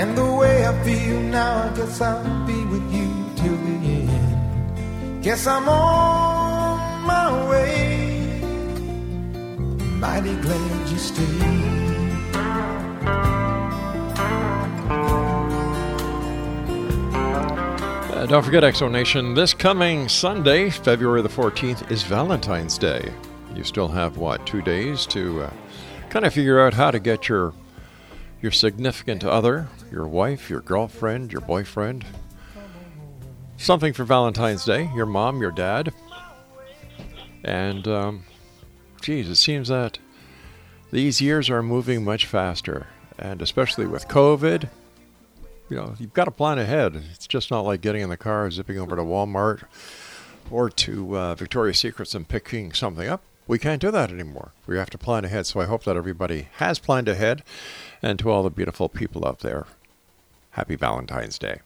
And 0.02 0.18
the 0.18 0.34
way 0.34 0.66
I 0.66 0.84
feel 0.84 1.20
now, 1.20 1.70
I 1.70 1.76
guess 1.76 2.02
I'll 2.02 2.48
be 2.48 2.66
with 2.66 2.92
you 2.92 3.08
till 3.36 3.56
the 3.56 3.76
end. 4.10 5.24
Guess 5.24 5.46
I'm 5.46 5.70
on 5.70 7.06
my 7.06 7.48
way. 7.48 8.42
Mighty 10.00 10.36
glad 10.38 10.90
you 10.90 10.98
stayed. 10.98 11.42
Uh, 18.12 18.26
don't 18.26 18.44
forget, 18.44 18.64
Exo 18.64 19.36
this 19.36 19.54
coming 19.54 20.10
Sunday, 20.10 20.72
February 20.72 21.22
the 21.22 21.30
14th, 21.30 21.92
is 21.92 22.02
Valentine's 22.02 22.80
Day. 22.80 23.14
You 23.56 23.64
still 23.64 23.90
have, 23.90 24.18
what, 24.18 24.48
two 24.48 24.64
days 24.64 25.06
to 25.08 25.44
uh, 25.44 25.54
kind 26.10 26.26
of 26.26 26.34
figure 26.34 26.60
out 26.60 26.74
how 26.74 26.90
to 26.90 27.00
get 27.00 27.30
your 27.30 27.54
your 28.42 28.52
significant 28.52 29.24
other, 29.24 29.68
your 29.92 30.08
wife, 30.08 30.50
your 30.50 30.62
girlfriend, 30.62 31.32
your 31.32 31.42
boyfriend, 31.42 32.06
something 33.58 33.94
for 33.94 34.04
Valentine's 34.04 34.66
Day, 34.66 34.90
your 34.96 35.06
mom, 35.06 35.42
your 35.42 35.52
dad. 35.52 35.94
And, 37.44 37.88
um, 37.88 38.24
geez, 39.02 39.30
it 39.30 39.36
seems 39.36 39.68
that 39.68 40.00
these 40.92 41.22
years 41.22 41.50
are 41.50 41.64
moving 41.64 42.04
much 42.04 42.26
faster. 42.26 42.88
And 43.18 43.42
especially 43.42 43.86
with 43.86 44.08
COVID, 44.08 44.70
you 45.70 45.78
know, 45.78 45.96
you've 46.00 46.14
got 46.14 46.26
to 46.26 46.32
plan 46.32 46.60
ahead. 46.60 47.02
It's 47.14 47.28
just 47.28 47.52
not 47.52 47.62
like 47.62 47.82
getting 47.82 48.02
in 48.02 48.10
the 48.10 48.18
car, 48.18 48.50
zipping 48.52 48.78
over 48.78 48.96
to 48.96 49.04
Walmart 49.04 49.64
or 50.50 50.70
to 50.70 51.18
uh, 51.18 51.36
Victoria's 51.36 51.80
Secrets 51.80 52.14
and 52.14 52.28
picking 52.28 52.74
something 52.74 53.08
up. 53.08 53.22
We 53.48 53.58
can't 53.60 53.82
do 53.82 53.92
that 53.92 54.12
anymore. 54.12 54.52
We 54.68 54.78
have 54.78 54.90
to 54.92 54.98
plan 54.98 55.26
ahead. 55.26 55.46
So 55.46 55.60
I 55.60 55.66
hope 55.66 55.84
that 55.84 55.96
everybody 55.96 56.48
has 56.58 56.80
planned 56.80 57.08
ahead. 57.08 57.44
And 58.02 58.18
to 58.20 58.30
all 58.30 58.44
the 58.44 58.50
beautiful 58.50 58.90
people 58.90 59.28
out 59.28 59.40
there, 59.40 59.66
happy 60.52 60.76
Valentine's 60.76 61.38
Day. 61.38 61.60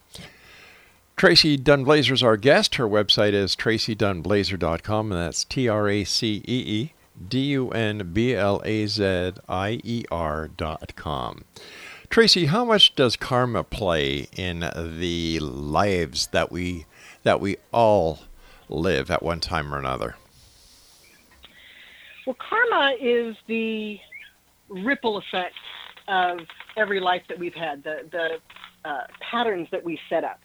Tracee 1.15 1.57
Dunblazier 1.57 2.11
is 2.11 2.23
our 2.23 2.35
guest. 2.35 2.75
Her 2.75 2.87
website 2.87 3.31
is 3.31 3.55
traceedunblazier.com, 3.55 5.11
and 5.11 5.21
that's 5.21 5.45
T 5.45 5.69
R 5.69 5.87
A 5.87 6.03
C 6.03 6.43
E 6.45 6.63
E 6.67 6.93
D 7.29 7.39
U 7.51 7.69
N 7.69 8.11
B 8.11 8.35
L 8.35 8.61
A 8.65 8.85
Z 8.85 9.33
I 9.47 9.79
E 9.83 10.03
R 10.11 10.49
dot 10.49 10.93
com. 10.97 11.45
Tracee, 12.09 12.47
how 12.47 12.65
much 12.65 12.95
does 12.95 13.15
karma 13.15 13.63
play 13.63 14.27
in 14.35 14.59
the 14.99 15.39
lives 15.39 16.27
that 16.27 16.51
we 16.51 16.85
that 17.23 17.39
we 17.39 17.57
all 17.71 18.19
live 18.67 19.09
at 19.09 19.23
one 19.23 19.39
time 19.39 19.73
or 19.73 19.79
another? 19.79 20.15
Well, 22.25 22.35
karma 22.37 22.95
is 22.99 23.37
the 23.47 23.99
ripple 24.69 25.17
effect 25.17 25.55
of 26.07 26.39
every 26.77 26.99
life 26.99 27.23
that 27.29 27.39
we've 27.39 27.55
had, 27.55 27.83
the 27.83 28.07
the 28.11 28.89
uh, 28.89 29.03
patterns 29.19 29.67
that 29.71 29.83
we 29.83 29.99
set 30.09 30.23
up, 30.23 30.39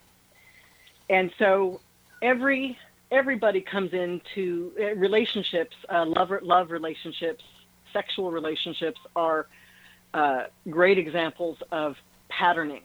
and 1.09 1.31
so 1.39 1.81
every 2.23 2.77
everybody 3.11 3.61
comes 3.61 3.93
into 3.93 4.73
uh, 4.81 4.95
relationships, 4.95 5.77
uh, 5.93 6.05
love 6.07 6.31
love 6.43 6.71
relationships, 6.71 7.43
sexual 7.93 8.31
relationships 8.31 9.01
are 9.17 9.47
uh, 10.15 10.45
great 10.69 10.99
examples 10.99 11.59
of 11.73 11.97
patterning. 12.29 12.83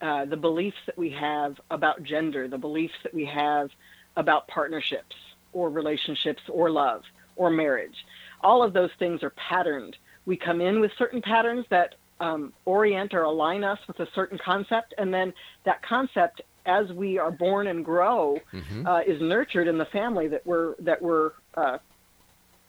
Uh, 0.00 0.24
the 0.24 0.36
beliefs 0.36 0.78
that 0.86 0.98
we 0.98 1.10
have 1.10 1.60
about 1.70 2.02
gender, 2.02 2.48
the 2.48 2.58
beliefs 2.58 2.94
that 3.04 3.14
we 3.14 3.24
have 3.24 3.70
about 4.16 4.48
partnerships 4.48 5.14
or 5.52 5.70
relationships 5.70 6.42
or 6.48 6.70
love 6.70 7.02
or 7.36 7.50
marriage. 7.50 7.94
All 8.40 8.62
of 8.62 8.72
those 8.72 8.90
things 8.98 9.22
are 9.22 9.30
patterned. 9.30 9.96
We 10.26 10.36
come 10.36 10.60
in 10.60 10.80
with 10.80 10.90
certain 10.98 11.20
patterns 11.22 11.66
that 11.70 11.94
um, 12.20 12.52
orient 12.64 13.14
or 13.14 13.22
align 13.22 13.64
us 13.64 13.78
with 13.88 13.98
a 14.00 14.06
certain 14.14 14.38
concept, 14.44 14.94
and 14.96 15.12
then 15.12 15.32
that 15.64 15.82
concept, 15.82 16.40
as 16.66 16.86
we 16.92 17.18
are 17.18 17.32
born 17.32 17.66
and 17.66 17.84
grow, 17.84 18.38
Mhm. 18.52 18.86
uh, 18.86 19.02
is 19.04 19.20
nurtured 19.20 19.66
in 19.66 19.76
the 19.76 19.86
family 19.86 20.28
that 20.28 20.46
we're 20.46 20.76
that 20.80 21.02
we're 21.02 21.32
uh, 21.54 21.78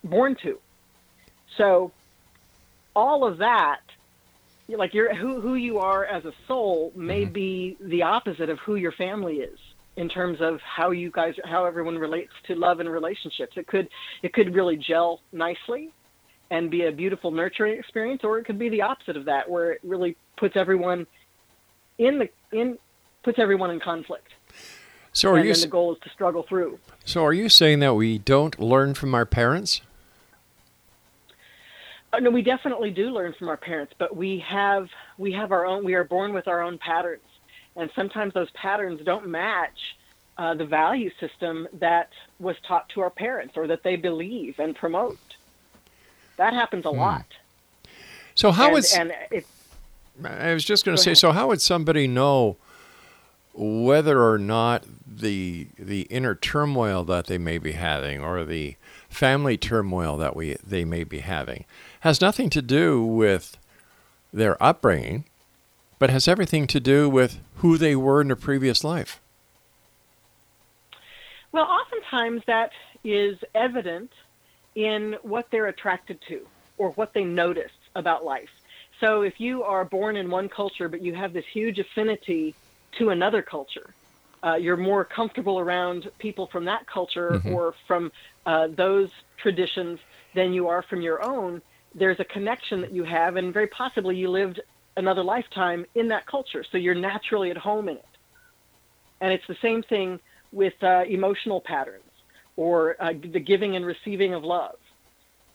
born 0.04 0.36
to. 0.42 0.60
So, 1.58 1.94
all 2.96 3.26
of 3.26 3.38
that, 3.38 3.82
like 4.68 4.94
your 4.96 5.14
who 5.14 5.40
who 5.40 5.54
you 5.54 5.78
are 5.78 6.06
as 6.06 6.26
a 6.26 6.34
soul, 6.48 6.92
may 6.96 7.26
be 7.26 7.78
the 7.80 8.02
opposite 8.02 8.50
of 8.50 8.60
who 8.60 8.76
your 8.76 8.94
family 8.94 9.38
is 9.38 9.60
in 9.98 10.10
terms 10.10 10.42
of 10.42 10.60
how 10.62 10.90
you 10.90 11.12
guys 11.12 11.36
how 11.46 11.66
everyone 11.66 11.98
relates 12.00 12.34
to 12.48 12.56
love 12.56 12.80
and 12.80 12.90
relationships. 12.90 13.56
It 13.56 13.68
could 13.68 13.88
it 14.24 14.34
could 14.34 14.56
really 14.56 14.78
gel 14.78 15.22
nicely 15.32 15.94
and 16.54 16.70
be 16.70 16.86
a 16.86 16.92
beautiful 16.92 17.32
nurturing 17.32 17.80
experience, 17.80 18.24
or 18.24 18.38
it 18.38 18.46
could 18.46 18.60
be 18.60 18.70
the 18.70 18.84
opposite 18.84 19.18
of 19.18 19.26
that, 19.26 19.50
where 19.50 19.72
it 19.72 19.80
really 19.84 20.16
puts 20.38 20.56
everyone 20.56 21.08
in 21.98 22.20
the 22.20 22.30
in 22.52 22.78
puts 23.24 23.40
everyone 23.40 23.72
in 23.72 23.80
conflict. 23.80 24.28
So 25.14 25.32
are 25.32 25.38
and 25.38 25.48
you 25.48 25.56
the 25.56 25.68
goal 25.68 25.94
is 25.94 26.00
to 26.04 26.10
struggle 26.10 26.44
through. 26.48 26.78
so 27.06 27.26
are 27.26 27.34
you 27.34 27.50
saying 27.50 27.80
that 27.80 27.96
we 27.96 28.20
don't 28.20 28.60
learn 28.60 28.94
from 28.94 29.16
our 29.16 29.26
parents? 29.26 29.82
Uh, 32.12 32.20
no, 32.20 32.30
we 32.30 32.44
definitely 32.44 32.92
do 32.92 33.10
learn 33.10 33.34
from 33.34 33.50
our 33.50 33.58
parents, 33.58 33.94
but 33.98 34.16
we 34.16 34.38
have 34.48 34.88
we 35.18 35.32
have 35.32 35.52
our 35.52 35.66
own. 35.66 35.84
We 35.84 35.96
are 35.96 36.04
born 36.04 36.34
with 36.34 36.48
our 36.48 36.62
own 36.62 36.78
patterns, 36.78 37.24
and 37.76 37.90
sometimes 37.96 38.36
those 38.36 38.52
patterns 38.52 39.02
don't 39.04 39.28
match 39.28 39.96
uh, 40.38 40.54
the 40.54 40.66
value 40.66 41.10
system 41.20 41.68
that 41.80 42.10
was 42.38 42.56
taught 42.68 42.90
to 42.90 43.02
our 43.02 43.10
parents 43.10 43.58
or 43.58 43.66
that 43.66 43.82
they 43.82 43.96
believe 43.96 44.60
and 44.60 44.76
promote. 44.76 45.18
That 46.38 46.54
happens 46.54 46.86
a 46.86 46.92
hmm. 46.92 47.00
lot. 47.00 47.26
So 48.36 48.52
how 48.52 48.66
and, 48.66 48.74
would 48.74 48.86
and 48.96 49.14
it, 49.32 49.46
I 50.24 50.54
was 50.54 50.66
just 50.66 50.86
going 50.86 50.94
Go 50.94 50.98
to 50.98 51.04
say 51.04 51.12
ahead. 51.12 51.18
so 51.20 51.32
how 51.32 51.48
would 51.48 51.62
somebody 51.62 52.08
know 52.08 52.58
whether 53.54 54.24
or 54.24 54.40
not 54.40 54.84
the 55.06 55.68
the 55.78 56.02
inner 56.04 56.34
turmoil 56.34 57.04
that 57.04 57.28
they 57.28 57.38
may 57.38 57.60
be 57.60 57.74
having 57.74 58.22
or 58.22 58.44
the 58.44 58.76
family 59.10 59.58
turmoil 59.58 60.18
that 60.18 60.36
we 60.36 60.58
they 60.66 60.84
may 60.84 61.04
be 61.04 61.20
having 61.20 61.66
has 62.00 62.20
nothing 62.20 62.50
to 62.50 62.62
do 62.62 63.04
with 63.04 63.58
their 64.34 64.62
upbringing 64.62 65.26
but 66.00 66.10
has 66.10 66.28
everything 66.28 66.68
to 66.68 66.80
do 66.80 67.08
with 67.08 67.40
who 67.58 67.78
they 67.78 67.96
were 67.96 68.20
in 68.20 68.32
a 68.32 68.36
previous 68.36 68.84
life. 68.84 69.22
Well, 71.54 71.64
oftentimes 71.64 72.42
that 72.48 72.72
is 73.04 73.38
evident 73.54 74.12
in 74.76 75.16
what 75.22 75.46
they're 75.52 75.68
attracted 75.68 76.20
to 76.30 76.42
or 76.78 76.92
what 76.92 77.12
they 77.14 77.24
notice 77.24 77.72
about 77.96 78.24
life. 78.24 78.50
So 79.00 79.22
if 79.22 79.34
you 79.38 79.64
are 79.64 79.86
born 79.86 80.16
in 80.16 80.30
one 80.30 80.50
culture 80.50 80.90
but 80.90 81.02
you 81.02 81.14
have 81.14 81.34
this 81.34 81.46
huge 81.54 81.80
affinity 81.80 82.56
to 83.00 83.10
another 83.10 83.42
culture, 83.42 83.96
uh, 84.46 84.56
you're 84.56 84.78
more 84.78 85.06
comfortable 85.06 85.60
around 85.60 86.10
people 86.20 86.50
from 86.52 86.66
that 86.66 86.86
culture 86.92 87.42
or 87.46 87.74
from 87.88 88.12
uh, 88.46 88.68
those 88.76 89.10
traditions 89.40 90.00
than 90.36 90.54
you 90.54 90.68
are 90.68 90.84
from 90.90 91.02
your 91.02 91.24
own. 91.24 91.62
There's 91.96 92.20
a 92.20 92.26
connection 92.26 92.82
that 92.82 92.94
you 92.94 93.04
have, 93.04 93.38
and 93.38 93.54
very 93.54 93.68
possibly 93.68 94.16
you 94.18 94.30
lived 94.30 94.62
another 94.98 95.24
lifetime 95.24 95.86
in 95.96 96.08
that 96.10 96.28
culture, 96.28 96.64
so 96.72 96.78
you're 96.78 96.96
naturally 96.96 97.52
at 97.52 97.58
home 97.58 97.88
in 97.88 97.98
it. 97.98 98.06
And 99.22 99.32
it's 99.32 99.48
the 99.48 99.56
same 99.62 99.82
thing 99.84 100.20
with 100.52 100.74
uh, 100.84 101.04
emotional 101.08 101.62
patterns 101.66 102.13
or 102.56 102.96
uh, 103.02 103.14
the 103.32 103.40
giving 103.40 103.76
and 103.76 103.86
receiving 103.86 104.34
of 104.34 104.44
love, 104.44 104.76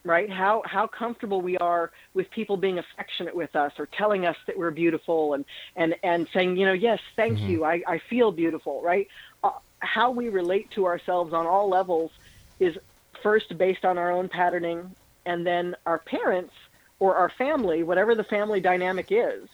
right? 0.04 0.30
How 0.30 0.62
how 0.64 0.86
comfortable 0.86 1.40
we 1.40 1.56
are 1.58 1.90
with 2.14 2.30
people 2.30 2.56
being 2.56 2.78
affectionate 2.78 3.34
with 3.34 3.54
us 3.54 3.72
or 3.78 3.86
telling 3.86 4.26
us 4.26 4.36
that 4.46 4.56
we're 4.56 4.70
beautiful 4.70 5.34
and 5.34 5.44
and 5.76 5.94
and 6.02 6.26
saying, 6.34 6.56
you 6.56 6.66
know, 6.66 6.72
yes, 6.72 6.98
thank 7.16 7.38
you, 7.40 7.64
I, 7.64 7.82
I 7.86 8.00
feel 8.10 8.32
beautiful, 8.32 8.82
right? 8.82 9.06
Uh, 9.42 9.50
how 9.80 10.10
we 10.10 10.28
relate 10.28 10.70
to 10.72 10.86
ourselves 10.86 11.32
on 11.32 11.46
all 11.46 11.68
levels 11.68 12.10
is 12.58 12.76
first 13.22 13.56
based 13.58 13.84
on 13.84 13.98
our 13.98 14.10
own 14.10 14.28
patterning, 14.28 14.94
and 15.26 15.46
then 15.46 15.76
our 15.86 15.98
parents 15.98 16.52
or 17.00 17.14
our 17.14 17.30
family, 17.38 17.82
whatever 17.84 18.14
the 18.14 18.24
family 18.24 18.60
dynamic 18.60 19.08
is, 19.10 19.48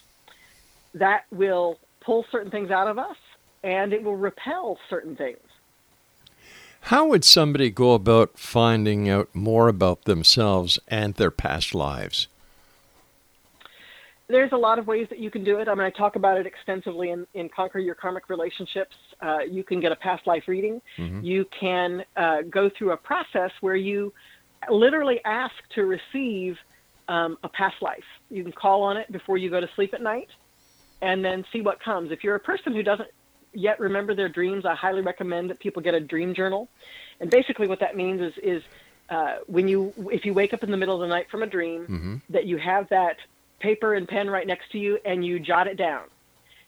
that 0.95 1.25
will 1.31 1.79
pull 2.01 2.25
certain 2.31 2.51
things 2.51 2.71
out 2.71 2.89
of 2.89 2.99
us 2.99 3.17
and 3.63 3.93
it 3.93 4.03
will 4.03 4.17
repel 4.17 4.79
certain 4.89 5.17
things. 5.17 5.39
How 6.89 7.07
would 7.07 7.25
somebody 7.25 7.71
go 7.71 7.95
about 7.95 8.39
finding 8.39 9.09
out 9.09 9.35
more 9.35 9.69
about 9.69 10.05
themselves 10.05 10.79
and 10.87 11.15
their 11.15 11.31
past 11.31 11.75
lives? 11.75 12.29
There's 14.29 14.53
a 14.53 14.59
lot 14.59 14.79
of 14.79 14.87
ways 14.87 15.07
that 15.09 15.19
you 15.19 15.31
can 15.31 15.45
do 15.45 15.61
it. 15.61 15.69
I 15.69 15.75
mean, 15.75 15.87
I 15.87 15.89
talk 15.89 16.17
about 16.17 16.37
it 16.37 16.45
extensively 16.45 17.09
in, 17.09 17.27
in 17.33 17.49
Conquer 17.49 17.79
Your 17.79 17.95
Karmic 17.95 18.29
Relationships. 18.29 18.95
Uh, 19.23 19.39
you 19.51 19.65
can 19.65 19.81
get 19.81 19.93
a 19.93 19.97
past 19.97 20.27
life 20.27 20.43
reading. 20.47 20.83
You 21.23 21.47
can 21.59 22.05
uh, 22.19 22.43
go 22.51 22.69
through 22.77 22.93
a 22.93 22.99
process 22.99 23.51
where 23.63 23.77
you 23.77 24.13
literally 24.69 25.21
ask 25.25 25.55
to 25.77 25.87
receive 25.87 26.59
um, 27.09 27.39
a 27.45 27.49
past 27.49 27.77
life. 27.81 28.05
You 28.31 28.43
can 28.43 28.53
call 28.53 28.83
on 28.83 28.99
it 28.99 29.11
before 29.11 29.39
you 29.39 29.49
go 29.49 29.59
to 29.59 29.69
sleep 29.75 29.95
at 29.95 30.03
night 30.03 30.29
and 31.01 31.25
then 31.25 31.47
see 31.51 31.63
what 31.63 31.83
comes. 31.83 32.13
If 32.13 32.23
you're 32.23 32.37
a 32.37 32.41
person 32.41 32.75
who 32.75 32.83
doesn't 32.83 33.09
yet 33.55 33.81
remember 33.81 34.15
their 34.15 34.29
dreams, 34.29 34.65
I 34.65 34.75
highly 34.75 35.01
recommend 35.03 35.51
that 35.51 35.59
people 35.59 35.83
get 35.83 35.95
a 35.95 36.01
dream 36.01 36.35
journal. 36.35 36.69
And 37.21 37.31
basically, 37.31 37.67
what 37.67 37.81
that 37.81 37.97
means 37.97 38.21
is 38.21 38.33
is 38.43 38.63
uh, 39.11 39.37
when 39.47 39.69
you 39.69 39.93
if 40.13 40.25
you 40.25 40.35
wake 40.35 40.53
up 40.55 40.63
in 40.63 40.71
the 40.71 40.77
middle 40.77 40.95
of 40.95 41.01
the 41.01 41.09
night 41.09 41.31
from 41.31 41.43
a 41.43 41.47
dream, 41.47 41.87
that 42.31 42.47
you 42.47 42.57
have 42.59 42.89
that 42.91 43.17
paper 43.61 43.95
and 43.95 44.09
pen 44.09 44.29
right 44.29 44.47
next 44.47 44.71
to 44.73 44.79
you 44.79 44.99
and 45.05 45.25
you 45.25 45.39
jot 45.39 45.67
it 45.67 45.77
down. 45.77 46.05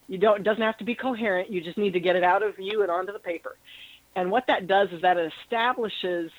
You 0.07 0.17
don't 0.17 0.39
it 0.39 0.43
doesn't 0.43 0.61
have 0.63 0.77
to 0.77 0.83
be 0.83 0.95
coherent. 0.95 1.51
You 1.51 1.61
just 1.61 1.77
need 1.77 1.93
to 1.93 1.99
get 1.99 2.15
it 2.15 2.23
out 2.23 2.43
of 2.43 2.59
you 2.59 2.81
and 2.81 2.91
onto 2.91 3.11
the 3.11 3.19
paper. 3.19 3.57
And 4.15 4.31
what 4.31 4.47
that 4.47 4.67
does 4.67 4.89
is 4.91 5.01
that 5.01 5.17
it 5.17 5.31
establishes 5.43 6.31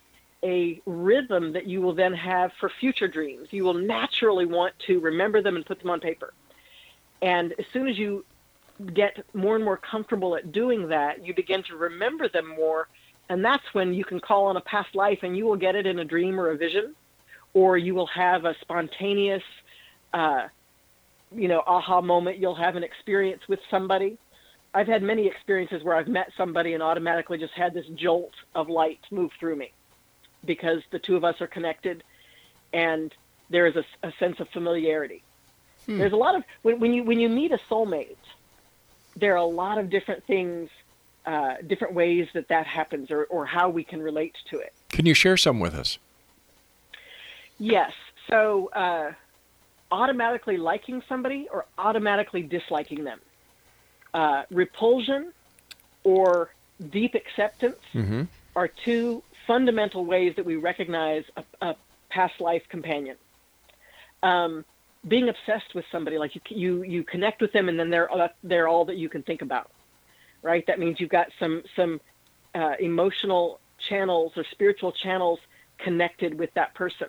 a 0.43 0.81
rhythm 0.87 1.53
that 1.53 1.67
you 1.67 1.81
will 1.81 1.95
then 1.95 2.15
have 2.15 2.53
for 2.61 2.71
future 2.81 3.09
dreams. 3.09 3.49
You 3.51 3.65
will 3.65 3.75
naturally 3.75 4.47
want 4.47 4.75
to 4.87 5.01
remember 5.01 5.43
them 5.43 5.57
and 5.57 5.67
put 5.67 5.81
them 5.81 5.91
on 5.91 6.01
paper. 6.01 6.33
And 7.21 7.55
as 7.59 7.67
soon 7.73 7.89
as 7.89 7.99
you 7.99 8.25
get 8.95 9.25
more 9.35 9.57
and 9.57 9.65
more 9.65 9.77
comfortable 9.77 10.37
at 10.37 10.53
doing 10.53 10.89
that, 10.89 11.25
you 11.25 11.35
begin 11.35 11.63
to 11.65 11.77
remember 11.77 12.29
them 12.29 12.49
more. 12.49 12.89
And 13.29 13.45
that's 13.45 13.65
when 13.73 13.93
you 13.93 14.05
can 14.05 14.21
call 14.21 14.47
on 14.47 14.57
a 14.57 14.61
past 14.61 14.95
life 14.95 15.21
and 15.23 15.37
you 15.37 15.45
will 15.45 15.57
get 15.57 15.75
it 15.75 15.87
in 15.87 15.99
a 15.99 16.05
dream 16.05 16.41
or 16.41 16.51
a 16.51 16.57
vision, 16.57 16.95
or 17.55 17.77
you 17.77 17.95
will 17.95 18.07
have 18.07 18.45
a 18.45 18.55
spontaneous, 18.61 19.43
uh, 20.15 20.49
you 21.35 21.49
know, 21.49 21.63
aha 21.67 22.01
moment. 22.01 22.39
You'll 22.39 22.55
have 22.55 22.77
an 22.77 22.85
experience 22.85 23.43
with 23.49 23.61
somebody. 23.71 24.17
I've 24.73 24.87
had 24.87 25.03
many 25.03 25.27
experiences 25.27 25.83
where 25.83 25.97
I've 25.97 26.09
met 26.09 26.33
somebody 26.37 26.75
and 26.75 26.83
automatically 26.83 27.39
just 27.39 27.55
had 27.55 27.75
this 27.75 27.87
jolt 27.87 28.35
of 28.55 28.69
light 28.69 29.01
move 29.11 29.33
through 29.39 29.57
me 29.57 29.73
because 30.45 30.83
the 30.91 30.99
two 30.99 31.17
of 31.17 31.25
us 31.25 31.41
are 31.41 31.47
connected 31.47 32.05
and 32.73 33.13
there 33.51 33.67
is 33.67 33.77
a, 33.77 33.85
a 34.03 34.13
sense 34.19 34.41
of 34.41 34.49
familiarity. 34.51 35.23
There's 35.87 36.13
a 36.13 36.17
lot 36.17 36.35
of 36.35 36.45
when, 36.63 36.81
when 36.81 36.93
you 36.93 37.03
when 37.03 37.19
you 37.19 37.31
meet 37.31 37.51
a 37.51 37.59
soulmate, 37.71 38.17
there 39.19 39.33
are 39.33 39.37
a 39.37 39.45
lot 39.45 39.79
of 39.79 39.91
different 39.91 40.25
things, 40.25 40.71
uh, 41.27 41.55
different 41.67 41.95
ways 41.95 42.29
that 42.35 42.49
that 42.49 42.67
happens, 42.67 43.11
or 43.11 43.25
or 43.25 43.47
how 43.47 43.69
we 43.69 43.85
can 43.85 44.01
relate 44.03 44.35
to 44.51 44.59
it. 44.59 44.73
Can 44.91 45.07
you 45.07 45.15
share 45.15 45.37
some 45.37 45.61
with 45.61 45.75
us? 45.75 45.99
Yes. 47.59 47.93
So 48.29 48.71
uh, 48.75 49.13
automatically 49.91 50.57
liking 50.57 51.03
somebody 51.09 51.49
or 51.51 51.67
automatically 51.79 52.43
disliking 52.43 53.05
them, 53.05 53.21
uh, 54.15 54.43
repulsion 54.51 55.33
or 56.05 56.51
deep 56.91 57.15
acceptance 57.15 57.79
are 58.55 58.69
two 58.69 59.23
fundamental 59.47 60.05
ways 60.05 60.35
that 60.37 60.45
we 60.45 60.57
recognize 60.57 61.25
a, 61.37 61.45
a 61.63 61.77
past 62.11 62.41
life 62.41 62.63
companion. 62.69 63.17
Um, 64.23 64.65
being 65.09 65.29
obsessed 65.29 65.75
with 65.75 65.85
somebody, 65.91 66.19
like 66.19 66.35
you, 66.35 66.41
you, 66.49 66.83
you 66.83 67.03
connect 67.05 67.41
with 67.41 67.53
them, 67.53 67.69
and 67.69 67.79
then 67.79 67.91
they're 67.91 68.13
uh, 68.13 68.29
they're 68.43 68.69
all 68.69 68.85
that 68.87 68.97
you 68.97 69.09
can 69.09 69.23
think 69.23 69.43
about, 69.43 69.71
right? 70.43 70.67
That 70.67 70.79
means 70.79 71.01
you've 71.01 71.11
got 71.11 71.29
some 71.39 71.63
some 71.75 72.01
uh, 72.55 72.75
emotional 72.79 73.61
channels 73.89 74.33
or 74.37 74.45
spiritual 74.51 74.93
channels 74.93 75.39
connected 75.79 76.39
with 76.39 76.53
that 76.55 76.75
person. 76.75 77.09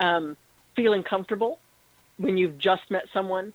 Um, 0.00 0.36
feeling 0.76 1.02
comfortable 1.02 1.58
when 2.18 2.36
you've 2.36 2.58
just 2.58 2.82
met 2.90 3.04
someone, 3.12 3.52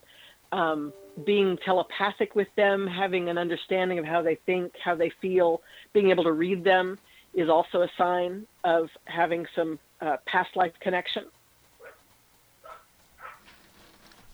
um, 0.52 0.92
being 1.24 1.58
telepathic 1.64 2.34
with 2.34 2.48
them, 2.56 2.86
having 2.86 3.28
an 3.28 3.38
understanding 3.38 3.98
of 3.98 4.04
how 4.04 4.22
they 4.22 4.36
think, 4.46 4.72
how 4.82 4.94
they 4.94 5.10
feel, 5.20 5.62
being 5.92 6.10
able 6.10 6.24
to 6.24 6.32
read 6.32 6.64
them 6.64 6.98
is 7.34 7.48
also 7.48 7.82
a 7.82 7.88
sign 7.96 8.46
of 8.64 8.88
having 9.04 9.46
some 9.54 9.78
uh, 10.00 10.16
past 10.26 10.56
life 10.56 10.72
connection. 10.80 11.24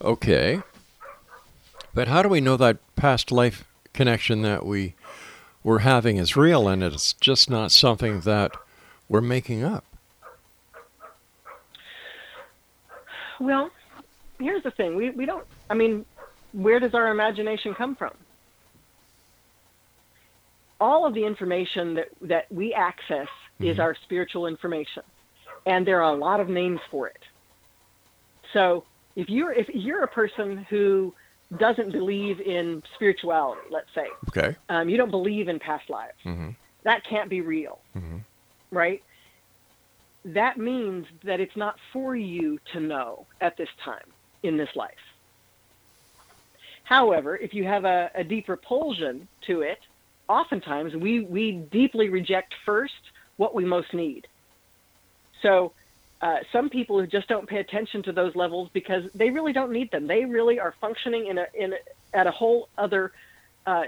Okay. 0.05 0.61
But 1.95 2.09
how 2.09 2.23
do 2.23 2.29
we 2.29 2.43
know 2.43 2.59
that 2.59 2.77
past 2.95 3.33
life 3.33 3.65
connection 3.95 4.43
that 4.43 4.67
we 4.67 4.95
we're 5.63 5.79
having 5.79 6.19
is 6.19 6.37
real 6.37 6.69
and 6.69 6.83
it's 6.83 7.15
just 7.15 7.49
not 7.49 7.73
something 7.73 8.21
that 8.21 8.53
we're 9.09 9.23
making 9.23 9.65
up? 9.65 9.85
Well, 13.41 13.71
here's 14.39 14.63
the 14.63 14.71
thing: 14.71 14.95
we 14.95 15.09
we 15.11 15.25
don't. 15.25 15.47
I 15.71 15.75
mean, 15.75 16.05
where 16.53 16.79
does 16.81 16.93
our 16.93 17.09
imagination 17.09 17.75
come 17.75 17.97
from? 17.97 18.13
All 20.81 21.07
of 21.07 21.15
the 21.15 21.25
information 21.25 21.95
that 21.95 22.09
that 22.21 22.53
we 22.53 22.75
access 22.75 23.29
is 23.59 23.73
mm-hmm. 23.73 23.81
our 23.81 23.95
spiritual 23.95 24.47
information, 24.47 25.03
and 25.65 25.87
there 25.87 26.03
are 26.03 26.13
a 26.13 26.17
lot 26.17 26.41
of 26.41 26.51
names 26.51 26.81
for 26.91 27.09
it. 27.09 27.23
So 28.53 28.85
if 29.17 29.29
you're 29.29 29.53
if 29.53 29.69
you're 29.73 30.05
a 30.05 30.09
person 30.09 30.67
who 30.71 31.15
doesn't 31.59 31.93
believe 31.93 32.41
in 32.41 32.83
spirituality, 32.97 33.61
let's 33.71 33.89
say, 33.95 34.07
Okay. 34.29 34.57
um, 34.69 34.89
you 34.89 34.97
don't 34.97 35.11
believe 35.11 35.49
in 35.49 35.59
past 35.59 35.89
lives, 35.89 36.15
that 36.85 37.05
can't 37.09 37.31
be 37.31 37.41
real, 37.41 37.81
right? 38.73 39.03
That 40.25 40.59
means 40.59 41.07
that 41.23 41.39
it's 41.41 41.57
not 41.57 41.77
for 41.93 42.17
you 42.17 42.59
to 42.73 42.81
know 42.81 43.27
at 43.41 43.57
this 43.57 43.69
time 43.85 44.13
in 44.43 44.57
this 44.57 44.71
life. 44.75 44.91
However, 46.85 47.37
if 47.37 47.55
you 47.55 47.65
have 47.65 47.85
a, 47.85 48.11
a 48.15 48.25
deep 48.25 48.49
repulsion 48.49 49.29
to 49.47 49.63
it, 49.63 49.79
oftentimes 50.29 50.95
we, 50.97 51.21
we 51.21 51.67
deeply 51.71 52.09
reject 52.09 52.55
first 52.67 52.93
what 53.37 53.55
we 53.55 53.65
most 53.65 53.93
need. 53.95 54.27
So 55.43 55.73
uh, 56.25 56.39
some 56.51 56.71
people 56.71 56.99
who 56.99 57.07
just 57.07 57.29
don't 57.29 57.47
pay 57.47 57.59
attention 57.59 58.03
to 58.03 58.11
those 58.11 58.35
levels 58.35 58.71
because 58.73 59.05
they 59.15 59.29
really 59.29 59.53
don't 59.53 59.71
need 59.71 59.91
them. 59.91 60.07
They 60.07 60.25
really 60.25 60.59
are 60.59 60.75
functioning 60.81 61.27
in 61.27 61.37
a, 61.37 61.47
in 61.53 61.75
a, 61.75 61.77
at 62.15 62.27
a 62.27 62.31
whole 62.31 62.71
other 62.79 63.13
uh, 63.67 63.85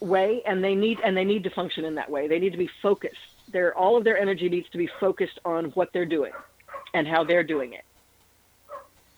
way, 0.00 0.42
and 0.46 0.64
they 0.64 0.74
need 0.74 0.98
and 1.04 1.14
they 1.14 1.24
need 1.24 1.44
to 1.44 1.50
function 1.50 1.84
in 1.84 1.96
that 1.96 2.10
way. 2.10 2.26
They 2.26 2.38
need 2.38 2.52
to 2.52 2.58
be 2.58 2.70
focused. 2.80 3.20
Their 3.52 3.76
all 3.76 3.98
of 3.98 4.04
their 4.04 4.18
energy 4.18 4.48
needs 4.48 4.66
to 4.70 4.78
be 4.78 4.88
focused 4.98 5.38
on 5.44 5.66
what 5.72 5.92
they're 5.92 6.06
doing 6.06 6.32
and 6.94 7.06
how 7.06 7.22
they're 7.22 7.44
doing 7.44 7.74
it. 7.74 7.84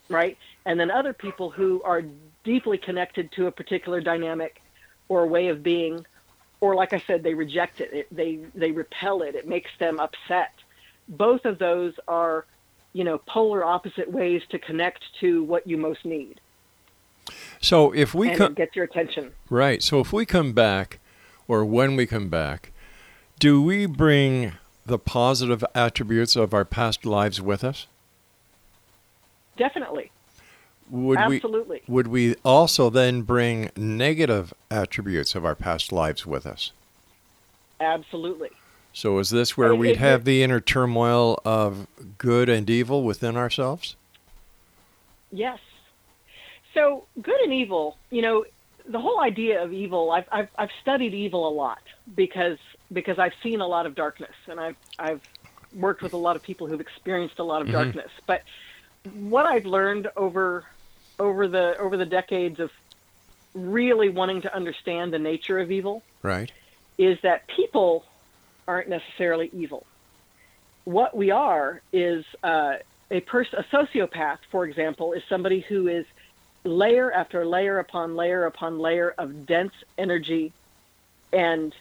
Right, 0.09 0.37
and 0.65 0.77
then 0.77 0.91
other 0.91 1.13
people 1.13 1.49
who 1.49 1.81
are 1.83 2.03
deeply 2.43 2.77
connected 2.77 3.31
to 3.33 3.47
a 3.47 3.51
particular 3.51 4.01
dynamic 4.01 4.61
or 5.07 5.25
way 5.25 5.47
of 5.47 5.63
being, 5.63 6.05
or 6.59 6.75
like 6.75 6.91
I 6.91 7.01
said, 7.07 7.23
they 7.23 7.33
reject 7.33 7.79
it. 7.79 7.93
it 7.93 8.07
they 8.13 8.39
they 8.53 8.71
repel 8.71 9.21
it. 9.21 9.35
It 9.35 9.47
makes 9.47 9.71
them 9.79 10.01
upset. 10.01 10.51
Both 11.07 11.45
of 11.45 11.59
those 11.59 11.93
are, 12.09 12.45
you 12.93 13.03
know, 13.03 13.19
polar 13.27 13.63
opposite 13.63 14.11
ways 14.11 14.41
to 14.49 14.59
connect 14.59 15.03
to 15.21 15.43
what 15.43 15.67
you 15.67 15.77
most 15.77 16.03
need, 16.05 16.39
So 17.61 17.91
if 17.91 18.13
we 18.13 18.31
come 18.35 18.53
it 18.53 18.57
gets 18.57 18.75
your 18.75 18.85
attention. 18.85 19.33
right, 19.49 19.81
so 19.83 19.99
if 19.99 20.11
we 20.13 20.25
come 20.25 20.53
back 20.53 20.99
or 21.47 21.63
when 21.65 21.95
we 21.95 22.05
come 22.05 22.29
back, 22.29 22.71
Do 23.39 23.61
we 23.61 23.85
bring 23.85 24.53
the 24.85 24.97
positive 24.97 25.63
attributes 25.75 26.35
of 26.35 26.53
our 26.53 26.65
past 26.65 27.05
lives 27.05 27.39
with 27.41 27.63
us? 27.63 27.87
Definitely. 29.57 30.11
Would 30.89 31.17
Absolutely. 31.19 31.81
we 31.87 31.93
would 31.93 32.07
we 32.07 32.35
also 32.45 32.89
then 32.89 33.23
bring 33.23 33.69
negative 33.75 34.53
attributes 34.71 35.35
of 35.35 35.43
our 35.45 35.55
past 35.55 35.91
lives 35.91 36.25
with 36.25 36.45
us? 36.47 36.71
Absolutely. 37.79 38.49
So 38.97 39.19
is 39.19 39.29
this 39.29 39.55
where 39.55 39.75
we'd 39.75 39.97
have 39.97 40.25
the 40.25 40.41
inner 40.41 40.59
turmoil 40.59 41.39
of 41.45 41.85
good 42.17 42.49
and 42.49 42.67
evil 42.67 43.03
within 43.03 43.37
ourselves? 43.37 43.95
Yes. 45.31 45.59
So 46.73 47.05
good 47.21 47.39
and 47.41 47.53
evil, 47.53 47.95
you 48.09 48.23
know, 48.23 48.45
the 48.89 48.99
whole 48.99 49.19
idea 49.19 49.63
of 49.63 49.71
evil. 49.71 50.09
I've 50.09 50.25
I've, 50.31 50.49
I've 50.57 50.71
studied 50.81 51.13
evil 51.13 51.47
a 51.47 51.53
lot 51.53 51.83
because 52.15 52.57
because 52.91 53.19
I've 53.19 53.35
seen 53.43 53.61
a 53.61 53.67
lot 53.67 53.85
of 53.85 53.93
darkness 53.93 54.33
and 54.47 54.59
I've 54.59 54.77
I've 54.97 55.21
worked 55.75 56.01
with 56.01 56.13
a 56.13 56.17
lot 56.17 56.35
of 56.35 56.41
people 56.41 56.65
who've 56.65 56.81
experienced 56.81 57.37
a 57.37 57.43
lot 57.43 57.61
of 57.61 57.67
mm-hmm. 57.67 57.77
darkness. 57.77 58.09
But 58.25 58.41
what 59.13 59.45
I've 59.45 59.67
learned 59.67 60.09
over 60.17 60.65
over 61.19 61.47
the 61.47 61.77
over 61.77 61.97
the 61.97 62.05
decades 62.07 62.59
of 62.59 62.71
really 63.53 64.09
wanting 64.09 64.41
to 64.41 64.55
understand 64.55 65.13
the 65.13 65.19
nature 65.19 65.59
of 65.59 65.69
evil 65.69 66.01
Right. 66.23 66.51
is 66.97 67.19
that 67.21 67.45
people 67.45 68.03
aren't 68.67 68.89
necessarily 68.89 69.49
evil. 69.53 69.85
What 70.85 71.15
we 71.15 71.31
are 71.31 71.81
is 71.91 72.25
uh, 72.43 72.75
a 73.11 73.21
person, 73.21 73.59
a 73.59 73.63
sociopath, 73.75 74.39
for 74.51 74.65
example, 74.65 75.13
is 75.13 75.23
somebody 75.27 75.61
who 75.61 75.87
is 75.87 76.05
layer 76.63 77.11
after 77.11 77.45
layer 77.45 77.79
upon 77.79 78.15
layer 78.15 78.45
upon 78.45 78.79
layer 78.79 79.13
of 79.17 79.45
dense 79.45 79.73
energy, 79.97 80.53
and 81.33 81.73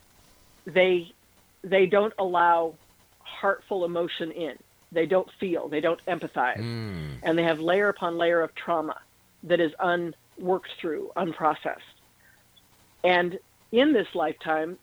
they 0.65 1.13
they 1.63 1.87
don't 1.87 2.15
allow 2.19 2.75
heartful 3.21 3.85
emotion 3.85 4.31
in. 4.33 4.57
They 4.93 5.07
don't 5.07 5.29
feel. 5.41 5.69
They 5.69 5.81
don't 5.81 6.05
empathize, 6.07 6.59
and 7.23 7.39
they 7.39 7.43
have 7.43 7.61
layer 7.61 7.89
upon 7.89 8.17
layer 8.19 8.41
of 8.41 8.55
trauma 8.55 8.97
that 9.45 9.61
is 9.61 9.73
unworked 9.81 10.71
through, 10.81 11.11
unprocessed. 11.17 11.81
And 13.05 13.39
in 13.73 13.93
this 13.93 14.09
lifetime, 14.15 14.79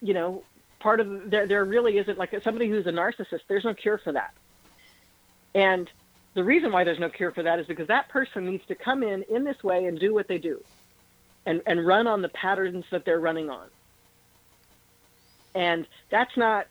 you 0.00 0.14
know, 0.14 0.42
part 0.80 1.00
of 1.00 1.30
there, 1.30 1.46
there 1.46 1.64
really 1.64 1.98
isn't 1.98 2.18
like 2.18 2.34
somebody 2.42 2.68
who's 2.68 2.86
a 2.86 2.92
narcissist. 2.92 3.40
There's 3.48 3.64
no 3.64 3.74
cure 3.74 3.98
for 3.98 4.12
that. 4.12 4.32
And 5.54 5.90
the 6.34 6.44
reason 6.44 6.72
why 6.72 6.84
there's 6.84 6.98
no 6.98 7.08
cure 7.08 7.32
for 7.32 7.42
that 7.42 7.58
is 7.58 7.66
because 7.66 7.88
that 7.88 8.08
person 8.08 8.46
needs 8.46 8.64
to 8.66 8.74
come 8.74 9.02
in 9.02 9.22
in 9.24 9.44
this 9.44 9.62
way 9.64 9.86
and 9.86 9.98
do 9.98 10.14
what 10.14 10.28
they 10.28 10.38
do, 10.38 10.62
and 11.46 11.62
and 11.66 11.86
run 11.86 12.06
on 12.06 12.22
the 12.22 12.28
patterns 12.28 12.84
that 12.90 13.04
they're 13.04 13.20
running 13.20 13.50
on. 13.50 13.68
And 15.54 15.86
that's 16.10 16.36
not 16.36 16.66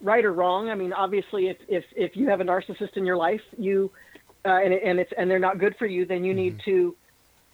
right 0.00 0.24
or 0.24 0.32
wrong. 0.32 0.68
I 0.68 0.74
mean, 0.74 0.92
obviously, 0.92 1.48
if 1.48 1.56
if 1.68 1.84
if 1.94 2.16
you 2.16 2.28
have 2.28 2.40
a 2.40 2.44
narcissist 2.44 2.96
in 2.96 3.06
your 3.06 3.16
life, 3.16 3.42
you 3.56 3.90
uh, 4.44 4.60
and 4.62 4.74
and 4.74 5.00
it's 5.00 5.12
and 5.16 5.30
they're 5.30 5.38
not 5.38 5.58
good 5.58 5.76
for 5.76 5.86
you, 5.86 6.04
then 6.04 6.24
you 6.24 6.34
need 6.34 6.60
to, 6.64 6.94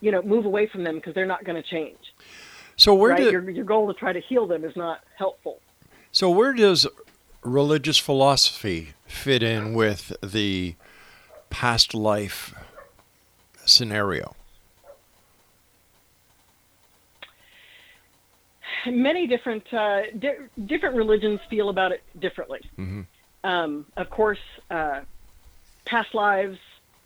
you 0.01 0.11
know, 0.11 0.23
move 0.23 0.47
away 0.47 0.67
from 0.67 0.85
them 0.85 0.97
because 0.97 1.15
they're 1.15 1.27
not 1.27 1.45
going 1.45 1.61
to 1.63 1.69
change. 1.69 2.15
So 2.77 2.95
where 2.95 3.13
right? 3.13 3.31
your 3.31 3.49
your 3.51 3.65
goal 3.65 3.87
to 3.87 3.95
try 3.95 4.13
to 4.13 4.21
heal 4.21 4.47
them 4.47 4.65
is 4.65 4.75
not 4.75 5.01
helpful. 5.17 5.61
So 6.13 6.31
where 6.31 6.53
does 6.53 6.87
religious 7.43 7.99
philosophy 7.99 8.95
fit 9.07 9.43
in 9.43 9.75
with 9.75 10.13
the 10.23 10.75
past 11.51 11.95
life 11.95 12.55
scenario? 13.65 14.37
many 18.87 19.27
different 19.27 19.73
uh, 19.73 20.03
di- 20.19 20.37
different 20.67 20.97
religions 20.97 21.41
feel 21.49 21.69
about 21.69 21.93
it 21.93 22.03
differently. 22.19 22.61
Um, 23.45 23.87
of 23.97 24.11
course, 24.11 24.39
uh, 24.71 25.01
past 25.85 26.15
lives, 26.15 26.59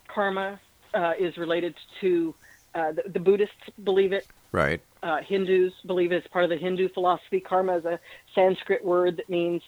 karma 0.08 0.60
uh, 0.94 1.12
is 1.18 1.36
related 1.36 1.74
to 2.00 2.34
uh, 2.74 2.92
the, 2.92 3.02
the 3.10 3.20
Buddhists 3.20 3.54
believe 3.82 4.12
it. 4.12 4.26
Right. 4.56 4.80
Uh, 5.02 5.18
Hindus 5.20 5.74
believe. 5.84 6.12
It's 6.12 6.26
part 6.28 6.44
of 6.44 6.48
the 6.48 6.56
Hindu 6.56 6.88
philosophy. 6.88 7.40
Karma 7.40 7.76
is 7.76 7.84
a 7.84 8.00
Sanskrit 8.34 8.82
word 8.82 9.18
that 9.18 9.28
means 9.28 9.60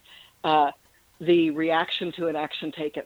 uh, 0.44 0.70
the 1.20 1.50
reaction 1.50 2.10
to 2.12 2.28
an 2.28 2.36
action 2.36 2.72
taken, 2.72 3.02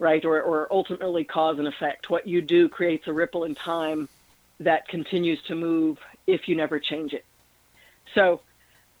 right? 0.00 0.24
Or, 0.24 0.42
or 0.42 0.66
ultimately 0.72 1.22
cause 1.22 1.60
and 1.60 1.68
effect. 1.68 2.10
What 2.10 2.26
you 2.26 2.42
do 2.42 2.68
creates 2.68 3.06
a 3.06 3.12
ripple 3.12 3.44
in 3.44 3.54
time 3.54 4.08
that 4.58 4.88
continues 4.88 5.40
to 5.46 5.54
move 5.54 5.98
if 6.26 6.48
you 6.48 6.56
never 6.56 6.80
change 6.80 7.12
it. 7.12 7.24
So 8.16 8.40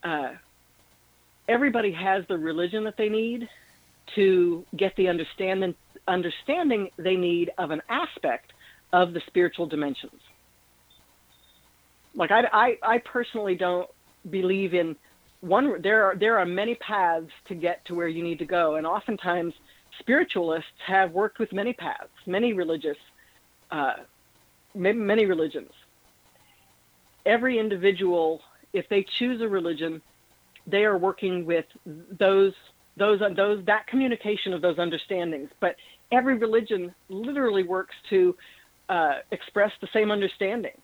uh, 0.04 0.34
everybody 1.48 1.90
has 1.90 2.24
the 2.28 2.38
religion 2.38 2.84
that 2.84 2.96
they 2.96 3.08
need 3.08 3.48
to 4.14 4.64
get 4.76 4.94
the 4.94 5.08
understanding 5.08 5.74
understanding 6.06 6.90
they 6.98 7.16
need 7.16 7.50
of 7.58 7.72
an 7.72 7.82
aspect 7.88 8.52
of 8.92 9.12
the 9.12 9.22
spiritual 9.26 9.66
dimensions. 9.66 10.20
Like 12.14 12.30
I, 12.30 12.44
I, 12.52 12.78
I 12.82 12.98
personally 12.98 13.54
don't 13.54 13.88
believe 14.30 14.74
in 14.74 14.96
one. 15.40 15.82
There 15.82 16.04
are 16.04 16.16
there 16.16 16.38
are 16.38 16.46
many 16.46 16.74
paths 16.76 17.30
to 17.46 17.54
get 17.54 17.84
to 17.86 17.94
where 17.94 18.08
you 18.08 18.22
need 18.22 18.38
to 18.38 18.46
go, 18.46 18.76
and 18.76 18.86
oftentimes 18.86 19.54
spiritualists 19.98 20.70
have 20.86 21.12
worked 21.12 21.38
with 21.38 21.52
many 21.52 21.72
paths, 21.72 22.10
many 22.26 22.52
religious, 22.52 22.96
uh, 23.70 23.94
ma- 24.74 24.92
many 24.92 25.26
religions. 25.26 25.70
Every 27.26 27.58
individual, 27.58 28.42
if 28.72 28.88
they 28.88 29.02
choose 29.02 29.40
a 29.40 29.48
religion, 29.48 30.02
they 30.66 30.84
are 30.84 30.96
working 30.96 31.44
with 31.44 31.66
those 31.84 32.54
those 32.96 33.20
those 33.34 33.64
that 33.66 33.86
communication 33.86 34.52
of 34.52 34.62
those 34.62 34.78
understandings. 34.78 35.50
But 35.60 35.76
every 36.12 36.36
religion 36.36 36.94
literally 37.08 37.64
works 37.64 37.94
to 38.10 38.36
uh, 38.88 39.18
express 39.30 39.72
the 39.80 39.88
same 39.92 40.10
understanding. 40.10 40.78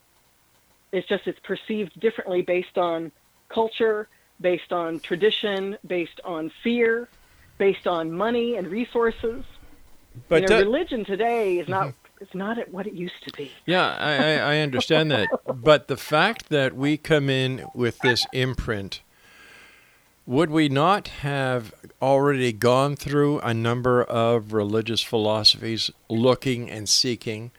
It's 0.93 1.07
just 1.09 1.27
it's 1.27 1.39
perceived 1.41 1.99
differently 2.01 2.43
based 2.43 2.79
on 2.79 3.13
culture, 3.49 4.09
based 4.41 4.73
on 4.73 5.01
tradition, 5.01 5.77
based 5.87 6.21
on 6.25 6.51
fear, 6.63 7.09
based 7.59 7.87
on 7.87 8.11
money 8.11 8.57
and 8.57 8.67
resources. 8.69 9.45
But 10.29 10.43
you 10.43 10.49
know, 10.49 10.59
religion 10.59 11.05
today 11.05 11.59
is 11.59 11.69
not 11.69 11.89
mm-hmm. 11.89 12.23
it's 12.23 12.35
not 12.35 12.59
at 12.59 12.73
what 12.73 12.87
it 12.87 12.95
used 12.95 13.23
to 13.25 13.33
be. 13.37 13.53
Yeah, 13.67 13.97
I, 13.99 14.15
I, 14.15 14.55
I 14.55 14.59
understand 14.61 15.11
that. 15.11 15.29
But 15.55 15.89
the 15.89 15.97
fact 15.97 16.49
that 16.49 16.75
we 16.75 16.97
come 16.97 17.29
in 17.29 17.67
with 17.75 17.99
this 17.99 18.27
imprint, 18.33 19.03
would 20.27 20.51
we 20.51 20.69
not 20.69 21.09
have 21.09 21.75
already 22.01 22.53
gone 22.53 22.97
through 22.97 23.41
a 23.41 23.53
number 23.53 24.03
of 24.03 24.53
religious 24.53 25.03
philosophies 25.03 25.91
looking 26.09 26.71
and 26.71 26.89
seeking? 26.89 27.51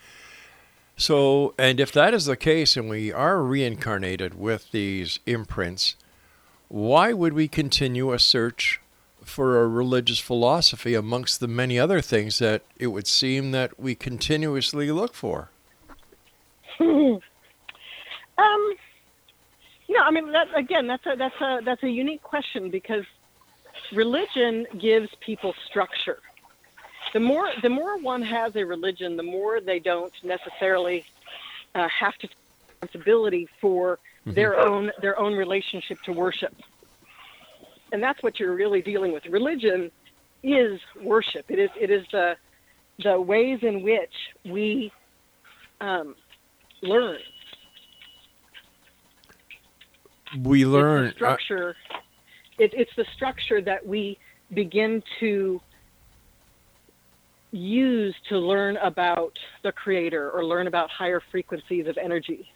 So, 1.01 1.55
and 1.57 1.79
if 1.79 1.91
that 1.93 2.13
is 2.13 2.25
the 2.25 2.37
case 2.37 2.77
and 2.77 2.87
we 2.87 3.11
are 3.11 3.41
reincarnated 3.41 4.35
with 4.35 4.71
these 4.71 5.19
imprints, 5.25 5.95
why 6.67 7.11
would 7.11 7.33
we 7.33 7.47
continue 7.47 8.13
a 8.13 8.19
search 8.19 8.79
for 9.23 9.61
a 9.63 9.67
religious 9.67 10.19
philosophy 10.19 10.93
amongst 10.93 11.39
the 11.39 11.47
many 11.47 11.79
other 11.79 12.01
things 12.01 12.37
that 12.37 12.61
it 12.77 12.87
would 12.87 13.07
seem 13.07 13.49
that 13.49 13.79
we 13.79 13.95
continuously 13.95 14.91
look 14.91 15.15
for? 15.15 15.49
Um, 18.37 18.73
know, 20.01 20.07
I 20.07 20.11
mean, 20.11 20.31
that 20.31 20.47
again, 20.55 20.87
that's 20.87 21.05
a 21.05 21.15
that's 21.15 21.41
a 21.41 21.59
that's 21.63 21.83
a 21.83 21.89
unique 21.89 22.23
question 22.23 22.69
because 22.69 23.05
religion 23.93 24.65
gives 24.79 25.09
people 25.19 25.53
structure. 25.69 26.19
The 27.13 27.19
more 27.19 27.49
the 27.61 27.69
more 27.69 27.97
one 27.99 28.21
has 28.21 28.55
a 28.55 28.65
religion, 28.65 29.17
the 29.17 29.23
more 29.23 29.59
they 29.59 29.79
don't 29.79 30.13
necessarily 30.23 31.05
uh, 31.75 31.87
have 31.89 32.15
to 32.19 32.27
take 32.27 32.35
responsibility 32.81 33.49
for 33.59 33.99
their 34.25 34.59
own 34.59 34.91
their 35.01 35.19
own 35.19 35.33
relationship 35.35 35.97
to 36.03 36.13
worship. 36.13 36.55
And 37.91 38.01
that's 38.01 38.23
what 38.23 38.39
you're 38.39 38.55
really 38.55 38.81
dealing 38.81 39.11
with. 39.11 39.25
Religion 39.25 39.91
is 40.43 40.79
worship. 41.01 41.45
It 41.49 41.59
is 41.59 41.69
it 41.79 41.89
is 41.89 42.05
the 42.11 42.37
the 43.03 43.19
ways 43.19 43.59
in 43.63 43.81
which 43.83 44.13
we 44.45 44.91
um, 45.81 46.15
learn 46.81 47.17
We 50.37 50.65
learn. 50.65 51.05
it's 51.05 51.13
the 51.13 51.17
structure. 51.17 51.75
it, 52.57 52.73
it's 52.73 52.95
the 52.95 53.05
structure 53.13 53.61
that 53.61 53.85
we 53.85 54.17
begin 54.53 55.03
to 55.19 55.61
use 57.51 58.15
to 58.29 58.37
learn 58.37 58.77
about 58.77 59.37
the 59.63 59.71
creator 59.71 60.31
or 60.31 60.45
learn 60.45 60.67
about 60.67 60.89
higher 60.89 61.21
frequencies 61.31 61.87
of 61.87 61.97
energy. 61.97 62.49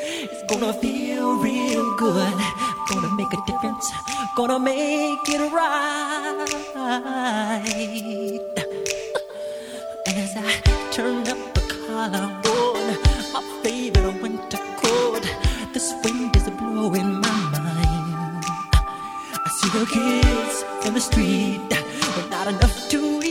It's 0.00 0.42
gonna 0.48 0.72
feel 0.72 1.36
real 1.36 1.94
good. 1.96 2.34
Gonna 2.88 3.14
make 3.16 3.30
a 3.34 3.36
difference. 3.46 3.92
Gonna 4.34 4.58
make 4.58 5.28
it 5.28 5.52
right. 5.52 6.46
As 10.06 10.36
I 10.36 10.60
turn 10.92 11.28
up 11.28 11.52
the 11.52 11.60
collar 11.84 12.32
on 12.54 12.96
my 13.34 13.42
favorite 13.62 14.22
winter 14.22 14.56
coat, 14.80 15.22
this 15.74 15.92
wind 16.02 16.34
is 16.34 16.48
blowing 16.48 17.20
my 17.20 17.40
mind. 17.52 18.42
I 19.44 19.48
see 19.58 19.68
the 19.78 19.84
kids 19.84 20.64
in 20.86 20.94
the 20.94 21.00
street 21.00 21.65
not 22.46 22.54
enough 22.54 22.88
to 22.88 23.25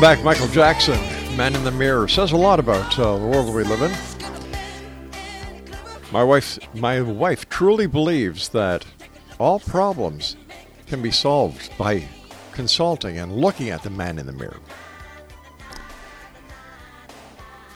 welcome 0.00 0.16
back, 0.16 0.24
Michael 0.24 0.48
Jackson. 0.54 0.98
Man 1.36 1.54
in 1.54 1.62
the 1.62 1.70
Mirror 1.70 2.08
says 2.08 2.32
a 2.32 2.36
lot 2.36 2.58
about 2.58 2.98
uh, 2.98 3.18
the 3.18 3.26
world 3.26 3.54
we 3.54 3.64
live 3.64 3.82
in. 3.82 3.92
My 6.10 6.24
wife, 6.24 6.58
my 6.74 7.02
wife 7.02 7.46
truly 7.50 7.86
believes 7.86 8.48
that 8.50 8.86
all 9.38 9.60
problems 9.60 10.36
can 10.86 11.02
be 11.02 11.10
solved 11.10 11.76
by 11.76 12.08
consulting 12.52 13.18
and 13.18 13.30
looking 13.30 13.68
at 13.68 13.82
the 13.82 13.90
man 13.90 14.18
in 14.18 14.24
the 14.24 14.32
mirror. 14.32 14.56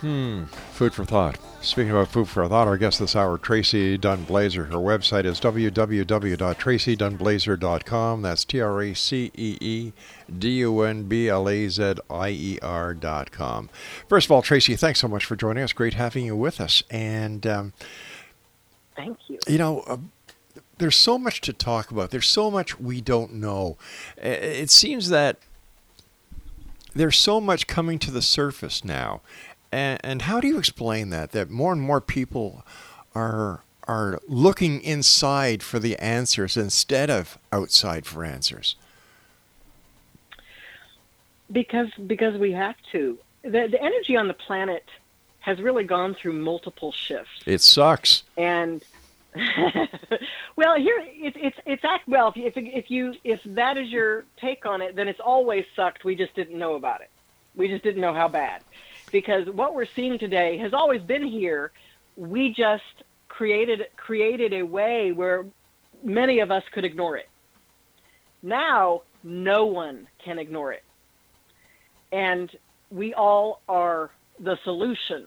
Hmm, 0.01 0.45
food 0.73 0.95
for 0.95 1.05
thought. 1.05 1.39
Speaking 1.65 1.91
about 1.93 2.09
food 2.09 2.29
for 2.29 2.47
thought, 2.47 2.69
our 2.69 2.77
guest 2.77 2.99
this 2.99 3.17
hour, 3.17 3.39
Tracee 3.39 3.97
Dunblazier. 3.97 4.69
Her 4.69 4.77
website 4.77 5.25
is 5.25 5.41
www.traceedunblazier.com. 5.41 8.23
That's 8.23 8.45
T 8.45 8.61
R 8.61 8.83
A 8.83 8.95
C 8.95 9.33
E 9.35 9.57
E 9.61 9.93
D 10.39 10.51
U 10.59 10.83
N 10.83 11.05
B 11.05 11.31
L 11.31 11.49
A 11.49 11.67
Z 11.69 11.95
I 12.11 12.29
E 12.29 12.59
R.com. 12.61 13.71
First 14.11 14.27
of 14.27 14.33
all, 14.33 14.43
Tracee, 14.43 14.77
thanks 14.77 15.01
so 15.01 15.09
much 15.09 15.25
for 15.25 15.37
joining 15.37 15.65
us. 15.65 15.73
Great 15.73 15.95
having 15.95 16.27
you 16.27 16.37
with 16.37 16.61
us. 16.61 16.83
And, 16.91 17.47
um, 17.47 17.73
Thank 18.95 19.17
you. 19.29 19.39
you 19.49 19.57
know, 19.57 19.81
uh, 19.87 19.97
there's 20.77 20.97
so 20.97 21.19
much 21.19 21.41
to 21.41 21.55
talk 21.55 21.91
about. 21.91 22.11
There's 22.11 22.29
so 22.29 22.51
much 22.51 22.79
we 22.79 23.01
don't 23.01 23.37
know. 23.37 23.79
It 24.19 24.69
seems 24.69 25.09
that 25.09 25.39
there's 26.95 27.19
so 27.19 27.41
much 27.41 27.67
coming 27.67 27.99
to 28.01 28.11
the 28.11 28.21
surface 28.23 28.85
now. 28.85 29.21
And, 29.75 30.01
and 30.05 30.23
how 30.23 30.41
do 30.41 30.47
you 30.47 30.57
explain 30.59 31.11
that? 31.11 31.33
That 31.33 31.51
more 31.51 31.73
and 31.73 31.81
more 31.83 32.01
people 32.01 32.65
are 33.15 33.63
are 33.87 34.21
looking 34.29 34.81
inside 34.83 35.63
for 35.63 35.79
the 35.79 35.97
answers 35.99 36.57
instead 36.57 37.11
of 37.11 37.37
outside 37.53 38.07
for 38.07 38.25
answers. 38.25 38.77
because 41.51 41.89
because 42.07 42.39
we 42.39 42.53
have 42.53 42.77
to. 42.93 43.19
The, 43.43 43.69
the 43.71 43.83
energy 43.83 44.17
on 44.17 44.29
the 44.29 44.35
planet 44.35 44.85
has 45.41 45.61
really 45.61 45.85
gone 45.85 46.15
through 46.15 46.33
multiple 46.33 46.91
shifts, 46.93 47.43
It 47.45 47.61
sucks. 47.61 48.23
and 48.39 48.83
well, 50.57 50.77
here 50.79 50.99
it, 51.05 51.35
it's 51.37 51.59
it's 51.67 51.85
act 51.85 52.07
well. 52.09 52.33
If 52.37 52.57
if 52.57 52.65
if 52.65 52.91
you 52.91 53.15
if 53.25 53.41
that 53.45 53.77
is 53.77 53.91
your 53.91 54.25
take 54.39 54.65
on 54.65 54.81
it, 54.81 54.95
then 54.97 55.09
it's 55.09 55.21
always 55.21 55.65
sucked. 55.75 56.05
We 56.05 56.15
just 56.15 56.35
didn't 56.35 56.57
know 56.59 56.75
about 56.77 57.01
it. 57.01 57.11
We 57.57 57.69
just 57.69 57.83
didn't 57.85 58.01
know 58.01 58.15
how 58.15 58.29
bad, 58.29 58.63
because 59.15 59.47
what 59.55 59.75
we're 59.75 59.87
seeing 59.95 60.19
today 60.19 60.59
has 60.59 60.75
always 60.75 61.01
been 61.03 61.27
here. 61.27 61.71
We 62.17 62.53
just 62.53 62.83
created 63.29 63.81
created 63.97 64.53
a 64.53 64.63
way 64.63 65.13
where 65.13 65.47
many 66.03 66.41
of 66.41 66.51
us 66.51 66.65
could 66.73 66.85
ignore 66.85 67.17
it. 67.17 67.29
Now, 68.43 69.03
no 69.23 69.67
one 69.67 70.09
can 70.25 70.39
ignore 70.39 70.73
it 70.73 70.83
and 72.15 72.51
we 72.91 73.13
all 73.13 73.61
are 73.69 74.11
the 74.39 74.57
solution 74.63 75.27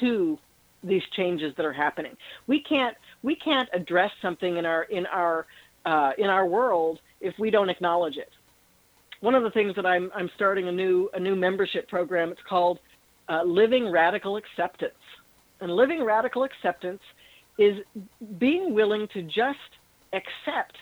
to 0.00 0.38
these 0.84 1.02
changes 1.16 1.54
that 1.56 1.64
are 1.64 1.72
happening. 1.72 2.16
We 2.46 2.62
can't 2.62 2.96
we 3.22 3.34
can't 3.34 3.68
address 3.72 4.10
something 4.20 4.58
in 4.58 4.66
our 4.66 4.82
in 4.84 5.06
our 5.06 5.46
uh, 5.86 6.12
in 6.18 6.26
our 6.26 6.46
world 6.46 7.00
if 7.20 7.34
we 7.38 7.50
don't 7.50 7.70
acknowledge 7.70 8.16
it. 8.16 8.30
One 9.20 9.34
of 9.34 9.42
the 9.42 9.50
things 9.50 9.74
that 9.76 9.86
I'm 9.86 10.10
I'm 10.14 10.30
starting 10.34 10.68
a 10.68 10.72
new 10.72 11.08
a 11.14 11.20
new 11.20 11.34
membership 11.34 11.88
program. 11.88 12.30
It's 12.30 12.42
called 12.48 12.78
uh, 13.28 13.42
Living 13.42 13.90
Radical 13.90 14.36
Acceptance, 14.36 14.94
and 15.60 15.70
Living 15.74 16.02
Radical 16.02 16.44
Acceptance 16.44 17.02
is 17.58 17.84
being 18.38 18.74
willing 18.74 19.08
to 19.08 19.22
just 19.22 19.58
accept 20.12 20.76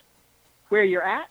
where 0.69 0.85
you're 0.85 1.03
at, 1.03 1.31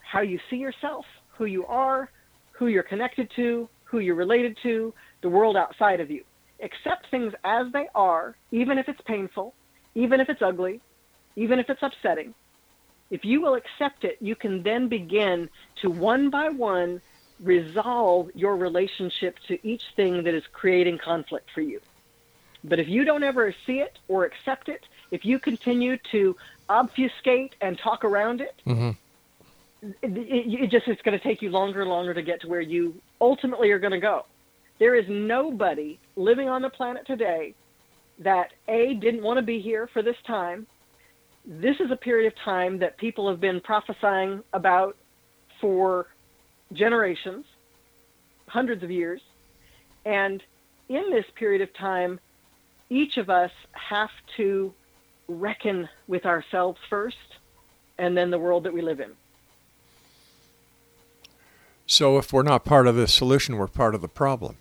how 0.00 0.20
you 0.20 0.38
see 0.48 0.56
yourself, 0.56 1.04
who 1.36 1.44
you 1.44 1.66
are, 1.66 2.08
who 2.52 2.68
you're 2.68 2.82
connected 2.84 3.30
to, 3.36 3.68
who 3.84 3.98
you're 3.98 4.14
related 4.14 4.56
to, 4.62 4.94
the 5.22 5.28
world 5.28 5.56
outside 5.56 6.00
of 6.00 6.10
you. 6.10 6.24
Accept 6.62 7.10
things 7.10 7.32
as 7.42 7.70
they 7.72 7.88
are, 7.94 8.36
even 8.52 8.78
if 8.78 8.88
it's 8.88 9.00
painful, 9.02 9.54
even 9.94 10.20
if 10.20 10.28
it's 10.28 10.42
ugly, 10.42 10.80
even 11.36 11.58
if 11.58 11.68
it's 11.68 11.82
upsetting. 11.82 12.32
If 13.10 13.24
you 13.24 13.40
will 13.40 13.54
accept 13.54 14.04
it, 14.04 14.18
you 14.20 14.34
can 14.34 14.62
then 14.62 14.88
begin 14.88 15.50
to 15.82 15.90
one 15.90 16.30
by 16.30 16.48
one 16.48 17.00
resolve 17.40 18.30
your 18.34 18.56
relationship 18.56 19.38
to 19.48 19.58
each 19.66 19.82
thing 19.96 20.24
that 20.24 20.34
is 20.34 20.44
creating 20.52 20.98
conflict 20.98 21.50
for 21.52 21.60
you. 21.60 21.80
But 22.62 22.78
if 22.78 22.88
you 22.88 23.04
don't 23.04 23.22
ever 23.22 23.54
see 23.66 23.80
it 23.80 23.98
or 24.08 24.24
accept 24.24 24.68
it, 24.68 24.86
if 25.10 25.24
you 25.24 25.38
continue 25.38 25.98
to 26.12 26.36
obfuscate 26.68 27.54
and 27.60 27.78
talk 27.78 28.04
around 28.04 28.40
it, 28.40 28.54
mm-hmm. 28.66 28.90
it, 30.02 30.16
it, 30.16 30.62
it 30.64 30.70
just 30.70 30.88
it's 30.88 31.02
going 31.02 31.18
to 31.18 31.22
take 31.22 31.42
you 31.42 31.50
longer 31.50 31.82
and 31.82 31.90
longer 31.90 32.14
to 32.14 32.22
get 32.22 32.40
to 32.40 32.48
where 32.48 32.62
you 32.62 32.94
ultimately 33.20 33.70
are 33.70 33.78
going 33.78 33.92
to 33.92 34.00
go. 34.00 34.24
There 34.78 34.94
is 34.94 35.04
nobody 35.08 35.98
living 36.16 36.48
on 36.48 36.62
the 36.62 36.70
planet 36.70 37.06
today 37.06 37.54
that 38.20 38.52
a 38.68 38.94
didn't 38.94 39.22
want 39.22 39.38
to 39.38 39.42
be 39.42 39.60
here 39.60 39.86
for 39.92 40.02
this 40.02 40.16
time. 40.26 40.66
This 41.44 41.78
is 41.80 41.90
a 41.90 41.96
period 41.96 42.32
of 42.32 42.38
time 42.38 42.78
that 42.78 42.96
people 42.96 43.28
have 43.28 43.40
been 43.40 43.60
prophesying 43.60 44.42
about 44.52 44.96
for 45.60 46.06
generations, 46.74 47.46
hundreds 48.48 48.82
of 48.82 48.90
years, 48.90 49.20
and 50.04 50.42
in 50.88 51.10
this 51.10 51.24
period 51.34 51.62
of 51.62 51.72
time, 51.74 52.20
each 52.90 53.16
of 53.16 53.30
us 53.30 53.50
have 53.72 54.10
to 54.36 54.72
reckon 55.28 55.88
with 56.06 56.26
ourselves 56.26 56.78
first 56.90 57.16
and 57.98 58.16
then 58.16 58.30
the 58.30 58.38
world 58.38 58.64
that 58.64 58.74
we 58.74 58.82
live 58.82 59.00
in. 59.00 59.10
So 61.86 62.18
if 62.18 62.32
we're 62.32 62.42
not 62.42 62.64
part 62.64 62.86
of 62.86 62.96
the 62.96 63.06
solution, 63.06 63.56
we're 63.56 63.66
part 63.66 63.94
of 63.94 64.00
the 64.00 64.08
problem. 64.08 64.56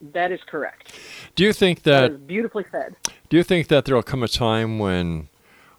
That 0.00 0.32
is 0.32 0.40
correct. 0.46 0.98
Do 1.34 1.44
you 1.44 1.52
think 1.52 1.82
That 1.82 2.26
beautifully 2.26 2.64
said. 2.70 2.96
do 3.28 3.36
you 3.36 3.42
think 3.42 3.68
that 3.68 3.84
there'll 3.84 4.02
come 4.02 4.22
a 4.22 4.28
time 4.28 4.78
when 4.78 5.28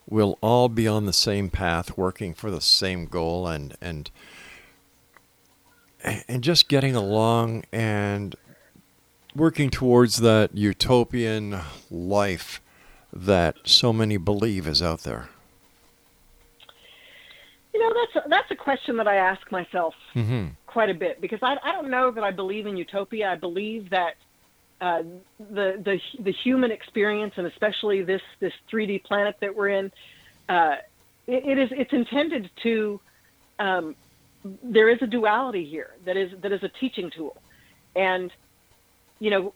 we'll 0.08 0.38
all 0.42 0.70
be 0.70 0.88
on 0.88 1.06
the 1.06 1.14
same 1.14 1.50
path 1.50 1.98
working 1.98 2.34
for 2.34 2.52
the 2.52 2.62
same 2.62 3.06
goal 3.06 3.48
and 3.48 3.76
and 3.82 4.12
and 6.04 6.44
just 6.44 6.68
getting 6.68 6.96
along 6.96 7.64
and 7.72 8.36
working 9.36 9.70
towards 9.70 10.18
that 10.18 10.56
utopian 10.56 11.60
life 11.90 12.62
that 13.14 13.56
so 13.64 13.92
many 13.94 14.18
believe 14.18 14.68
is 14.68 14.82
out 14.82 15.02
there? 15.02 15.30
You 17.74 17.80
know, 17.80 17.94
that's 18.14 18.26
a, 18.26 18.30
that's 18.30 18.52
a 18.52 18.56
question 18.56 18.98
that 18.98 19.08
I 19.08 19.16
ask 19.16 19.50
myself 19.52 19.94
Mm-hmm. 20.16 20.48
quite 20.68 20.90
a 20.90 20.94
bit 20.94 21.22
because 21.22 21.40
I, 21.42 21.56
I 21.64 21.72
don't 21.72 21.90
know 21.90 22.12
that 22.12 22.24
I 22.24 22.32
believe 22.32 22.66
in 22.68 22.76
utopia. 22.78 23.32
I 23.32 23.36
believe 23.36 23.90
that 23.92 24.16
uh, 24.82 25.04
the 25.40 25.80
the 25.84 26.00
the 26.22 26.32
human 26.32 26.72
experience 26.72 27.34
and 27.38 27.48
especially 27.48 28.02
this 28.04 28.22
this 28.40 28.54
3D 28.72 29.04
planet 29.04 29.36
that 29.40 29.56
we're 29.56 29.70
in, 29.70 29.92
uh, 30.50 30.76
it, 31.28 31.46
it 31.46 31.58
is 31.58 31.70
it's 31.72 31.94
intended 31.94 32.50
to. 32.64 33.00
Um, 33.60 33.96
there 34.64 34.90
is 34.90 34.98
a 35.02 35.08
duality 35.08 35.66
here 35.66 35.92
that 36.06 36.18
is 36.18 36.32
that 36.42 36.52
is 36.52 36.64
a 36.64 36.70
teaching 36.70 37.12
tool, 37.16 37.38
and 37.96 38.32
you 39.20 39.30
know, 39.30 39.54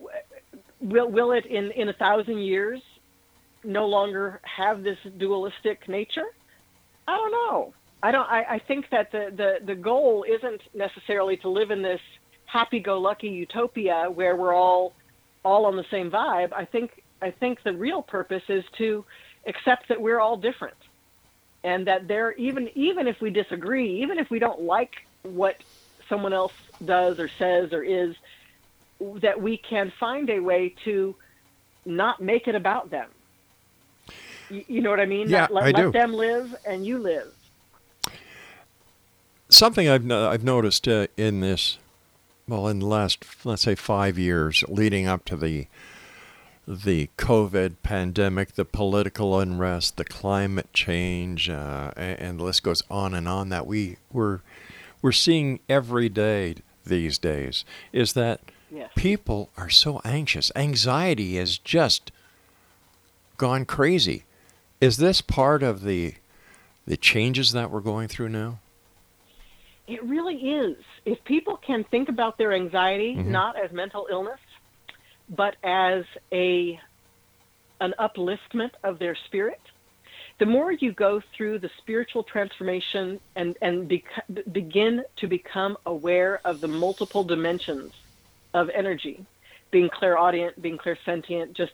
will 0.79 1.09
will 1.09 1.31
it 1.31 1.45
in 1.45 1.71
in 1.71 1.89
a 1.89 1.93
thousand 1.93 2.39
years 2.39 2.81
no 3.63 3.87
longer 3.87 4.39
have 4.43 4.83
this 4.83 4.97
dualistic 5.17 5.87
nature? 5.89 6.27
I 7.07 7.17
don't 7.17 7.31
know. 7.31 7.73
I 8.03 8.11
don't. 8.11 8.29
I, 8.29 8.43
I 8.43 8.59
think 8.59 8.89
that 8.91 9.11
the, 9.11 9.31
the 9.35 9.65
the 9.65 9.75
goal 9.75 10.25
isn't 10.27 10.61
necessarily 10.73 11.37
to 11.37 11.49
live 11.49 11.71
in 11.71 11.81
this 11.81 12.01
happy-go-lucky 12.45 13.27
utopia 13.27 14.09
where 14.13 14.35
we're 14.35 14.53
all 14.53 14.93
all 15.43 15.65
on 15.65 15.75
the 15.75 15.85
same 15.89 16.11
vibe. 16.11 16.53
I 16.53 16.65
think 16.65 17.03
I 17.21 17.31
think 17.31 17.63
the 17.63 17.73
real 17.73 18.01
purpose 18.03 18.43
is 18.49 18.63
to 18.77 19.03
accept 19.47 19.87
that 19.89 19.99
we're 19.99 20.19
all 20.19 20.37
different, 20.37 20.77
and 21.65 21.87
that 21.87 22.07
there 22.07 22.31
even 22.33 22.69
even 22.75 23.07
if 23.07 23.19
we 23.19 23.31
disagree, 23.31 24.03
even 24.03 24.19
if 24.19 24.29
we 24.29 24.37
don't 24.37 24.61
like 24.61 25.05
what 25.23 25.57
someone 26.07 26.31
else 26.31 26.53
does 26.85 27.19
or 27.19 27.27
says 27.39 27.73
or 27.73 27.83
is, 27.83 28.15
that 28.99 29.41
we 29.41 29.57
can 29.57 29.91
find 29.99 30.29
a 30.29 30.39
way 30.39 30.73
to 30.85 31.15
not 31.83 32.21
make 32.21 32.47
it 32.47 32.53
about 32.53 32.91
them. 32.91 33.09
You, 34.51 34.63
you 34.67 34.81
know 34.81 34.91
what 34.91 34.99
I 34.99 35.07
mean? 35.07 35.27
Yeah, 35.27 35.47
let, 35.49 35.63
I 35.63 35.71
let 35.71 35.75
do. 35.75 35.91
them 35.91 36.13
live 36.13 36.55
and 36.67 36.85
you 36.85 36.99
live. 36.99 37.33
Something 39.49 39.89
I've 39.89 40.09
I've 40.11 40.43
noticed 40.43 40.87
uh, 40.87 41.07
in 41.17 41.39
this, 41.39 41.79
well, 42.47 42.67
in 42.67 42.79
the 42.79 42.85
last 42.85 43.25
let's 43.43 43.63
say 43.63 43.73
five 43.73 44.19
years 44.19 44.63
leading 44.67 45.07
up 45.07 45.25
to 45.25 45.35
the 45.35 45.65
the 46.67 47.09
COVID 47.17 47.75
pandemic, 47.83 48.53
the 48.53 48.65
political 48.65 49.39
unrest, 49.39 49.97
the 49.97 50.05
climate 50.05 50.73
change, 50.73 51.49
uh, 51.49 51.91
and, 51.95 52.19
and 52.19 52.39
the 52.39 52.43
list 52.43 52.63
goes 52.63 52.81
on 52.89 53.13
and 53.13 53.27
on. 53.27 53.49
That 53.49 53.67
we 53.67 53.97
we're 54.11 54.39
we're 55.01 55.11
seeing 55.11 55.59
every 55.69 56.09
day 56.09 56.55
these 56.85 57.17
days 57.17 57.65
is 57.91 58.13
that 58.13 58.41
Yes. 58.71 58.91
people 58.95 59.49
are 59.55 59.69
so 59.69 60.01
anxious. 60.03 60.51
Anxiety 60.55 61.37
has 61.37 61.57
just 61.57 62.11
gone 63.37 63.63
crazy. 63.63 64.25
Is 64.81 64.97
this 64.97 65.21
part 65.21 65.63
of 65.63 65.83
the 65.83 66.15
the 66.85 66.97
changes 66.97 67.51
that 67.53 67.71
we're 67.71 67.79
going 67.79 68.07
through 68.07 68.29
now? 68.29 68.59
It 69.87 70.03
really 70.03 70.35
is. 70.35 70.77
If 71.05 71.23
people 71.25 71.57
can 71.57 71.83
think 71.85 72.09
about 72.09 72.37
their 72.37 72.53
anxiety 72.53 73.13
not 73.13 73.55
as 73.55 73.71
mental 73.71 74.07
illness, 74.09 74.39
but 75.29 75.55
as 75.63 76.05
a 76.31 76.79
an 77.81 77.93
upliftment 77.99 78.71
of 78.83 78.99
their 78.99 79.15
spirit, 79.25 79.59
the 80.39 80.45
more 80.45 80.71
you 80.71 80.91
go 80.91 81.21
through 81.35 81.59
the 81.59 81.69
spiritual 81.77 82.23
transformation 82.23 83.19
and 83.35 83.57
and 83.61 83.91
begin 84.51 85.03
to 85.17 85.27
become 85.27 85.77
aware 85.85 86.41
of 86.45 86.61
the 86.61 86.67
multiple 86.67 87.23
dimensions 87.23 87.93
of 88.53 88.69
energy, 88.69 89.25
being 89.71 89.89
clairaudient, 89.89 90.61
being 90.61 90.77
clairsentient, 90.77 91.53
just 91.53 91.73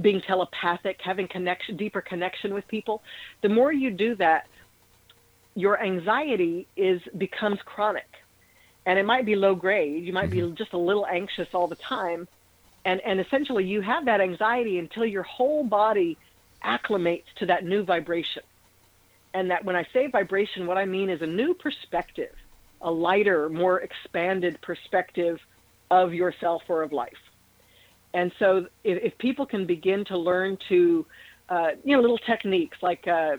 being 0.00 0.20
telepathic, 0.22 1.00
having 1.02 1.28
connection, 1.28 1.76
deeper 1.76 2.00
connection 2.00 2.54
with 2.54 2.66
people, 2.68 3.02
the 3.42 3.48
more 3.48 3.72
you 3.72 3.90
do 3.90 4.14
that, 4.14 4.46
your 5.54 5.80
anxiety 5.82 6.66
is 6.76 7.02
becomes 7.18 7.60
chronic. 7.64 8.08
And 8.86 8.98
it 8.98 9.04
might 9.04 9.26
be 9.26 9.36
low 9.36 9.54
grade. 9.54 10.04
You 10.04 10.12
might 10.12 10.30
be 10.30 10.38
mm-hmm. 10.38 10.54
just 10.54 10.72
a 10.72 10.78
little 10.78 11.06
anxious 11.06 11.48
all 11.52 11.68
the 11.68 11.76
time 11.76 12.26
and 12.84 13.00
and 13.00 13.20
essentially 13.20 13.64
you 13.64 13.80
have 13.80 14.04
that 14.06 14.20
anxiety 14.20 14.78
until 14.78 15.04
your 15.04 15.22
whole 15.22 15.64
body 15.64 16.18
acclimates 16.64 17.24
to 17.36 17.46
that 17.46 17.64
new 17.64 17.82
vibration. 17.84 18.42
And 19.34 19.50
that 19.50 19.64
when 19.64 19.76
i 19.76 19.86
say 19.92 20.08
vibration 20.08 20.66
what 20.66 20.76
i 20.76 20.84
mean 20.84 21.08
is 21.10 21.22
a 21.22 21.26
new 21.26 21.54
perspective 21.54 22.34
a 22.82 22.90
lighter 22.90 23.48
more 23.48 23.80
expanded 23.80 24.60
perspective 24.60 25.38
of 25.90 26.12
yourself 26.12 26.62
or 26.68 26.82
of 26.82 26.92
life. 26.92 27.12
And 28.14 28.32
so 28.38 28.66
if, 28.84 29.02
if 29.02 29.18
people 29.18 29.46
can 29.46 29.66
begin 29.66 30.04
to 30.06 30.18
learn 30.18 30.58
to 30.68 31.06
uh, 31.48 31.68
you 31.84 31.96
know 31.96 32.02
little 32.02 32.18
techniques 32.18 32.78
like 32.82 33.06
uh, 33.06 33.36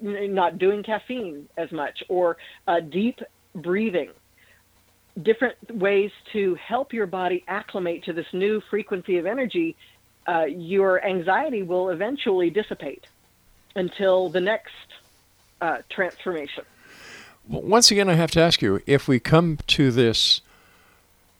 not 0.00 0.58
doing 0.58 0.82
caffeine 0.82 1.48
as 1.56 1.70
much 1.72 2.02
or 2.08 2.36
uh, 2.66 2.80
deep 2.80 3.20
breathing 3.54 4.10
different 5.22 5.56
ways 5.70 6.10
to 6.32 6.56
help 6.56 6.92
your 6.92 7.06
body 7.06 7.44
acclimate 7.46 8.04
to 8.04 8.12
this 8.12 8.26
new 8.32 8.60
frequency 8.68 9.18
of 9.18 9.26
energy 9.26 9.76
uh, 10.26 10.44
your 10.44 11.04
anxiety 11.04 11.62
will 11.62 11.90
eventually 11.90 12.50
dissipate 12.50 13.06
until 13.76 14.28
the 14.28 14.40
next 14.40 14.72
uh, 15.60 15.78
transformation. 15.90 16.64
Once 17.46 17.90
again, 17.90 18.08
I 18.08 18.14
have 18.14 18.30
to 18.32 18.40
ask 18.40 18.62
you: 18.62 18.80
if 18.86 19.06
we 19.06 19.20
come 19.20 19.58
to 19.66 19.90
this 19.90 20.40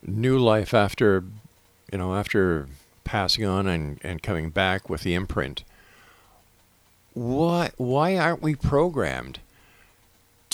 new 0.07 0.39
life 0.39 0.75
after, 0.75 1.25
you 1.91 1.99
know, 1.99 2.15
after 2.15 2.69
passing 3.05 3.47
on 3.47 3.67
and, 3.67 3.99
and 4.03 4.23
coming 4.23 4.51
back 4.51 4.91
with 4.91 5.03
the 5.03 5.15
imprint, 5.15 5.65
why 7.15 7.71
why 7.79 8.19
aren't 8.19 8.43
we 8.43 8.55
programmed 8.55 9.39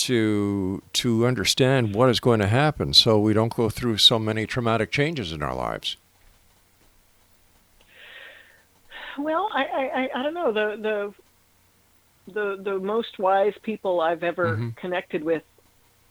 to 0.03 0.83
to 0.95 1.27
understand 1.27 1.95
what 1.95 2.09
is 2.09 2.21
going 2.21 2.41
to 2.41 2.47
happen 2.47 2.93
so 2.95 3.19
we 3.19 3.33
don't 3.33 3.55
go 3.55 3.69
through 3.69 3.97
so 3.99 4.19
many 4.19 4.47
traumatic 4.47 4.91
changes 4.91 5.33
in 5.33 5.43
our 5.43 5.55
lives? 5.55 5.97
Well, 9.19 9.49
I, 9.53 9.65
I, 9.65 10.09
I- 10.19 10.23
don't 10.23 10.35
know 10.35 10.53
the 10.53 10.77
the 10.81 12.33
the 12.33 12.63
the 12.63 12.79
most 12.79 13.19
wise 13.19 13.55
people 13.63 14.01
I've 14.01 14.23
ever 14.23 14.57
Mhm. 14.57 14.77
connected 14.77 15.23
with 15.25 15.43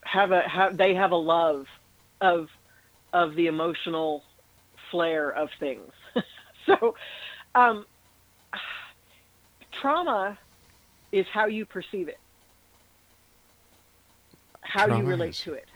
have 0.04 0.32
a 0.32 0.42
have 0.48 0.78
they 0.78 0.94
have 0.96 1.12
a 1.12 1.16
love 1.16 1.66
of 2.22 2.48
of 3.14 3.36
the 3.36 3.48
emotional 3.48 4.24
flair 4.92 5.30
of 5.32 5.50
things. 5.60 5.92
so, 6.66 6.96
um, 7.56 7.86
trauma 9.82 10.38
is 11.12 11.26
how 11.34 11.46
you 11.48 11.66
perceive 11.66 12.08
it, 12.08 12.20
how 14.70 14.86
you 14.98 15.04
relate 15.04 15.34
to 15.34 15.54
it, 15.54 15.68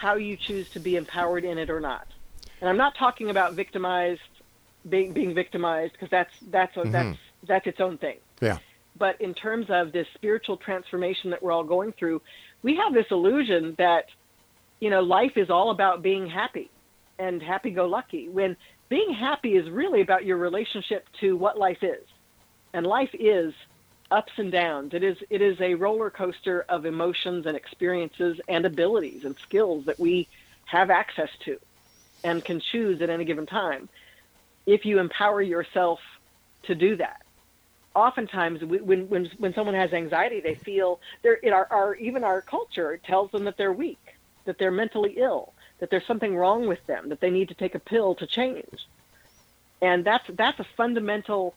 how 0.00 0.14
you 0.14 0.36
choose 0.36 0.68
to 0.70 0.78
be 0.78 0.96
empowered 0.96 1.44
in 1.44 1.58
it 1.58 1.70
or 1.70 1.80
not. 1.80 2.06
And 2.60 2.68
I'm 2.68 2.76
not 2.76 2.94
talking 2.96 3.30
about 3.30 3.54
victimized 3.54 4.20
being 4.88 5.12
being 5.12 5.34
victimized 5.34 5.92
because 5.92 6.10
that's 6.10 6.32
that's 6.50 6.76
a, 6.76 6.82
that's 6.84 7.08
mm-hmm. 7.08 7.46
that's 7.46 7.66
its 7.66 7.80
own 7.80 7.98
thing. 7.98 8.18
Yeah. 8.40 8.58
But 8.98 9.20
in 9.20 9.34
terms 9.34 9.66
of 9.68 9.92
this 9.92 10.06
spiritual 10.14 10.56
transformation 10.56 11.30
that 11.30 11.42
we're 11.42 11.52
all 11.52 11.64
going 11.64 11.92
through, 11.92 12.22
we 12.62 12.76
have 12.76 12.94
this 12.94 13.06
illusion 13.10 13.74
that 13.78 14.06
you 14.80 14.90
know 14.90 15.00
life 15.00 15.36
is 15.36 15.50
all 15.50 15.70
about 15.70 16.02
being 16.02 16.28
happy 16.28 16.70
and 17.18 17.42
happy-go-lucky. 17.42 18.28
When 18.28 18.56
being 18.90 19.12
happy 19.14 19.56
is 19.56 19.70
really 19.70 20.02
about 20.02 20.26
your 20.26 20.36
relationship 20.36 21.08
to 21.20 21.36
what 21.36 21.58
life 21.58 21.82
is, 21.82 22.04
and 22.74 22.86
life 22.86 23.10
is 23.14 23.54
ups 24.10 24.32
and 24.36 24.52
downs. 24.52 24.94
It 24.94 25.02
is 25.02 25.16
it 25.30 25.42
is 25.42 25.60
a 25.60 25.74
roller 25.74 26.10
coaster 26.10 26.64
of 26.68 26.86
emotions 26.86 27.46
and 27.46 27.56
experiences 27.56 28.38
and 28.48 28.64
abilities 28.64 29.22
and 29.24 29.36
skills 29.42 29.86
that 29.86 29.98
we 29.98 30.28
have 30.66 30.90
access 30.90 31.30
to 31.44 31.58
and 32.24 32.44
can 32.44 32.60
choose 32.72 33.00
at 33.02 33.10
any 33.10 33.24
given 33.24 33.46
time 33.46 33.88
if 34.66 34.84
you 34.84 34.98
empower 34.98 35.40
yourself 35.42 36.00
to 36.64 36.74
do 36.74 36.96
that. 36.96 37.22
Oftentimes, 37.94 38.62
when 38.62 39.08
when 39.08 39.30
when 39.38 39.54
someone 39.54 39.74
has 39.74 39.92
anxiety, 39.92 40.40
they 40.40 40.54
feel 40.64 41.00
they're 41.22 41.34
in 41.34 41.52
our, 41.52 41.66
our 41.70 41.94
even 41.94 42.24
our 42.24 42.42
culture 42.42 42.98
tells 42.98 43.30
them 43.30 43.44
that 43.44 43.56
they're 43.56 43.72
weak, 43.72 44.18
that 44.44 44.58
they're 44.58 44.70
mentally 44.70 45.14
ill, 45.16 45.54
that 45.78 45.90
there's 45.90 46.06
something 46.06 46.36
wrong 46.36 46.66
with 46.66 46.84
them, 46.86 47.08
that 47.08 47.20
they 47.20 47.30
need 47.30 47.48
to 47.48 47.54
take 47.54 47.74
a 47.74 47.78
pill 47.78 48.14
to 48.16 48.26
change, 48.26 48.86
and 49.80 50.04
that's 50.04 50.24
that's 50.34 50.60
a 50.60 50.66
fundamental, 50.76 51.54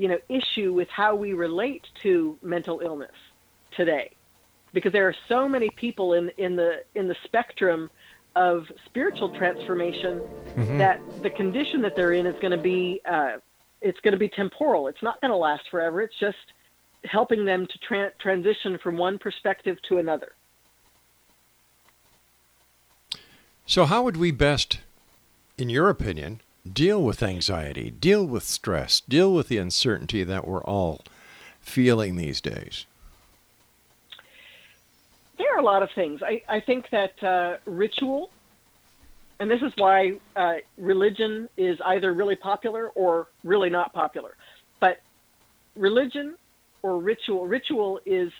you 0.00 0.08
know, 0.08 0.18
issue 0.28 0.72
with 0.72 0.88
how 0.88 1.14
we 1.14 1.34
relate 1.34 1.84
to 2.02 2.38
mental 2.42 2.80
illness 2.80 3.16
today, 3.76 4.10
because 4.72 4.92
there 4.92 5.06
are 5.06 5.16
so 5.28 5.46
many 5.46 5.68
people 5.84 6.14
in 6.14 6.30
in 6.38 6.56
the 6.56 6.82
in 6.94 7.06
the 7.06 7.16
spectrum 7.24 7.90
of 8.34 8.66
spiritual 8.86 9.28
transformation 9.40 10.22
Mm-hmm. 10.56 10.78
that 10.78 11.00
the 11.22 11.30
condition 11.30 11.80
that 11.82 11.94
they're 11.94 12.12
in 12.12 12.26
is 12.26 12.34
going 12.40 12.50
to 12.50 12.64
be 12.74 13.00
uh, 13.08 13.36
it's 13.80 14.00
going 14.00 14.12
to 14.12 14.18
be 14.18 14.28
temporal. 14.28 14.88
It's 14.88 15.02
not 15.02 15.20
going 15.20 15.30
to 15.30 15.36
last 15.36 15.64
forever. 15.70 16.02
It's 16.02 16.18
just 16.18 16.46
helping 17.04 17.44
them 17.44 17.66
to 17.66 17.78
tra- 17.78 18.12
transition 18.18 18.78
from 18.82 18.96
one 18.96 19.16
perspective 19.18 19.76
to 19.88 19.98
another. 19.98 20.32
So, 23.64 23.84
how 23.84 24.02
would 24.02 24.16
we 24.16 24.32
best, 24.32 24.80
in 25.56 25.70
your 25.70 25.88
opinion, 25.88 26.40
deal 26.70 27.02
with 27.02 27.22
anxiety, 27.22 27.90
deal 27.90 28.24
with 28.24 28.42
stress, 28.42 29.00
deal 29.00 29.32
with 29.32 29.48
the 29.48 29.58
uncertainty 29.58 30.24
that 30.24 30.46
we're 30.46 30.64
all 30.64 31.02
feeling 31.60 32.16
these 32.16 32.40
days? 32.40 32.86
There 35.38 35.54
are 35.54 35.58
a 35.58 35.64
lot 35.64 35.82
of 35.82 35.90
things. 35.94 36.22
I, 36.22 36.42
I 36.48 36.60
think 36.60 36.90
that 36.90 37.22
uh, 37.22 37.56
ritual, 37.64 38.30
and 39.38 39.50
this 39.50 39.62
is 39.62 39.72
why 39.76 40.18
uh, 40.36 40.56
religion 40.76 41.48
is 41.56 41.78
either 41.84 42.12
really 42.12 42.36
popular 42.36 42.88
or 42.90 43.28
really 43.42 43.70
not 43.70 43.92
popular. 43.94 44.36
But 44.80 45.00
religion 45.76 46.36
or 46.82 46.98
ritual, 46.98 47.46
ritual 47.46 48.00
is 48.04 48.32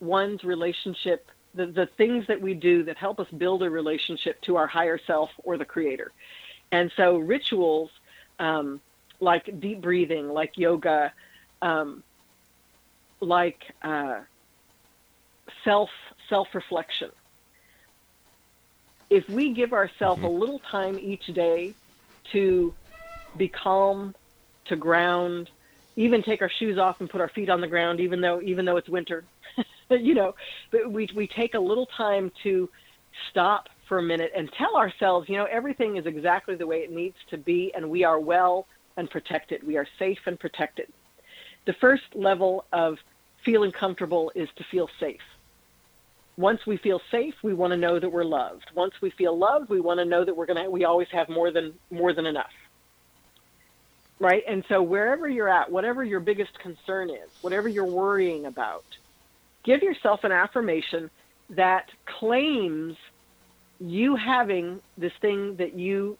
one's 0.00 0.44
relationship, 0.44 1.28
the, 1.54 1.66
the 1.66 1.86
things 1.96 2.26
that 2.28 2.40
we 2.40 2.54
do 2.54 2.84
that 2.84 2.96
help 2.96 3.18
us 3.20 3.28
build 3.36 3.62
a 3.62 3.70
relationship 3.70 4.40
to 4.42 4.56
our 4.56 4.66
higher 4.66 4.98
self 5.06 5.30
or 5.42 5.56
the 5.56 5.64
creator. 5.64 6.12
And 6.72 6.90
so 6.96 7.18
rituals 7.18 7.90
um, 8.38 8.80
like 9.20 9.60
deep 9.60 9.80
breathing, 9.82 10.28
like 10.28 10.52
yoga, 10.56 11.12
um, 11.62 12.02
like 13.20 13.62
uh, 13.82 14.20
self 15.64 15.88
self 16.28 16.48
reflection. 16.54 17.10
If 19.10 19.28
we 19.28 19.54
give 19.54 19.72
ourselves 19.72 20.22
a 20.22 20.28
little 20.28 20.60
time 20.70 20.98
each 20.98 21.26
day 21.26 21.76
to 22.32 22.74
be 23.36 23.48
calm, 23.48 24.14
to 24.66 24.76
ground, 24.76 25.50
even 25.96 26.22
take 26.22 26.42
our 26.42 26.50
shoes 26.58 26.78
off 26.78 26.96
and 27.00 27.08
put 27.08 27.20
our 27.20 27.28
feet 27.28 27.50
on 27.50 27.60
the 27.60 27.68
ground, 27.68 28.00
even 28.00 28.20
though 28.20 28.40
even 28.42 28.64
though 28.64 28.76
it's 28.76 28.88
winter, 28.88 29.24
you 29.90 30.14
know, 30.14 30.34
but 30.72 30.90
we 30.90 31.08
we 31.14 31.28
take 31.28 31.54
a 31.54 31.58
little 31.58 31.86
time 31.96 32.32
to 32.42 32.68
stop 33.30 33.68
for 33.88 33.98
a 33.98 34.02
minute 34.02 34.32
and 34.36 34.50
tell 34.52 34.76
ourselves, 34.76 35.28
you 35.28 35.36
know, 35.36 35.46
everything 35.50 35.96
is 35.96 36.06
exactly 36.06 36.54
the 36.54 36.66
way 36.66 36.78
it 36.78 36.90
needs 36.90 37.16
to 37.30 37.38
be, 37.38 37.72
and 37.74 37.88
we 37.88 38.04
are 38.04 38.18
well 38.18 38.66
and 38.96 39.10
protected. 39.10 39.66
We 39.66 39.76
are 39.76 39.86
safe 39.98 40.18
and 40.26 40.38
protected. 40.38 40.92
The 41.66 41.74
first 41.80 42.02
level 42.14 42.64
of 42.72 42.98
feeling 43.44 43.72
comfortable 43.72 44.32
is 44.34 44.48
to 44.56 44.64
feel 44.70 44.88
safe. 45.00 45.20
Once 46.36 46.60
we 46.66 46.76
feel 46.76 47.00
safe, 47.10 47.34
we 47.42 47.54
want 47.54 47.72
to 47.72 47.76
know 47.76 48.00
that 48.00 48.10
we're 48.10 48.24
loved. 48.24 48.64
Once 48.74 48.94
we 49.00 49.10
feel 49.10 49.36
loved, 49.36 49.68
we 49.68 49.80
want 49.80 49.98
to 49.98 50.04
know 50.04 50.24
that 50.24 50.36
we're 50.36 50.46
going 50.46 50.62
to 50.62 50.68
we 50.68 50.84
always 50.84 51.08
have 51.12 51.28
more 51.28 51.52
than 51.52 51.74
more 51.90 52.12
than 52.12 52.26
enough. 52.26 52.50
Right? 54.18 54.42
And 54.48 54.64
so 54.68 54.82
wherever 54.82 55.28
you're 55.28 55.48
at, 55.48 55.70
whatever 55.70 56.02
your 56.02 56.20
biggest 56.20 56.58
concern 56.58 57.10
is, 57.10 57.30
whatever 57.40 57.68
you're 57.68 57.84
worrying 57.84 58.46
about, 58.46 58.84
give 59.64 59.82
yourself 59.82 60.24
an 60.24 60.32
affirmation 60.32 61.10
that 61.50 61.90
claims 62.18 62.96
you 63.80 64.16
having 64.16 64.80
this 64.96 65.12
thing 65.20 65.56
that 65.56 65.74
you 65.74 66.16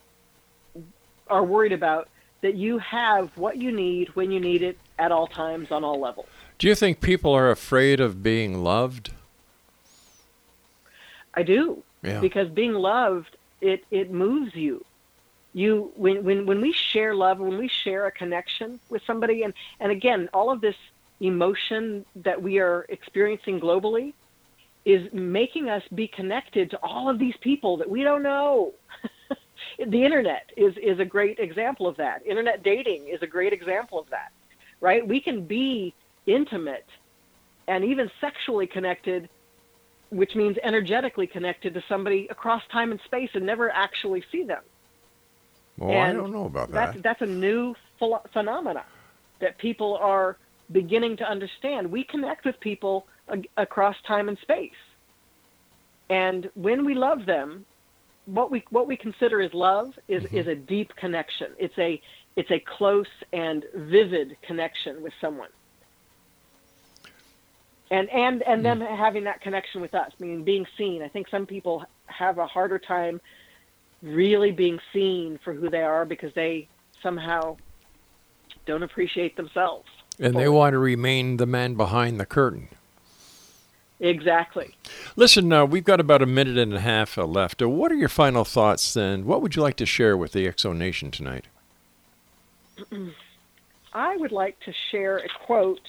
are 1.28 1.44
worried 1.44 1.72
about 1.72 2.08
that 2.42 2.54
you 2.54 2.78
have 2.78 3.36
what 3.38 3.56
you 3.56 3.72
need 3.72 4.08
when 4.14 4.30
you 4.30 4.38
need 4.38 4.62
it 4.62 4.78
at 4.98 5.10
all 5.10 5.26
times 5.26 5.70
on 5.70 5.82
all 5.82 5.98
levels. 5.98 6.26
Do 6.58 6.68
you 6.68 6.74
think 6.74 7.00
people 7.00 7.32
are 7.32 7.50
afraid 7.50 8.00
of 8.00 8.22
being 8.22 8.62
loved? 8.62 9.12
I 11.32 11.42
do. 11.42 11.82
Yeah. 12.02 12.20
Because 12.20 12.48
being 12.50 12.74
loved, 12.74 13.36
it, 13.60 13.84
it 13.90 14.10
moves 14.10 14.54
you. 14.54 14.84
You 15.54 15.92
when, 15.96 16.24
when 16.24 16.46
when 16.46 16.60
we 16.60 16.72
share 16.72 17.14
love, 17.14 17.38
when 17.38 17.58
we 17.58 17.68
share 17.68 18.06
a 18.06 18.10
connection 18.10 18.80
with 18.90 19.02
somebody 19.06 19.44
and, 19.44 19.54
and 19.78 19.92
again, 19.92 20.28
all 20.34 20.50
of 20.50 20.60
this 20.60 20.74
emotion 21.20 22.04
that 22.16 22.42
we 22.42 22.58
are 22.58 22.84
experiencing 22.88 23.60
globally 23.60 24.14
is 24.84 25.12
making 25.12 25.68
us 25.68 25.82
be 25.94 26.06
connected 26.08 26.70
to 26.70 26.78
all 26.82 27.08
of 27.08 27.18
these 27.18 27.36
people 27.40 27.76
that 27.78 27.88
we 27.88 28.02
don't 28.02 28.22
know. 28.22 28.72
the 29.78 30.04
internet 30.04 30.50
is, 30.56 30.76
is 30.76 30.98
a 30.98 31.04
great 31.04 31.38
example 31.38 31.86
of 31.86 31.96
that. 31.96 32.24
Internet 32.26 32.62
dating 32.62 33.08
is 33.08 33.22
a 33.22 33.26
great 33.26 33.52
example 33.52 33.98
of 33.98 34.10
that. 34.10 34.32
Right? 34.80 35.06
We 35.06 35.20
can 35.20 35.46
be 35.46 35.94
intimate 36.26 36.86
and 37.66 37.84
even 37.84 38.10
sexually 38.20 38.66
connected 38.66 39.28
which 40.14 40.36
means 40.36 40.56
energetically 40.62 41.26
connected 41.26 41.74
to 41.74 41.82
somebody 41.88 42.28
across 42.30 42.62
time 42.70 42.92
and 42.92 43.00
space 43.04 43.30
and 43.34 43.44
never 43.44 43.70
actually 43.70 44.22
see 44.30 44.44
them. 44.44 44.62
Well, 45.76 45.98
I 45.98 46.12
don't 46.12 46.32
know 46.32 46.44
about 46.44 46.70
that. 46.70 47.02
that's 47.02 47.20
a 47.20 47.26
new 47.26 47.74
ph- 47.98 48.12
phenomena 48.32 48.84
that 49.40 49.58
people 49.58 49.96
are 49.96 50.36
beginning 50.70 51.16
to 51.16 51.28
understand. 51.28 51.90
We 51.90 52.04
connect 52.04 52.44
with 52.44 52.58
people 52.60 53.06
across 53.56 53.96
time 54.06 54.28
and 54.28 54.38
space, 54.42 54.70
and 56.10 56.50
when 56.54 56.84
we 56.84 56.94
love 56.94 57.26
them, 57.26 57.66
what 58.26 58.50
we 58.50 58.64
what 58.70 58.86
we 58.86 58.96
consider 58.96 59.40
as 59.42 59.52
love 59.54 59.92
is 60.08 60.22
Mm-hmm. 60.24 60.36
is 60.38 60.46
a 60.46 60.54
deep 60.54 60.90
connection. 60.96 61.48
It's 61.58 61.76
a 61.78 62.00
it's 62.36 62.50
a 62.50 62.62
close 62.78 63.06
and 63.32 63.64
vivid 63.74 64.36
connection 64.42 65.02
with 65.02 65.12
someone. 65.20 65.50
And 67.90 68.08
and 68.10 68.42
and 68.42 68.64
them 68.64 68.80
Mm. 68.80 68.96
having 68.96 69.24
that 69.24 69.40
connection 69.42 69.80
with 69.80 69.94
us, 69.94 70.10
meaning 70.18 70.42
being 70.44 70.66
seen. 70.76 71.02
I 71.02 71.08
think 71.08 71.28
some 71.28 71.46
people 71.46 71.84
have 72.06 72.38
a 72.38 72.46
harder 72.46 72.78
time 72.78 73.20
really 74.02 74.52
being 74.52 74.78
seen 74.92 75.38
for 75.44 75.52
who 75.54 75.70
they 75.70 75.82
are 75.82 76.04
because 76.04 76.32
they 76.34 76.68
somehow 77.02 77.56
don't 78.66 78.82
appreciate 78.82 79.36
themselves. 79.36 79.88
And 80.18 80.34
they 80.34 80.48
want 80.48 80.72
to 80.72 80.78
remain 80.78 81.36
the 81.36 81.46
man 81.46 81.74
behind 81.74 82.18
the 82.18 82.26
curtain. 82.26 82.68
Exactly. 84.04 84.74
Listen, 85.16 85.50
uh, 85.50 85.64
we've 85.64 85.84
got 85.84 85.98
about 85.98 86.20
a 86.20 86.26
minute 86.26 86.58
and 86.58 86.74
a 86.74 86.80
half 86.80 87.16
uh, 87.16 87.24
left. 87.24 87.62
Uh, 87.62 87.70
what 87.70 87.90
are 87.90 87.94
your 87.94 88.10
final 88.10 88.44
thoughts, 88.44 88.92
then? 88.92 89.24
what 89.24 89.40
would 89.40 89.56
you 89.56 89.62
like 89.62 89.76
to 89.76 89.86
share 89.86 90.14
with 90.14 90.32
the 90.32 90.46
Exo 90.46 90.76
Nation 90.76 91.10
tonight? 91.10 91.46
I 93.94 94.16
would 94.18 94.30
like 94.30 94.60
to 94.66 94.74
share 94.90 95.18
a 95.18 95.28
quote 95.46 95.80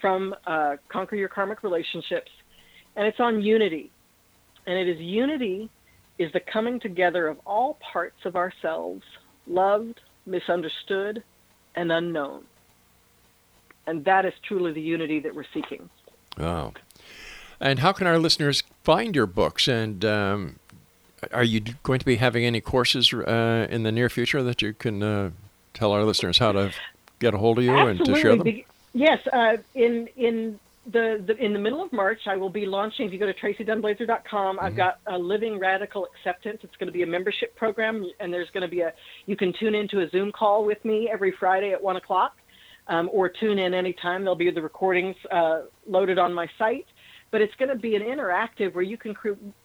from 0.00 0.34
uh, 0.48 0.78
Conquer 0.88 1.14
Your 1.14 1.28
Karmic 1.28 1.62
Relationships, 1.62 2.32
and 2.96 3.06
it's 3.06 3.20
on 3.20 3.40
unity. 3.40 3.92
And 4.66 4.76
it 4.76 4.88
is 4.88 4.98
unity 4.98 5.70
is 6.18 6.32
the 6.32 6.40
coming 6.40 6.80
together 6.80 7.28
of 7.28 7.38
all 7.46 7.78
parts 7.92 8.24
of 8.24 8.34
ourselves, 8.34 9.04
loved, 9.46 10.00
misunderstood, 10.26 11.22
and 11.76 11.92
unknown. 11.92 12.42
And 13.86 14.04
that 14.06 14.24
is 14.24 14.32
truly 14.42 14.72
the 14.72 14.80
unity 14.80 15.20
that 15.20 15.36
we're 15.36 15.44
seeking. 15.54 15.88
Oh. 16.38 16.72
And 17.60 17.78
how 17.78 17.92
can 17.92 18.06
our 18.06 18.18
listeners 18.18 18.62
find 18.82 19.14
your 19.14 19.26
books? 19.26 19.68
And 19.68 20.04
um, 20.04 20.58
are 21.32 21.44
you 21.44 21.60
going 21.82 21.98
to 21.98 22.06
be 22.06 22.16
having 22.16 22.44
any 22.44 22.60
courses 22.60 23.12
uh, 23.12 23.66
in 23.70 23.82
the 23.82 23.92
near 23.92 24.08
future 24.08 24.42
that 24.42 24.62
you 24.62 24.72
can 24.72 25.02
uh, 25.02 25.30
tell 25.72 25.92
our 25.92 26.04
listeners 26.04 26.38
how 26.38 26.52
to 26.52 26.72
get 27.20 27.34
a 27.34 27.38
hold 27.38 27.58
of 27.58 27.64
you 27.64 27.76
and 27.76 28.04
to 28.04 28.14
share 28.16 28.36
them? 28.36 28.62
Yes, 28.92 29.18
uh, 29.32 29.56
in 29.74 30.08
in 30.16 30.60
the, 30.90 31.22
the 31.26 31.36
in 31.36 31.52
the 31.52 31.58
middle 31.58 31.82
of 31.82 31.92
March, 31.92 32.20
I 32.26 32.36
will 32.36 32.50
be 32.50 32.66
launching. 32.66 33.06
If 33.06 33.12
you 33.12 33.18
go 33.18 33.26
to 33.26 33.34
traceedunblazier.com, 33.34 34.56
Mm-hmm. 34.56 34.64
I've 34.64 34.76
got 34.76 35.00
a 35.06 35.18
Living 35.18 35.58
Radical 35.58 36.06
Acceptance. 36.06 36.60
It's 36.62 36.76
going 36.76 36.86
to 36.86 36.92
be 36.92 37.02
a 37.02 37.06
membership 37.06 37.56
program, 37.56 38.08
and 38.20 38.32
there's 38.32 38.50
going 38.50 38.62
to 38.62 38.68
be 38.68 38.80
a 38.80 38.92
you 39.26 39.36
can 39.36 39.52
tune 39.58 39.74
into 39.74 40.00
a 40.00 40.08
Zoom 40.10 40.30
call 40.30 40.64
with 40.64 40.84
me 40.84 41.08
every 41.12 41.32
Friday 41.32 41.72
at 41.72 41.82
one 41.82 41.96
o'clock, 41.96 42.36
um, 42.88 43.08
or 43.12 43.28
tune 43.28 43.58
in 43.58 43.74
anytime. 43.74 44.22
There'll 44.22 44.36
be 44.36 44.50
the 44.50 44.62
recordings 44.62 45.16
uh, 45.30 45.62
loaded 45.88 46.18
on 46.18 46.32
my 46.32 46.48
site. 46.58 46.86
But 47.34 47.40
it's 47.42 47.54
going 47.56 47.68
to 47.68 47.74
be 47.74 47.96
an 47.96 48.02
interactive 48.02 48.74
where 48.74 48.84
you 48.84 48.96
can 48.96 49.12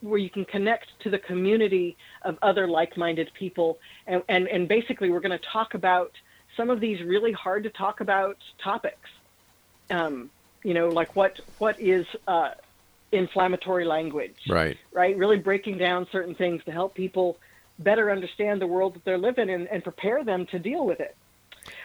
where 0.01 0.17
you 0.17 0.31
can 0.31 0.43
connect 0.45 0.87
to 1.03 1.11
the 1.11 1.19
community 1.19 1.95
of 2.25 2.35
other 2.41 2.67
like-minded 2.67 3.29
people, 3.37 3.77
and 4.07 4.23
and, 4.27 4.47
and 4.47 4.67
basically 4.67 5.11
we're 5.11 5.19
going 5.19 5.37
to 5.37 5.45
talk 5.53 5.75
about 5.75 6.11
some 6.57 6.71
of 6.71 6.79
these 6.81 6.97
really 7.05 7.31
hard 7.31 7.61
to 7.65 7.69
talk 7.69 8.01
about 8.01 8.37
topics. 8.63 9.07
Um, 9.91 10.31
you 10.63 10.73
know, 10.73 10.89
like 10.89 11.15
what 11.15 11.33
what 11.59 11.79
is 11.79 12.07
uh, 12.27 12.49
inflammatory 13.11 13.85
language, 13.85 14.39
Right. 14.49 14.75
right? 14.91 15.15
Really 15.15 15.37
breaking 15.37 15.77
down 15.77 16.07
certain 16.11 16.33
things 16.33 16.63
to 16.65 16.71
help 16.71 16.95
people 16.95 17.37
better 17.77 18.09
understand 18.09 18.59
the 18.59 18.65
world 18.65 18.95
that 18.95 19.05
they're 19.05 19.19
living 19.19 19.47
in 19.47 19.67
and 19.67 19.83
prepare 19.83 20.23
them 20.23 20.47
to 20.49 20.57
deal 20.57 20.87
with 20.87 20.99
it. 21.01 21.15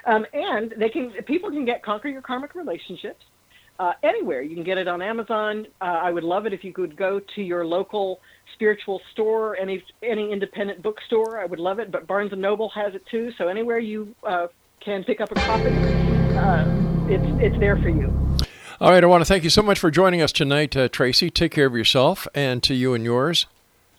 Um, 0.06 0.24
and 0.32 0.72
they 0.78 0.88
can 0.88 1.12
people 1.26 1.50
can 1.50 1.66
get 1.66 1.82
Conquer 1.82 2.08
Your 2.08 2.22
Karmic 2.22 2.54
Relationships 2.54 3.26
uh, 3.78 3.92
anywhere. 4.02 4.42
You 4.42 4.54
can 4.54 4.64
get 4.64 4.78
it 4.78 4.88
on 4.88 5.02
Amazon. 5.02 5.66
Uh, 5.80 5.84
I 5.84 6.10
would 6.10 6.24
love 6.24 6.46
it 6.46 6.52
if 6.52 6.64
you 6.64 6.72
could 6.72 6.96
go 6.96 7.20
to 7.34 7.42
your 7.42 7.66
local 7.66 8.20
spiritual 8.54 9.00
store, 9.12 9.56
any 9.56 9.82
any 10.02 10.32
independent 10.32 10.82
bookstore. 10.82 11.40
I 11.40 11.46
would 11.46 11.58
love 11.58 11.78
it. 11.78 11.90
But 11.90 12.06
Barnes 12.06 12.32
and 12.32 12.40
Noble 12.40 12.68
has 12.70 12.94
it 12.94 13.04
too. 13.10 13.32
So 13.36 13.48
anywhere 13.48 13.78
you 13.78 14.14
uh, 14.24 14.48
can 14.80 15.04
pick 15.04 15.20
up 15.20 15.32
a 15.32 15.34
copy, 15.34 15.70
uh, 16.36 16.64
it's 17.08 17.42
it's 17.42 17.58
there 17.58 17.76
for 17.76 17.88
you. 17.88 18.12
All 18.80 18.90
right, 18.90 19.02
I 19.02 19.06
want 19.06 19.20
to 19.20 19.24
thank 19.24 19.44
you 19.44 19.50
so 19.50 19.62
much 19.62 19.78
for 19.78 19.90
joining 19.90 20.20
us 20.20 20.32
tonight, 20.32 20.76
uh, 20.76 20.88
Tracee. 20.88 21.30
Take 21.30 21.52
care 21.52 21.66
of 21.66 21.76
yourself 21.76 22.26
and 22.34 22.62
to 22.64 22.74
you 22.74 22.92
and 22.92 23.04
yours. 23.04 23.46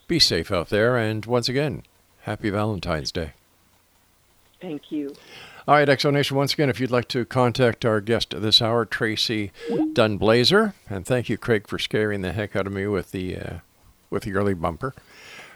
Be 0.08 0.20
safe 0.20 0.52
out 0.52 0.70
there. 0.70 0.98
And 0.98 1.26
once 1.26 1.48
again, 1.48 1.84
happy 2.22 2.50
Valentine's 2.50 3.12
Day. 3.12 3.32
Thank 4.62 4.92
you. 4.92 5.16
All 5.68 5.74
right, 5.74 5.88
Exonation, 5.88 6.34
once 6.34 6.54
again, 6.54 6.70
if 6.70 6.80
you'd 6.80 6.92
like 6.92 7.08
to 7.08 7.26
contact 7.26 7.86
our 7.86 8.00
guest 8.00 8.40
this 8.40 8.62
hour, 8.62 8.86
Tracee 8.86 9.52
Dunblazier, 9.70 10.76
and 10.88 11.08
thank 11.08 11.28
you, 11.28 11.40
Craig, 11.40 11.68
for 11.68 11.80
scaring 11.80 12.22
the 12.22 12.34
heck 12.34 12.56
out 12.56 12.68
of 12.68 12.74
me 12.74 12.86
with 12.86 13.10
the 13.10 13.36
uh, 13.36 13.54
with 14.12 14.22
the 14.24 14.36
early 14.36 14.54
bumper. 14.54 14.94